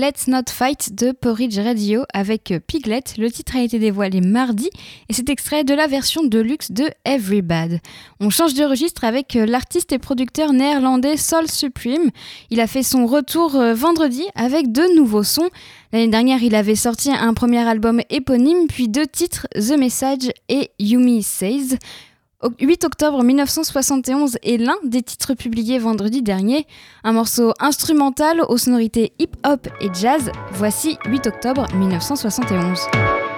Let's 0.00 0.28
Not 0.28 0.44
Fight 0.50 0.94
de 0.94 1.12
Porridge 1.12 1.58
Radio 1.58 2.04
avec 2.14 2.54
Piglet. 2.66 3.02
Le 3.18 3.30
titre 3.30 3.56
a 3.56 3.60
été 3.60 3.78
dévoilé 3.78 4.22
mardi 4.22 4.70
et 5.10 5.12
c'est 5.12 5.28
extrait 5.28 5.62
de 5.62 5.74
la 5.74 5.86
version 5.88 6.24
de 6.24 6.38
luxe 6.38 6.72
de 6.72 6.88
Everybad. 7.04 7.80
On 8.18 8.30
change 8.30 8.54
de 8.54 8.64
registre 8.64 9.04
avec 9.04 9.34
l'artiste 9.34 9.92
et 9.92 9.98
producteur 9.98 10.54
néerlandais 10.54 11.18
Soul 11.18 11.50
Supreme. 11.50 12.10
Il 12.48 12.62
a 12.62 12.66
fait 12.66 12.82
son 12.82 13.04
retour 13.04 13.56
euh, 13.56 13.74
vendredi 13.74 14.24
avec 14.34 14.72
deux 14.72 14.96
nouveaux 14.96 15.22
sons. 15.22 15.50
L'année 15.92 16.08
dernière, 16.08 16.42
il 16.42 16.54
avait 16.54 16.76
sorti 16.76 17.10
un 17.10 17.34
premier 17.34 17.68
album 17.68 18.00
éponyme, 18.08 18.68
puis 18.68 18.88
deux 18.88 19.06
titres, 19.06 19.48
The 19.54 19.76
Message 19.78 20.30
et 20.48 20.70
Yumi 20.78 21.22
Says. 21.22 21.76
8 22.42 22.84
octobre 22.84 23.22
1971 23.22 24.38
est 24.42 24.56
l'un 24.56 24.76
des 24.84 25.02
titres 25.02 25.34
publiés 25.34 25.78
vendredi 25.78 26.22
dernier, 26.22 26.66
un 27.04 27.12
morceau 27.12 27.52
instrumental 27.60 28.40
aux 28.48 28.56
sonorités 28.56 29.12
hip-hop 29.18 29.68
et 29.80 29.88
jazz. 29.92 30.30
Voici 30.52 30.96
8 31.06 31.26
octobre 31.26 31.66
1971. 31.74 33.29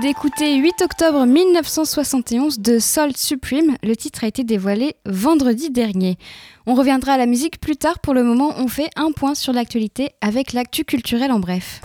D'écouter 0.00 0.56
8 0.56 0.82
octobre 0.82 1.24
1971 1.24 2.58
de 2.58 2.78
Salt 2.78 3.16
Supreme. 3.16 3.76
Le 3.82 3.94
titre 3.94 4.24
a 4.24 4.26
été 4.26 4.44
dévoilé 4.44 4.96
vendredi 5.06 5.70
dernier. 5.70 6.18
On 6.66 6.74
reviendra 6.74 7.12
à 7.12 7.16
la 7.16 7.26
musique 7.26 7.60
plus 7.60 7.76
tard. 7.76 8.00
Pour 8.00 8.12
le 8.14 8.24
moment, 8.24 8.54
on 8.56 8.66
fait 8.66 8.90
un 8.96 9.12
point 9.12 9.34
sur 9.34 9.52
l'actualité 9.52 10.10
avec 10.20 10.52
l'actu 10.52 10.84
culturel 10.84 11.30
en 11.30 11.38
bref. 11.38 11.80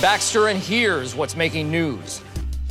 Baxter 0.00 0.48
and 0.48 0.58
here's 0.58 1.14
what's 1.14 1.36
making 1.36 1.70
news. 1.70 2.20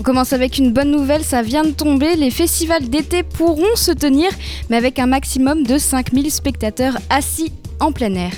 On 0.01 0.03
commence 0.03 0.33
avec 0.33 0.57
une 0.57 0.73
bonne 0.73 0.89
nouvelle, 0.89 1.23
ça 1.23 1.43
vient 1.43 1.61
de 1.61 1.69
tomber, 1.69 2.15
les 2.15 2.31
festivals 2.31 2.89
d'été 2.89 3.21
pourront 3.21 3.75
se 3.75 3.91
tenir, 3.91 4.31
mais 4.67 4.77
avec 4.77 4.97
un 4.97 5.05
maximum 5.05 5.61
de 5.61 5.77
5000 5.77 6.31
spectateurs 6.31 6.97
assis 7.11 7.53
en 7.79 7.91
plein 7.91 8.15
air. 8.15 8.31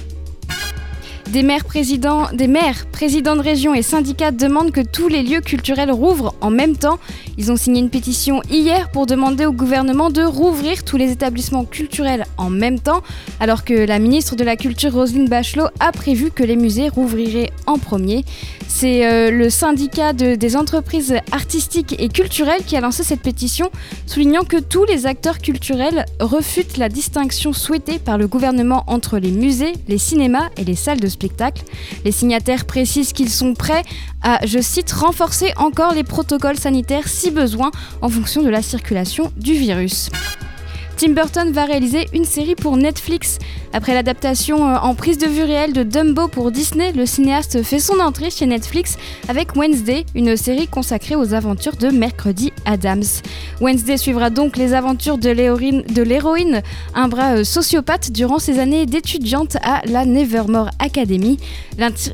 Des 1.33 1.41
maires, 1.41 1.65
présidents, 1.65 2.27
de 2.31 3.41
région 3.41 3.73
et 3.73 3.81
syndicats 3.81 4.29
demandent 4.29 4.69
que 4.69 4.81
tous 4.81 5.07
les 5.07 5.23
lieux 5.23 5.41
culturels 5.41 5.89
rouvrent 5.89 6.35
en 6.41 6.51
même 6.51 6.77
temps. 6.77 6.99
Ils 7.39 7.51
ont 7.51 7.55
signé 7.55 7.79
une 7.81 7.89
pétition 7.89 8.43
hier 8.51 8.91
pour 8.91 9.07
demander 9.07 9.47
au 9.47 9.51
gouvernement 9.51 10.11
de 10.11 10.21
rouvrir 10.21 10.83
tous 10.83 10.95
les 10.95 11.11
établissements 11.11 11.65
culturels 11.65 12.25
en 12.37 12.51
même 12.51 12.79
temps, 12.79 13.01
alors 13.39 13.63
que 13.63 13.73
la 13.73 13.97
ministre 13.97 14.35
de 14.35 14.43
la 14.43 14.55
Culture 14.55 14.93
Roselyne 14.93 15.27
Bachelot 15.27 15.69
a 15.79 15.91
prévu 15.91 16.29
que 16.29 16.43
les 16.43 16.55
musées 16.55 16.89
rouvriraient 16.89 17.51
en 17.65 17.79
premier. 17.79 18.25
C'est 18.67 19.07
euh, 19.07 19.31
le 19.31 19.49
syndicat 19.49 20.13
des 20.13 20.55
entreprises 20.55 21.15
artistiques 21.31 21.95
et 21.97 22.09
culturelles 22.09 22.63
qui 22.63 22.75
a 22.75 22.81
lancé 22.81 23.03
cette 23.03 23.21
pétition, 23.21 23.71
soulignant 24.05 24.43
que 24.43 24.57
tous 24.57 24.85
les 24.85 25.07
acteurs 25.07 25.39
culturels 25.39 26.05
refutent 26.19 26.77
la 26.77 26.89
distinction 26.89 27.53
souhaitée 27.53 27.97
par 27.97 28.19
le 28.19 28.27
gouvernement 28.27 28.83
entre 28.85 29.17
les 29.17 29.31
musées, 29.31 29.73
les 29.87 29.97
cinémas 29.97 30.49
et 30.57 30.63
les 30.63 30.75
salles 30.75 30.99
de 30.99 31.07
spectacle. 31.07 31.22
Les 32.05 32.11
signataires 32.11 32.65
précisent 32.65 33.13
qu'ils 33.13 33.29
sont 33.29 33.53
prêts 33.53 33.83
à, 34.21 34.45
je 34.45 34.59
cite, 34.59 34.91
renforcer 34.91 35.53
encore 35.57 35.93
les 35.93 36.03
protocoles 36.03 36.57
sanitaires 36.57 37.07
si 37.07 37.31
besoin 37.31 37.71
en 38.01 38.09
fonction 38.09 38.43
de 38.43 38.49
la 38.49 38.61
circulation 38.61 39.31
du 39.37 39.53
virus. 39.53 40.09
Tim 40.97 41.13
Burton 41.13 41.51
va 41.51 41.65
réaliser 41.65 42.07
une 42.13 42.25
série 42.25 42.55
pour 42.55 42.77
Netflix. 42.77 43.39
Après 43.73 43.93
l'adaptation 43.95 44.69
euh, 44.69 44.77
en 44.77 44.93
prise 44.93 45.17
de 45.17 45.25
vue 45.25 45.43
réelle 45.43 45.73
de 45.73 45.81
Dumbo 45.83 46.27
pour 46.27 46.51
Disney, 46.51 46.91
le 46.91 47.05
cinéaste 47.07 47.63
fait 47.63 47.79
son 47.79 47.99
entrée 47.99 48.29
chez 48.29 48.45
Netflix 48.45 48.97
avec 49.27 49.55
Wednesday, 49.55 50.05
une 50.13 50.37
série 50.37 50.67
consacrée 50.67 51.15
aux 51.15 51.33
aventures 51.33 51.75
de 51.75 51.89
Mercredi 51.89 52.53
Adams. 52.65 53.03
Wednesday 53.61 53.97
suivra 53.97 54.29
donc 54.29 54.57
les 54.57 54.73
aventures 54.73 55.17
de 55.17 55.29
l'héroïne, 55.29 56.61
un 56.93 57.07
bras 57.07 57.37
euh, 57.37 57.43
sociopathe 57.43 58.11
durant 58.11 58.37
ses 58.37 58.59
années 58.59 58.85
d'étudiante 58.85 59.57
à 59.63 59.81
la 59.85 60.05
Nevermore 60.05 60.69
Academy. 60.79 61.39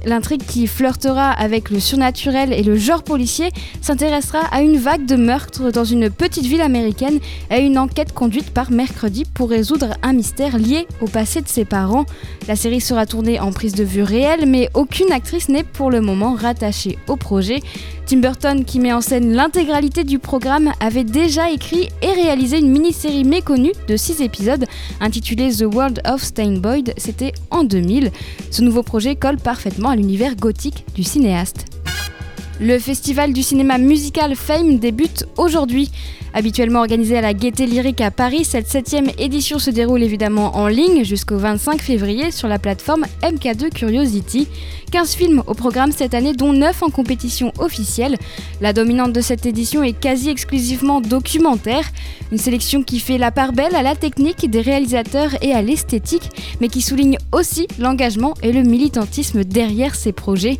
L'intrigue 0.05 0.43
qui 0.47 0.67
flirtera 0.67 1.32
avec 1.32 1.69
le 1.69 1.82
surnaturel 1.82 2.53
et 2.53 2.63
le 2.63 2.77
genre 2.77 3.03
policier 3.03 3.49
s'intéressera 3.82 4.39
à 4.51 4.61
une 4.61 4.77
vague 4.77 5.05
de 5.05 5.17
meurtres 5.17 5.71
dans 5.71 5.84
une 5.84 6.09
petite 6.09 6.45
ville 6.45 6.61
américaine 6.61 7.19
et 7.51 7.55
à 7.55 7.57
une 7.59 7.77
enquête 7.77 8.13
conduite 8.13 8.51
par 8.51 8.68
mercredi 8.72 9.26
pour 9.26 9.49
résoudre 9.49 9.95
un 10.03 10.13
mystère 10.13 10.57
lié 10.57 10.88
au 11.01 11.07
passé 11.07 11.41
de 11.41 11.47
ses 11.47 11.65
parents. 11.65 12.05
La 12.47 12.55
série 12.55 12.82
sera 12.82 13.05
tournée 13.05 13.39
en 13.39 13.51
prise 13.51 13.74
de 13.76 13.84
vue 13.84 14.03
réelle, 14.03 14.45
mais 14.47 14.70
aucune 14.74 15.11
actrice 15.11 15.49
n'est 15.49 15.63
pour 15.63 15.91
le 15.91 16.01
moment 16.01 16.34
rattachée 16.34 16.97
au 17.07 17.15
projet. 17.15 17.61
Tim 18.05 18.17
Burton, 18.17 18.65
qui 18.65 18.80
met 18.80 18.91
en 18.91 19.01
scène 19.01 19.34
l'intégralité 19.34 20.03
du 20.03 20.17
programme, 20.17 20.72
avait 20.80 21.03
déjà 21.03 21.51
écrit 21.51 21.89
et 22.01 22.11
réalisé 22.11 22.59
une 22.59 22.72
mini-série 22.72 23.24
méconnue 23.24 23.74
de 23.88 23.95
6 23.95 24.22
épisodes 24.22 24.65
intitulée 24.99 25.51
The 25.51 25.65
World 25.72 26.01
of 26.07 26.24
Stein 26.24 26.57
Boyd, 26.57 26.93
c'était 26.97 27.34
en 27.51 27.63
2000. 27.63 28.11
Ce 28.49 28.61
nouveau 28.61 28.84
projet 28.84 29.15
colle 29.15 29.38
parfaitement 29.38 29.89
à 29.89 29.95
l'univers 29.95 30.36
gothique 30.36 30.86
du 30.95 31.03
cinéaste. 31.03 31.78
Le 32.62 32.78
festival 32.78 33.32
du 33.32 33.41
cinéma 33.41 33.78
musical 33.78 34.36
Fame 34.36 34.80
débute 34.80 35.26
aujourd'hui. 35.38 35.89
Habituellement 36.34 36.80
organisé 36.80 37.18
à 37.18 37.22
la 37.22 37.34
Gaieté 37.34 37.66
Lyrique 37.66 38.01
à 38.01 38.12
Paris, 38.12 38.43
cette 38.43 38.68
septième 38.68 39.10
édition 39.18 39.60
se 39.60 39.70
déroule 39.70 40.03
évidemment 40.03 40.57
en 40.57 40.68
ligne 40.68 41.05
jusqu'au 41.05 41.38
25 41.38 41.82
février 41.82 42.32
sur 42.32 42.49
la 42.49 42.60
plateforme 42.60 43.05
MK2 43.24 43.70
Curiosity. 43.70 44.49
15 44.91 45.16
films 45.16 45.43
au 45.47 45.53
programme 45.53 45.93
cette 45.93 46.14
année, 46.14 46.34
dont 46.34 46.51
9 46.51 46.84
en 46.84 46.89
compétition 46.89 47.53
officielle. 47.60 48.18
La 48.60 48.74
dominante 48.74 49.14
de 49.14 49.22
cette 49.22 49.45
édition 49.45 49.82
est 49.82 49.97
quasi 49.97 50.30
exclusivement 50.30 50.99
documentaire, 50.99 51.89
une 52.34 52.38
sélection 52.38 52.84
qui 52.84 52.99
fait 52.99 53.18
la 53.18 53.32
part 53.32 53.53
belle 53.53 53.76
à 53.76 53.84
la 53.84 53.95
technique 53.95 54.49
des 54.49 54.62
réalisateurs 54.62 55.32
et 55.41 55.53
à 55.53 55.62
l'esthétique, 55.62 56.30
mais 56.60 56.68
qui 56.68 56.82
souligne 56.82 57.20
aussi 57.32 57.68
l'engagement 57.80 58.34
et 58.43 58.51
le 58.51 58.64
militantisme 58.64 59.45
derrière 59.45 59.95
ces 59.95 60.12
projets. 60.12 60.60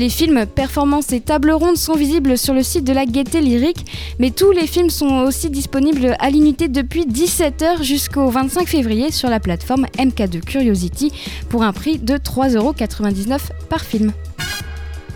Les 0.00 0.08
films, 0.08 0.46
performances 0.46 1.12
et 1.12 1.20
tables 1.20 1.50
rondes 1.50 1.76
sont 1.76 1.92
visibles 1.92 2.38
sur 2.38 2.54
le 2.54 2.62
site 2.62 2.84
de 2.84 2.94
la 2.94 3.04
Gaieté 3.04 3.42
Lyrique, 3.42 3.84
mais 4.18 4.30
tous 4.30 4.50
les 4.50 4.66
films 4.66 4.88
sont 4.88 5.24
aussi 5.24 5.50
disponibles 5.50 6.16
à 6.20 6.30
l'unité 6.30 6.68
depuis 6.68 7.04
17h 7.04 7.82
jusqu'au 7.82 8.30
25 8.30 8.66
février 8.66 9.10
sur 9.10 9.28
la 9.28 9.40
plateforme 9.40 9.84
MK2 9.98 10.40
Curiosity 10.40 11.12
pour 11.50 11.64
un 11.64 11.74
prix 11.74 11.98
de 11.98 12.14
3,99€ 12.14 13.40
par 13.68 13.82
film. 13.82 14.14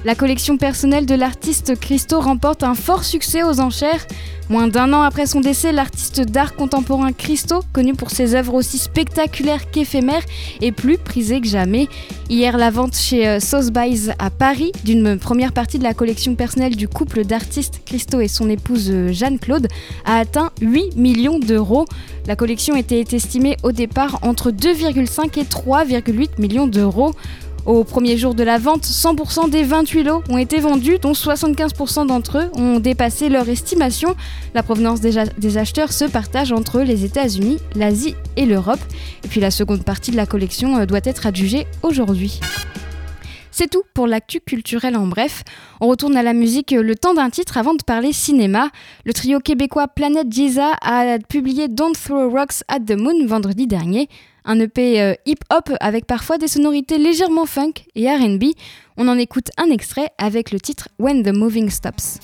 La 0.05 0.15
collection 0.15 0.59
personnelle 0.59 1.07
de 1.07 1.15
l'artiste 1.15 1.81
Christo 1.81 2.21
remporte 2.21 2.63
un 2.63 2.75
fort 2.75 3.05
succès 3.05 3.43
aux 3.43 3.61
enchères. 3.61 4.07
Moins 4.51 4.69
d'un 4.69 4.93
an 4.93 5.01
après 5.01 5.25
son 5.25 5.41
décès, 5.41 5.73
l'artiste 5.73 6.21
d'art 6.21 6.55
contemporain 6.55 7.13
Christo, 7.13 7.63
connu 7.73 7.95
pour 7.95 8.11
ses 8.11 8.35
œuvres 8.35 8.53
aussi 8.53 8.77
spectaculaires 8.77 9.71
qu'éphémères, 9.71 10.23
est 10.61 10.73
plus 10.73 10.99
prisé 10.99 11.41
que 11.41 11.47
jamais. 11.47 11.89
Hier, 12.29 12.59
la 12.59 12.71
vente 12.71 12.95
chez 12.95 13.27
euh, 13.27 13.41
Sotheby's 13.41 14.11
à 14.19 14.29
Paris 14.29 14.73
d'une 14.85 15.19
première 15.19 15.53
partie 15.53 15.79
de 15.79 15.85
la 15.85 15.95
collection 15.95 16.35
personnelle 16.35 16.77
du 16.77 16.87
couple 16.87 17.25
d'artistes 17.25 17.81
Christo 17.87 18.21
et 18.21 18.29
son 18.29 18.51
épouse 18.51 18.91
euh, 18.91 19.11
Jeanne-Claude 19.11 19.69
a 20.05 20.19
atteint 20.19 20.51
8 20.61 20.97
millions 20.97 21.39
d'euros. 21.39 21.87
La 22.27 22.37
collection 22.37 22.77
était 22.77 23.05
estimée 23.13 23.57
au 23.63 23.73
départ 23.73 24.19
entre 24.21 24.51
2,5 24.51 25.39
et 25.39 25.45
3,8 25.45 26.39
millions 26.39 26.67
d'euros. 26.67 27.15
Au 27.67 27.83
premier 27.83 28.19
jour 28.19 28.35
de 28.35 28.43
la 28.43 28.59
vente, 28.59 28.85
100% 28.85 29.49
des 29.49 29.63
28 29.63 30.03
lots 30.03 30.23
ont 30.29 30.37
été 30.37 30.61
vendus, 30.61 30.99
dont 31.01 31.13
75% 31.13 32.07
d'entre 32.07 32.39
eux 32.39 32.51
ont 32.61 32.79
dépassé 32.79 33.31
leur 33.31 33.49
estimation. 33.49 34.15
La 34.55 34.63
provenance 34.63 35.01
des, 35.01 35.57
acheteurs 35.57 35.93
se 35.93 36.05
partage 36.05 36.53
entre 36.53 36.81
les 36.81 37.07
États-Unis, 37.07 37.59
l'Asie 37.75 38.17
et 38.37 38.45
l'Europe. 38.45 38.81
Et 39.25 39.29
puis 39.29 39.41
la 39.41 39.51
seconde 39.51 39.83
partie 39.83 40.11
de 40.11 40.17
la 40.17 40.27
collection 40.27 40.77
euh, 40.77 40.85
doit 40.85 41.01
être 41.05 41.27
adjugée 41.27 41.67
aujourd'hui. 41.83 42.41
C'est 43.57 43.71
tout 43.71 43.85
pour 43.95 44.09
l'actu 44.09 44.41
culturel 44.41 44.97
en 44.97 45.07
bref. 45.07 45.45
On 45.81 45.87
retourne 45.87 46.17
à 46.17 46.25
la 46.25 46.33
musique 46.33 46.73
euh, 46.73 46.83
le 46.83 46.97
temps 46.97 47.15
d'un 47.15 47.31
titre 47.31 47.57
avant 47.57 47.75
de 47.75 47.85
parler 47.85 48.13
cinéma. 48.13 48.71
Le 49.05 49.13
trio 49.13 49.39
québécois 49.39 49.87
Planète 49.87 50.27
Giza 50.29 50.73
a 50.83 51.21
publié 51.21 51.69
Don't 51.69 51.93
Throw 51.93 52.31
Rocks 52.31 52.65
at 52.67 52.81
the 52.81 52.99
Moon 52.99 53.25
vendredi 53.29 53.69
dernier 53.69 54.09
un 54.45 54.59
EP 54.59 55.01
euh, 55.01 55.15
hip-hop 55.25 55.71
avec 55.79 56.05
parfois 56.05 56.37
des 56.37 56.49
sonorités 56.49 56.99
légèrement 56.99 57.47
funk 57.47 57.75
et 57.95 58.11
RB. 58.11 58.43
On 58.97 59.07
en 59.07 59.17
écoute 59.19 59.51
un 59.57 59.71
extrait 59.71 60.11
avec 60.19 60.51
le 60.51 60.59
titre 60.59 60.89
When 60.99 61.23
the 61.23 61.33
Moving 61.33 61.71
Stops. 61.71 62.19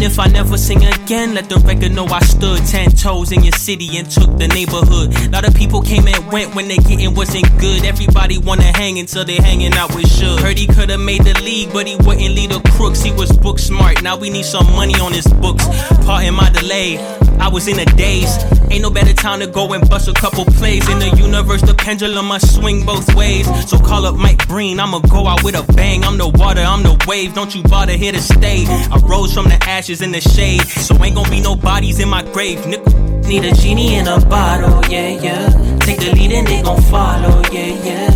And 0.00 0.10
if 0.10 0.18
I 0.18 0.28
never 0.28 0.56
sing 0.56 0.82
again, 0.82 1.34
let 1.34 1.50
the 1.50 1.56
record 1.56 1.92
know 1.92 2.06
I 2.06 2.20
stood 2.20 2.64
ten 2.64 2.90
toes 2.90 3.32
in 3.32 3.44
your 3.44 3.52
city 3.52 3.98
and 3.98 4.10
took 4.10 4.34
the 4.38 4.48
neighborhood. 4.48 5.14
A 5.14 5.28
lot 5.28 5.46
of 5.46 5.54
people 5.54 5.82
came 5.82 6.08
and 6.08 6.32
went 6.32 6.54
when 6.54 6.68
they 6.68 6.78
getting 6.78 7.14
wasn't 7.14 7.44
good. 7.58 7.84
Everybody 7.84 8.38
wanna 8.38 8.72
hang 8.78 8.98
until 8.98 9.26
they 9.26 9.36
hanging 9.36 9.74
out 9.74 9.94
with 9.94 10.06
Suge. 10.06 10.40
Heard 10.40 10.56
he 10.56 10.66
could've 10.66 10.98
made 10.98 11.24
the 11.24 11.38
league, 11.42 11.74
but 11.74 11.86
he 11.86 11.96
wouldn't 11.96 12.34
lead 12.34 12.50
the 12.50 12.60
crooks. 12.78 13.02
He 13.02 13.12
was 13.12 13.30
book 13.30 13.58
smart. 13.58 14.02
Now 14.02 14.16
we 14.16 14.30
need 14.30 14.46
some 14.46 14.64
money 14.72 14.94
on 14.94 15.12
his 15.12 15.26
books. 15.26 15.66
Pardon 16.06 16.32
my 16.32 16.48
delay. 16.48 16.96
I 17.38 17.48
was 17.48 17.68
in 17.68 17.78
a 17.78 17.84
daze. 17.84 18.38
Ain't 18.70 18.82
no 18.82 18.90
better 18.90 19.14
time 19.14 19.40
to 19.40 19.46
go 19.46 19.72
and 19.72 19.86
bust 19.88 20.08
a 20.08 20.12
couple 20.12 20.44
plays. 20.44 20.88
In 20.88 20.98
the 20.98 21.10
universe, 21.16 21.62
the 21.62 21.74
pendulum 21.74 22.26
must 22.26 22.54
swing 22.54 22.86
both 22.86 23.14
ways. 23.14 23.46
So 23.68 23.78
call 23.78 24.06
up 24.06 24.14
Mike 24.14 24.46
Breen, 24.46 24.78
I'ma 24.78 25.00
go 25.00 25.26
out 25.26 25.42
with 25.42 25.56
a 25.56 25.72
bang. 25.72 26.04
I'm 26.04 26.18
the 26.18 26.28
water, 26.28 26.60
I'm 26.60 26.82
the 26.82 27.02
wave. 27.08 27.34
Don't 27.34 27.54
you 27.54 27.62
bother 27.64 27.94
here 27.94 28.12
to 28.12 28.20
stay. 28.20 28.64
I 28.66 29.00
rose 29.04 29.32
from 29.34 29.46
the 29.46 29.58
ashes 29.64 29.89
in 29.90 30.12
the 30.12 30.20
shade. 30.20 30.62
So 30.62 30.94
ain't 31.02 31.16
gonna 31.16 31.28
be 31.28 31.40
no 31.40 31.56
bodies 31.56 31.98
in 31.98 32.08
my 32.08 32.22
grave, 32.22 32.60
nigga. 32.60 33.26
Need 33.26 33.44
a 33.44 33.52
genie 33.52 33.96
in 33.96 34.06
a 34.06 34.20
bottle, 34.26 34.80
yeah, 34.88 35.08
yeah. 35.08 35.48
Take 35.80 35.98
the 35.98 36.12
lead 36.14 36.30
and 36.30 36.46
they 36.46 36.62
gon' 36.62 36.80
follow, 36.82 37.42
yeah, 37.50 37.74
yeah. 37.82 38.10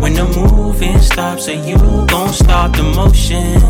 When 0.00 0.14
the 0.14 0.24
moving 0.24 0.98
stops, 1.00 1.44
so 1.44 1.52
you 1.52 1.76
gon' 2.06 2.32
stop 2.32 2.74
the 2.74 2.82
motion. 2.82 3.60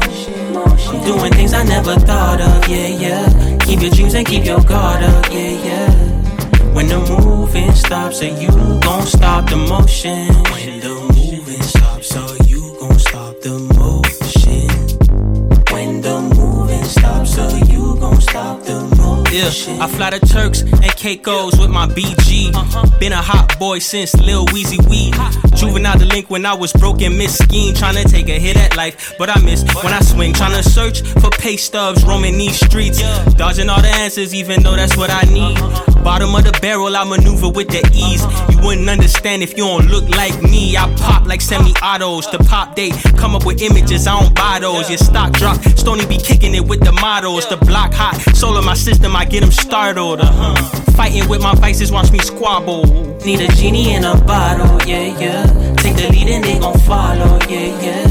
I'm 0.89 1.05
doing 1.05 1.33
things 1.33 1.53
I 1.53 1.65
never 1.65 1.97
thought 1.97 2.41
of, 2.41 2.69
yeah, 2.69 2.87
yeah. 2.87 3.59
Keep 3.59 3.81
your 3.81 3.91
dreams 3.91 4.15
and 4.15 4.25
keep 4.25 4.45
your 4.45 4.61
guard 4.61 5.03
up, 5.03 5.27
yeah, 5.33 5.65
yeah. 5.69 5.91
When 6.75 6.87
the 6.87 7.01
moving 7.11 7.73
stops, 7.73 8.21
so 8.21 8.27
you 8.27 8.49
gon' 8.87 9.05
stop 9.05 9.51
the 9.51 9.57
motion. 9.57 10.96
Yeah, 19.37 19.51
I 19.85 19.87
fly 19.87 20.09
the 20.09 20.27
Turks 20.27 20.63
and 20.63 20.97
Caicos 20.97 21.59
with 21.59 21.69
my 21.69 21.87
BG. 21.87 22.55
Uh-huh. 22.55 22.99
Been 22.99 23.13
a 23.13 23.21
hot 23.21 23.59
boy 23.59 23.81
since 23.81 24.15
Lil 24.15 24.47
Weezy 24.47 24.81
Wee. 24.89 25.13
Juvenile 25.57 25.99
delinquent, 25.99 26.45
I 26.45 26.55
was 26.55 26.73
broken, 26.73 27.17
miss 27.17 27.39
skiing, 27.39 27.75
trying 27.75 27.95
to 27.97 28.05
take 28.05 28.29
a 28.29 28.39
hit 28.39 28.57
at 28.57 28.77
life. 28.77 29.15
But 29.19 29.31
I 29.31 29.41
miss 29.41 29.63
when 29.83 29.93
I 29.93 30.01
swing, 30.01 30.33
trying 30.35 30.53
to 30.53 30.63
search 30.63 31.01
for 31.03 31.31
pay 31.31 31.57
stubs, 31.57 32.05
roaming 32.05 32.37
these 32.37 32.59
streets. 32.65 33.01
Dodging 33.35 33.69
all 33.69 33.81
the 33.81 33.89
answers, 33.89 34.35
even 34.35 34.63
though 34.63 34.77
that's 34.77 34.97
what 34.97 35.11
I 35.11 35.23
need. 35.33 35.57
Bottom 36.05 36.35
of 36.35 36.45
the 36.45 36.57
barrel, 36.61 36.95
I 36.95 37.05
maneuver 37.05 37.49
with 37.49 37.69
the 37.69 37.83
ease. 37.93 38.23
You 38.55 38.65
wouldn't 38.65 38.89
understand 38.89 39.43
if 39.43 39.57
you 39.57 39.65
don't 39.65 39.89
look 39.89 40.09
like 40.11 40.41
me. 40.43 40.77
I 40.77 40.93
pop 40.97 41.27
like 41.27 41.41
semi 41.41 41.73
autos. 41.83 42.31
The 42.31 42.39
pop 42.39 42.77
date, 42.77 42.95
come 43.17 43.35
up 43.35 43.45
with 43.45 43.63
images, 43.63 44.07
I 44.07 44.21
don't 44.21 44.35
buy 44.35 44.59
those. 44.61 44.89
Your 44.89 44.99
stock 44.99 45.33
drop, 45.33 45.57
Stony 45.77 46.07
be 46.07 46.19
kicking 46.19 46.55
it 46.55 46.65
with 46.65 46.81
the 46.81 46.93
models. 46.93 47.49
The 47.49 47.57
block 47.57 47.93
hot, 47.93 48.21
soul 48.37 48.57
of 48.57 48.65
my 48.65 48.75
system, 48.75 49.17
I 49.17 49.25
get 49.25 49.41
them 49.41 49.51
startled. 49.51 50.21
Uh-huh. 50.21 50.86
Fighting 50.97 51.29
with 51.29 51.43
my 51.43 51.55
vices, 51.55 51.93
watch 51.93 52.11
me 52.11 52.19
squabble. 52.21 52.87
Need 53.25 53.41
a 53.43 53.49
genie 53.49 53.93
in 53.95 54.05
a 54.05 54.17
bottle, 54.17 54.81
yeah, 54.89 55.19
yeah. 55.21 55.45
Take 55.77 55.97
the 55.97 56.09
lead 56.11 56.29
and 56.29 56.43
they 56.43 56.59
gon' 56.59 56.79
follow, 56.81 57.39
yeah, 57.51 57.81
yeah. 57.83 58.09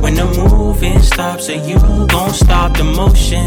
When 0.00 0.14
the 0.14 0.24
moving 0.24 1.00
stops, 1.00 1.48
are 1.48 1.54
you 1.54 1.78
gon' 2.06 2.32
stop 2.32 2.76
the 2.76 2.84
motion? 2.84 3.46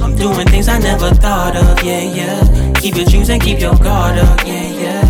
I'm 0.00 0.14
doing 0.16 0.46
things 0.46 0.68
I 0.68 0.78
never 0.78 1.10
thought 1.10 1.56
of, 1.56 1.82
yeah, 1.82 2.02
yeah. 2.02 2.72
Keep 2.74 2.94
your 2.94 3.06
dreams 3.06 3.28
and 3.30 3.42
keep 3.42 3.58
your 3.58 3.74
guard 3.74 4.18
up, 4.18 4.46
yeah, 4.46 4.68
yeah. 4.84 5.06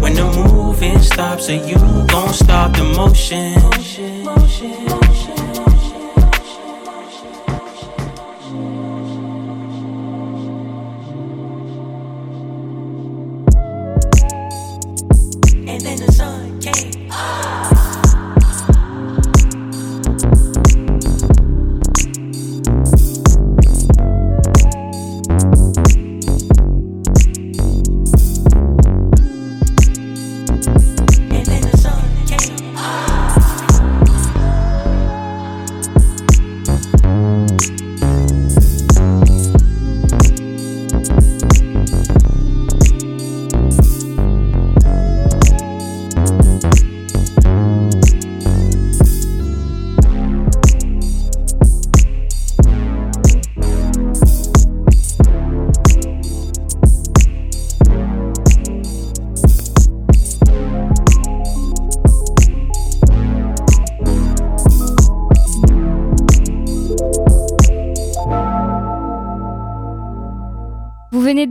When 0.00 0.14
the 0.14 0.24
moving 0.24 0.98
stops, 0.98 1.48
are 1.48 1.54
you 1.54 1.76
gon' 2.08 2.32
stop 2.34 2.76
the 2.76 2.82
motion? 2.82 3.54
motion, 4.24 5.01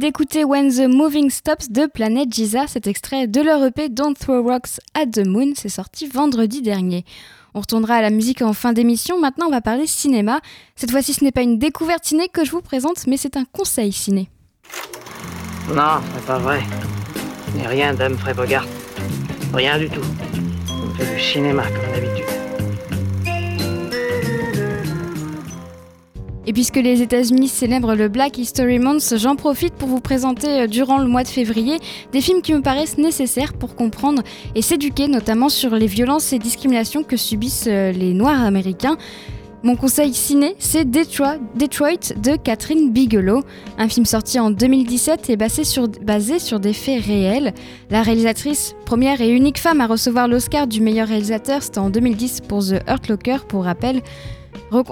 d'écouter 0.01 0.43
When 0.43 0.71
the 0.71 0.87
Moving 0.87 1.29
Stops 1.29 1.69
de 1.69 1.85
Planet 1.85 2.27
Giza, 2.33 2.65
cet 2.65 2.87
extrait 2.87 3.27
de 3.27 3.39
leur 3.39 3.63
EP 3.63 3.87
Don't 3.87 4.15
Throw 4.15 4.41
Rocks 4.41 4.79
at 4.95 5.05
the 5.05 5.27
Moon, 5.27 5.53
c'est 5.55 5.69
sorti 5.69 6.07
vendredi 6.07 6.63
dernier. 6.63 7.05
On 7.53 7.59
retournera 7.59 7.97
à 7.97 8.01
la 8.01 8.09
musique 8.09 8.41
en 8.41 8.53
fin 8.53 8.73
d'émission, 8.73 9.19
maintenant 9.19 9.45
on 9.45 9.51
va 9.51 9.61
parler 9.61 9.85
cinéma. 9.85 10.41
Cette 10.75 10.89
fois-ci 10.89 11.13
ce 11.13 11.23
n'est 11.23 11.31
pas 11.31 11.43
une 11.43 11.59
découverte 11.59 12.03
ciné 12.03 12.29
que 12.29 12.43
je 12.43 12.49
vous 12.49 12.61
présente, 12.61 13.05
mais 13.05 13.15
c'est 13.15 13.37
un 13.37 13.45
conseil 13.45 13.91
ciné. 13.91 14.27
Non, 15.69 16.01
c'est 16.15 16.25
pas 16.25 16.39
vrai. 16.39 16.61
N'est 17.55 17.67
rien 17.67 17.93
d'Humphrey 17.93 18.33
Bogart. 18.33 18.65
Rien 19.53 19.77
du 19.77 19.87
tout. 19.87 20.01
On 20.83 20.89
fait 20.95 21.13
du 21.13 21.21
cinéma 21.21 21.63
comme 21.67 21.93
d'habitude. 21.93 22.40
Et 26.47 26.53
puisque 26.53 26.77
les 26.77 27.03
États-Unis 27.03 27.49
célèbrent 27.49 27.93
le 27.93 28.07
Black 28.07 28.39
History 28.39 28.79
Month, 28.79 29.13
j'en 29.17 29.35
profite 29.35 29.75
pour 29.75 29.87
vous 29.87 29.99
présenter 29.99 30.61
euh, 30.61 30.67
durant 30.67 30.97
le 30.97 31.07
mois 31.07 31.21
de 31.21 31.27
février 31.27 31.77
des 32.11 32.21
films 32.21 32.41
qui 32.41 32.53
me 32.53 32.61
paraissent 32.61 32.97
nécessaires 32.97 33.53
pour 33.53 33.75
comprendre 33.75 34.23
et 34.55 34.63
s'éduquer 34.63 35.07
notamment 35.07 35.49
sur 35.49 35.75
les 35.75 35.85
violences 35.85 36.33
et 36.33 36.39
discriminations 36.39 37.03
que 37.03 37.15
subissent 37.15 37.67
euh, 37.67 37.91
les 37.91 38.13
Noirs 38.13 38.41
américains. 38.41 38.97
Mon 39.63 39.75
conseil 39.75 40.11
ciné, 40.15 40.55
c'est 40.57 40.89
Detroit, 40.89 41.37
Detroit 41.53 42.15
de 42.17 42.35
Catherine 42.35 42.91
Bigelow, 42.91 43.43
un 43.77 43.87
film 43.87 44.07
sorti 44.07 44.39
en 44.39 44.49
2017 44.49 45.29
et 45.29 45.37
basé 45.37 45.63
sur, 45.63 45.87
basé 45.87 46.39
sur 46.39 46.59
des 46.59 46.73
faits 46.73 47.05
réels. 47.05 47.53
La 47.91 48.01
réalisatrice, 48.01 48.73
première 48.85 49.21
et 49.21 49.29
unique 49.29 49.59
femme 49.59 49.79
à 49.79 49.85
recevoir 49.85 50.27
l'Oscar 50.27 50.65
du 50.65 50.81
meilleur 50.81 51.07
réalisateur, 51.07 51.61
c'était 51.61 51.77
en 51.77 51.91
2010 51.91 52.41
pour 52.41 52.65
The 52.65 52.81
Hurt 52.87 53.07
Locker, 53.07 53.37
pour 53.47 53.65
rappel. 53.65 54.01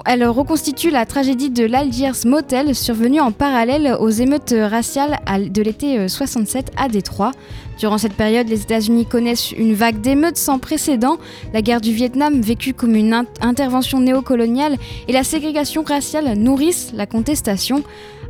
Elle 0.06 0.26
reconstitue 0.26 0.90
la 0.90 1.06
tragédie 1.06 1.50
de 1.50 1.64
l'Algiers 1.64 2.26
Motel 2.26 2.74
survenue 2.74 3.20
en 3.20 3.32
parallèle 3.32 3.96
aux 3.98 4.10
émeutes 4.10 4.54
raciales 4.56 5.20
de 5.50 5.62
l'été 5.62 5.98
euh, 5.98 6.08
67 6.08 6.72
à 6.76 6.88
Détroit. 6.88 7.32
Durant 7.80 7.96
cette 7.96 8.12
période, 8.12 8.46
les 8.46 8.60
États-Unis 8.60 9.06
connaissent 9.06 9.52
une 9.52 9.72
vague 9.72 10.02
d'émeutes 10.02 10.36
sans 10.36 10.58
précédent, 10.58 11.16
la 11.54 11.62
guerre 11.62 11.80
du 11.80 11.92
Vietnam 11.92 12.42
vécue 12.42 12.74
comme 12.74 12.94
une 12.94 13.14
in- 13.14 13.24
intervention 13.40 14.00
néocoloniale 14.00 14.76
et 15.08 15.12
la 15.12 15.24
ségrégation 15.24 15.82
raciale 15.82 16.34
nourrissent 16.34 16.92
la 16.92 17.06
contestation. 17.06 17.82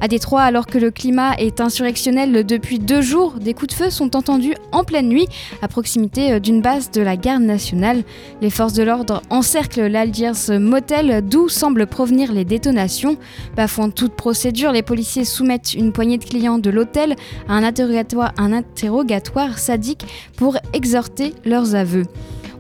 À 0.03 0.09
Détroit, 0.09 0.41
alors 0.41 0.65
que 0.65 0.79
le 0.79 0.91
climat 0.91 1.35
est 1.37 1.61
insurrectionnel 1.61 2.47
depuis 2.47 2.79
deux 2.79 3.03
jours, 3.03 3.35
des 3.35 3.53
coups 3.53 3.77
de 3.77 3.85
feu 3.85 3.91
sont 3.91 4.17
entendus 4.17 4.55
en 4.73 4.83
pleine 4.83 5.09
nuit 5.09 5.27
à 5.61 5.69
proximité 5.69 6.33
euh, 6.33 6.39
d'une 6.39 6.63
base 6.63 6.91
de 6.91 7.03
la 7.03 7.19
garde 7.19 7.43
nationale. 7.43 8.03
Les 8.41 8.49
forces 8.49 8.73
de 8.73 8.83
l'ordre 8.83 9.21
encerclent 9.29 9.89
l'Algiers 9.89 10.59
Motel, 10.59 11.23
d'où 11.29 11.51
semblent 11.51 11.87
provenir 11.87 12.33
les 12.33 12.47
détonations. 12.47 13.19
Bafouant 13.57 13.91
toute 13.91 14.15
procédure, 14.15 14.73
les 14.73 14.81
policiers 14.83 15.27
soumettent 15.27 15.75
une 15.75 15.93
poignée 15.93 16.17
de 16.17 16.25
clients 16.25 16.59
de 16.59 16.71
l'hôtel 16.71 17.15
à 17.47 17.55
un 17.55 17.63
interrogatoire 17.65 19.40
sadique 19.59 20.07
pour 20.37 20.57
exhorter 20.73 21.35
leurs 21.45 21.75
aveux. 21.75 22.07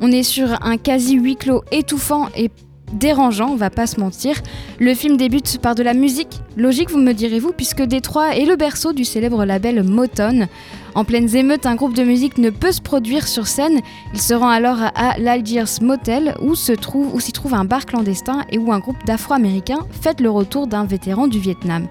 On 0.00 0.10
est 0.10 0.22
sur 0.22 0.64
un 0.64 0.76
quasi 0.76 1.14
huis 1.14 1.36
clos 1.36 1.62
étouffant 1.70 2.28
et 2.34 2.50
dérangeant, 2.92 3.50
on 3.50 3.56
va 3.56 3.70
pas 3.70 3.86
se 3.86 4.00
mentir. 4.00 4.40
Le 4.78 4.94
film 4.94 5.16
débute 5.16 5.58
par 5.58 5.74
de 5.74 5.82
la 5.82 5.94
musique, 5.94 6.40
logique 6.56 6.90
vous 6.90 6.98
me 6.98 7.12
direz-vous, 7.12 7.52
puisque 7.52 7.82
Détroit 7.82 8.36
est 8.36 8.46
le 8.46 8.56
berceau 8.56 8.92
du 8.92 9.04
célèbre 9.04 9.44
label 9.44 9.82
Motown. 9.82 10.48
En 10.94 11.04
pleines 11.04 11.36
émeutes, 11.36 11.66
un 11.66 11.76
groupe 11.76 11.94
de 11.94 12.02
musique 12.02 12.38
ne 12.38 12.50
peut 12.50 12.72
se 12.72 12.80
produire 12.80 13.28
sur 13.28 13.46
scène. 13.46 13.80
Il 14.12 14.20
se 14.20 14.34
rend 14.34 14.48
alors 14.48 14.78
à 14.94 15.18
l'Algiers 15.18 15.80
Motel 15.82 16.34
où 16.42 16.54
se 16.54 16.72
trouve, 16.72 17.14
où 17.14 17.20
s'y 17.20 17.32
trouve 17.32 17.54
un 17.54 17.64
bar 17.64 17.86
clandestin 17.86 18.44
et 18.50 18.58
où 18.58 18.72
un 18.72 18.80
groupe 18.80 19.04
d'Afro-Américains 19.06 19.86
fête 19.90 20.20
le 20.20 20.30
retour 20.30 20.66
d'un 20.66 20.84
vétéran 20.84 21.28
du 21.28 21.38
Vietnam. 21.38 21.86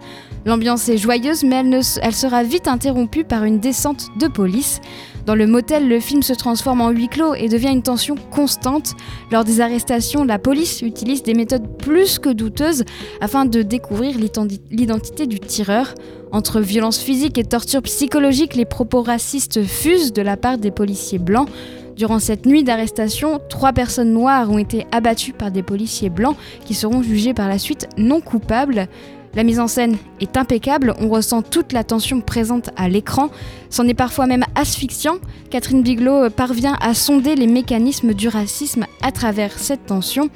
L'ambiance 0.46 0.88
est 0.90 0.98
joyeuse, 0.98 1.44
mais 1.44 1.64
elle, 2.02 2.16
sera 2.16 2.44
vite 2.44 2.68
interrompue 2.68 3.24
par 3.24 3.44
une 3.44 3.60
descente 3.60 4.08
de 4.20 4.28
police. 4.28 4.80
Dans 5.26 5.36
le 5.36 5.46
motel, 5.46 5.88
le 5.88 6.00
film 6.00 6.24
se 6.24 6.34
transforme 6.34 6.82
en 6.82 6.90
huis 6.90 7.10
clos 7.10 7.36
et 7.36 7.50
devient 7.50 7.72
une 7.72 7.84
tension 7.84 8.16
constante. 8.32 8.96
Lors 9.32 9.44
des 9.44 9.62
arrestations, 9.62 10.24
la 10.24 10.40
police 10.40 10.82
utilise 10.82 11.24
des 11.24 11.34
méthodes 11.34 11.78
plus 11.78 12.20
que 12.20 12.30
douteuses 12.30 12.84
afin 13.22 13.46
de 13.46 13.62
découvrir 13.62 14.18
l'identi- 14.18 14.62
l'identité 14.72 15.28
du 15.28 15.40
tireur. 15.40 15.94
Entre 16.32 16.62
violence 16.62 17.00
physique 17.00 17.38
et 17.38 17.44
torture 17.44 17.82
psychologique, 17.82 18.56
les 18.56 18.66
propos 18.66 19.02
racistes 19.02 19.64
fusent 19.64 20.14
de 20.14 20.22
la 20.22 20.38
part 20.38 20.58
des 20.58 20.72
policiers 20.72 21.20
blancs. 21.20 21.50
Durant 21.96 22.20
cette 22.20 22.46
nuit 22.46 22.64
d'arrestation, 22.64 23.42
trois 23.50 23.74
personnes 23.74 24.14
noires 24.14 24.50
ont 24.50 24.58
été 24.58 24.88
abattues 24.94 25.34
par 25.34 25.52
des 25.52 25.64
policiers 25.64 26.10
blancs 26.10 26.38
qui 26.64 26.74
seront 26.74 27.04
jugés 27.04 27.34
par 27.34 27.50
la 27.50 27.60
suite 27.60 27.90
non 27.98 28.22
coupables. 28.22 28.88
La 29.36 29.44
mise 29.44 29.60
en 29.60 29.68
scène 29.68 29.98
est 30.20 30.38
impeccable, 30.38 30.96
on 31.00 31.10
ressent 31.10 31.42
toute 31.42 31.72
la 31.72 31.84
tension 31.84 32.20
présente 32.20 32.72
à 32.76 32.90
l'écran, 32.90 33.30
c'en 33.70 33.88
est 33.88 33.94
parfois 33.94 34.26
même 34.26 34.46
asphyxiant. 34.56 35.18
Catherine 35.52 35.84
Bigelow 35.84 36.30
parvient 36.30 36.76
à 36.82 36.94
sonder 36.94 37.36
les 37.36 37.48
mécanismes 37.48 38.14
du 38.14 38.28
racisme 38.28 38.86
à 39.02 39.12
travers 39.12 39.58
cette 39.58 39.86
tension. 39.86 40.30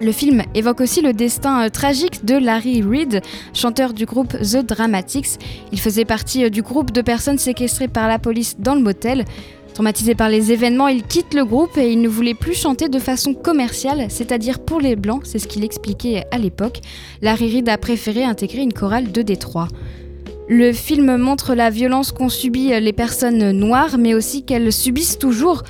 Le 0.00 0.12
film 0.12 0.44
évoque 0.54 0.80
aussi 0.80 1.00
le 1.00 1.12
destin 1.12 1.64
euh, 1.64 1.70
tragique 1.70 2.24
de 2.24 2.36
Larry 2.36 2.82
Reed, 2.82 3.20
chanteur 3.52 3.92
du 3.92 4.06
groupe 4.06 4.36
The 4.38 4.58
Dramatics. 4.58 5.40
Il 5.72 5.80
faisait 5.80 6.04
partie 6.04 6.44
euh, 6.44 6.50
du 6.50 6.62
groupe 6.62 6.92
de 6.92 7.02
personnes 7.02 7.38
séquestrées 7.38 7.88
par 7.88 8.06
la 8.06 8.20
police 8.20 8.54
dans 8.60 8.76
le 8.76 8.80
motel. 8.80 9.24
Traumatisé 9.78 10.16
par 10.16 10.28
les 10.28 10.50
événements, 10.50 10.88
il 10.88 11.04
quitte 11.04 11.34
le 11.34 11.44
groupe 11.44 11.78
et 11.78 11.92
il 11.92 12.00
ne 12.00 12.08
voulait 12.08 12.34
plus 12.34 12.54
chanter 12.54 12.88
de 12.88 12.98
façon 12.98 13.32
commerciale, 13.32 14.06
c'est-à-dire 14.08 14.58
pour 14.58 14.80
les 14.80 14.96
blancs, 14.96 15.20
c'est 15.22 15.38
ce 15.38 15.46
qu'il 15.46 15.62
expliquait 15.62 16.24
à 16.32 16.38
l'époque. 16.38 16.80
Larry 17.22 17.48
Reed 17.54 17.68
a 17.68 17.78
préféré 17.78 18.24
intégrer 18.24 18.62
une 18.62 18.72
chorale 18.72 19.12
de 19.12 19.22
Détroit. 19.22 19.68
Le 20.48 20.72
film 20.72 21.16
montre 21.16 21.54
la 21.54 21.70
violence 21.70 22.10
qu'ont 22.10 22.28
subi 22.28 22.70
les 22.80 22.92
personnes 22.92 23.52
noires, 23.52 23.98
mais 23.98 24.14
aussi 24.14 24.42
qu'elles 24.42 24.72
subissent 24.72 25.16
toujours. 25.16 25.62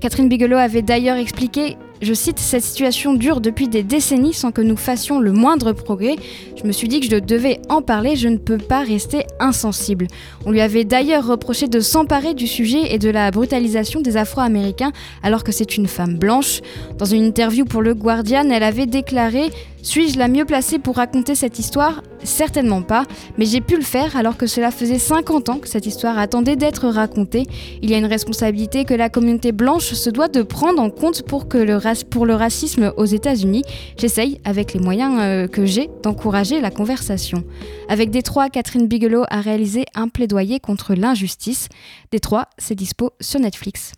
Catherine 0.00 0.30
Bigelow 0.30 0.56
avait 0.56 0.80
d'ailleurs 0.80 1.18
expliqué 1.18 1.76
je 2.00 2.14
cite, 2.14 2.38
Cette 2.38 2.64
situation 2.64 3.14
dure 3.14 3.40
depuis 3.40 3.68
des 3.68 3.82
décennies 3.82 4.32
sans 4.32 4.52
que 4.52 4.62
nous 4.62 4.76
fassions 4.76 5.20
le 5.20 5.32
moindre 5.32 5.72
progrès. 5.72 6.16
Je 6.56 6.66
me 6.66 6.72
suis 6.72 6.88
dit 6.88 7.00
que 7.00 7.06
je 7.06 7.16
devais 7.16 7.60
en 7.68 7.82
parler, 7.82 8.16
je 8.16 8.28
ne 8.28 8.38
peux 8.38 8.58
pas 8.58 8.80
rester 8.80 9.24
insensible. 9.38 10.06
On 10.46 10.50
lui 10.50 10.60
avait 10.60 10.84
d'ailleurs 10.84 11.26
reproché 11.26 11.68
de 11.68 11.80
s'emparer 11.80 12.34
du 12.34 12.46
sujet 12.46 12.94
et 12.94 12.98
de 12.98 13.10
la 13.10 13.30
brutalisation 13.30 14.00
des 14.00 14.16
Afro-Américains 14.16 14.92
alors 15.22 15.44
que 15.44 15.52
c'est 15.52 15.76
une 15.76 15.86
femme 15.86 16.16
blanche. 16.16 16.60
Dans 16.98 17.04
une 17.04 17.24
interview 17.24 17.64
pour 17.64 17.82
le 17.82 17.94
Guardian, 17.94 18.48
elle 18.50 18.62
avait 18.62 18.86
déclaré 18.86 19.50
suis-je 19.82 20.18
la 20.18 20.28
mieux 20.28 20.44
placée 20.44 20.78
pour 20.78 20.96
raconter 20.96 21.34
cette 21.34 21.58
histoire? 21.58 22.02
Certainement 22.22 22.82
pas, 22.82 23.04
mais 23.38 23.46
j'ai 23.46 23.60
pu 23.60 23.76
le 23.76 23.82
faire 23.82 24.16
alors 24.16 24.36
que 24.36 24.46
cela 24.46 24.70
faisait 24.70 24.98
50 24.98 25.48
ans 25.48 25.58
que 25.58 25.68
cette 25.68 25.86
histoire 25.86 26.18
attendait 26.18 26.56
d'être 26.56 26.88
racontée. 26.88 27.46
Il 27.82 27.90
y 27.90 27.94
a 27.94 27.98
une 27.98 28.06
responsabilité 28.06 28.84
que 28.84 28.92
la 28.92 29.08
communauté 29.08 29.52
blanche 29.52 29.92
se 29.92 30.10
doit 30.10 30.28
de 30.28 30.42
prendre 30.42 30.82
en 30.82 30.90
compte 30.90 31.22
pour, 31.22 31.48
que 31.48 31.58
le, 31.58 31.76
racisme 31.76 32.92
aux 32.96 33.06
États-Unis. 33.06 33.62
J'essaye, 33.96 34.40
avec 34.44 34.74
les 34.74 34.80
moyens 34.80 35.14
euh, 35.18 35.46
que 35.46 35.64
j'ai, 35.64 35.88
d'encourager 36.02 36.60
la 36.60 36.70
conversation. 36.70 37.44
Avec 37.88 38.10
Détroit, 38.10 38.50
Catherine 38.50 38.86
Bigelow 38.86 39.24
a 39.30 39.40
réalisé 39.40 39.84
un 39.94 40.08
plaidoyer 40.08 40.60
contre 40.60 40.94
l'injustice. 40.94 41.68
Détroit, 42.12 42.46
c'est 42.58 42.74
dispo 42.74 43.12
sur 43.20 43.40
Netflix. 43.40 43.92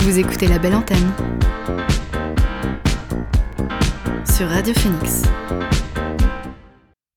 Vous 0.00 0.18
écoutez 0.18 0.46
la 0.46 0.58
belle 0.58 0.74
antenne 0.74 1.12
sur 4.36 4.48
Radio 4.50 4.74
Phoenix. 4.74 5.22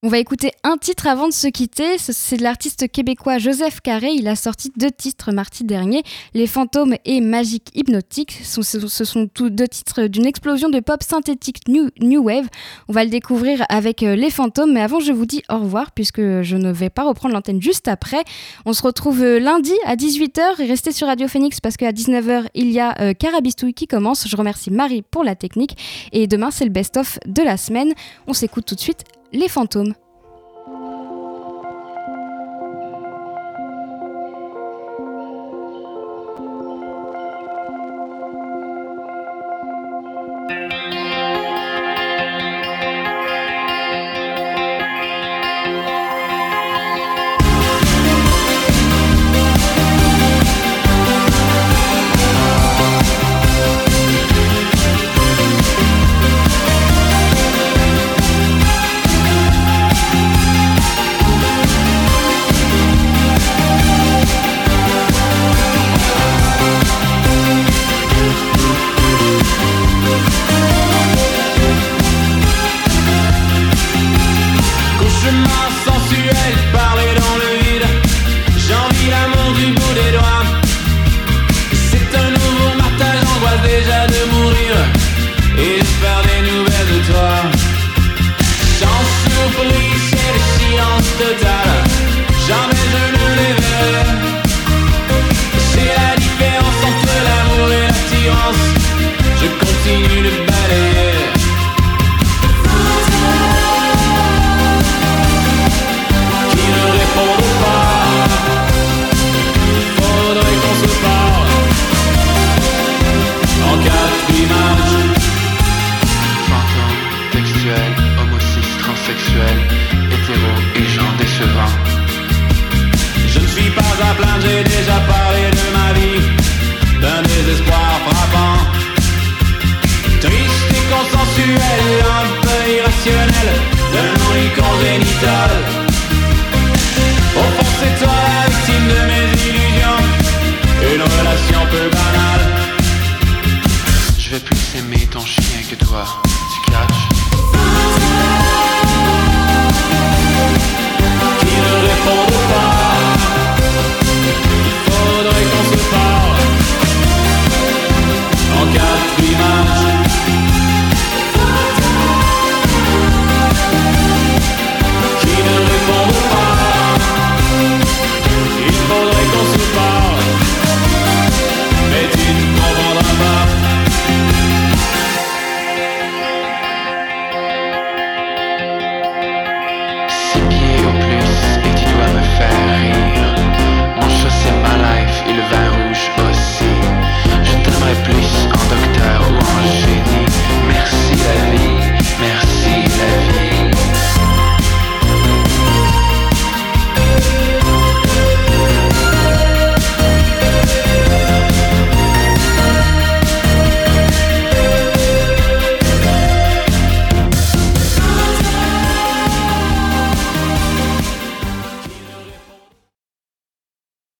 On 0.02 0.08
va 0.08 0.18
écouter 0.18 0.54
un 0.64 0.78
titre 0.78 1.08
avant 1.08 1.28
de 1.28 1.34
se 1.34 1.47
quitter. 1.50 1.97
C'est 1.97 2.38
de 2.38 2.43
l'artiste 2.43 2.89
québécois 2.89 3.38
Joseph 3.38 3.82
Carré. 3.82 4.12
Il 4.14 4.30
a 4.30 4.38
sorti 4.38 4.72
deux 4.78 4.91
titres 4.91 5.34
mardi 5.34 5.66
dernier, 5.66 6.04
Les 6.34 6.47
Fantômes 6.47 6.95
et 7.04 7.20
Magique 7.20 7.68
Hypnotique. 7.76 8.39
Ce 8.41 8.62
sont 8.62 9.28
tous 9.28 9.50
deux 9.50 9.68
titres 9.68 10.04
d'une 10.04 10.26
explosion 10.26 10.70
de 10.70 10.80
pop 10.80 11.04
synthétique 11.04 11.68
new, 11.68 11.89
new, 12.00 12.24
Wave. 12.24 12.47
On 12.88 12.93
va 12.93 13.04
le 13.04 13.10
découvrir 13.10 13.66
avec 13.68 14.02
euh, 14.02 14.16
Les 14.16 14.30
Fantômes. 14.30 14.72
Mais 14.72 14.80
avant, 14.80 15.02
je 15.02 15.12
vous 15.12 15.26
dis 15.26 15.43
au 15.50 15.58
revoir 15.58 15.91
puisque 15.91 16.22
je 16.22 16.56
ne 16.56 16.72
vais 16.72 16.89
pas 16.89 17.04
reprendre 17.04 17.34
l'antenne 17.34 17.62
juste 17.62 17.89
après. 17.89 18.24
On 18.66 18.72
se 18.72 18.84
retrouve 18.84 19.22
euh, 19.22 19.38
lundi 19.38 19.74
à 19.84 19.97
18h 19.97 20.62
et 20.62 20.66
restez 20.66 20.93
sur 20.93 21.08
Radio 21.08 21.28
Phoenix 21.28 21.60
parce 21.60 21.76
qu'à 21.76 21.91
19h, 21.91 22.45
il 22.54 22.72
y 22.72 22.80
a 22.80 22.95
euh, 23.02 23.12
Carabistouille 23.12 23.74
qui 23.74 23.86
commence. 23.86 24.30
Je 24.30 24.38
remercie 24.38 24.72
Marie 24.72 25.02
pour 25.02 25.26
la 25.26 25.36
technique. 25.36 25.78
Et 26.14 26.26
demain, 26.28 26.52
c'est 26.52 26.64
le 26.64 26.72
best-of 26.72 27.20
de 27.26 27.41
la 27.41 27.58
semaine. 27.58 27.91
On 28.28 28.34
s'écoute 28.34 28.64
tout 28.64 28.76
de 28.76 28.80
suite 28.80 29.04
les 29.32 29.48
fantômes. 29.48 29.94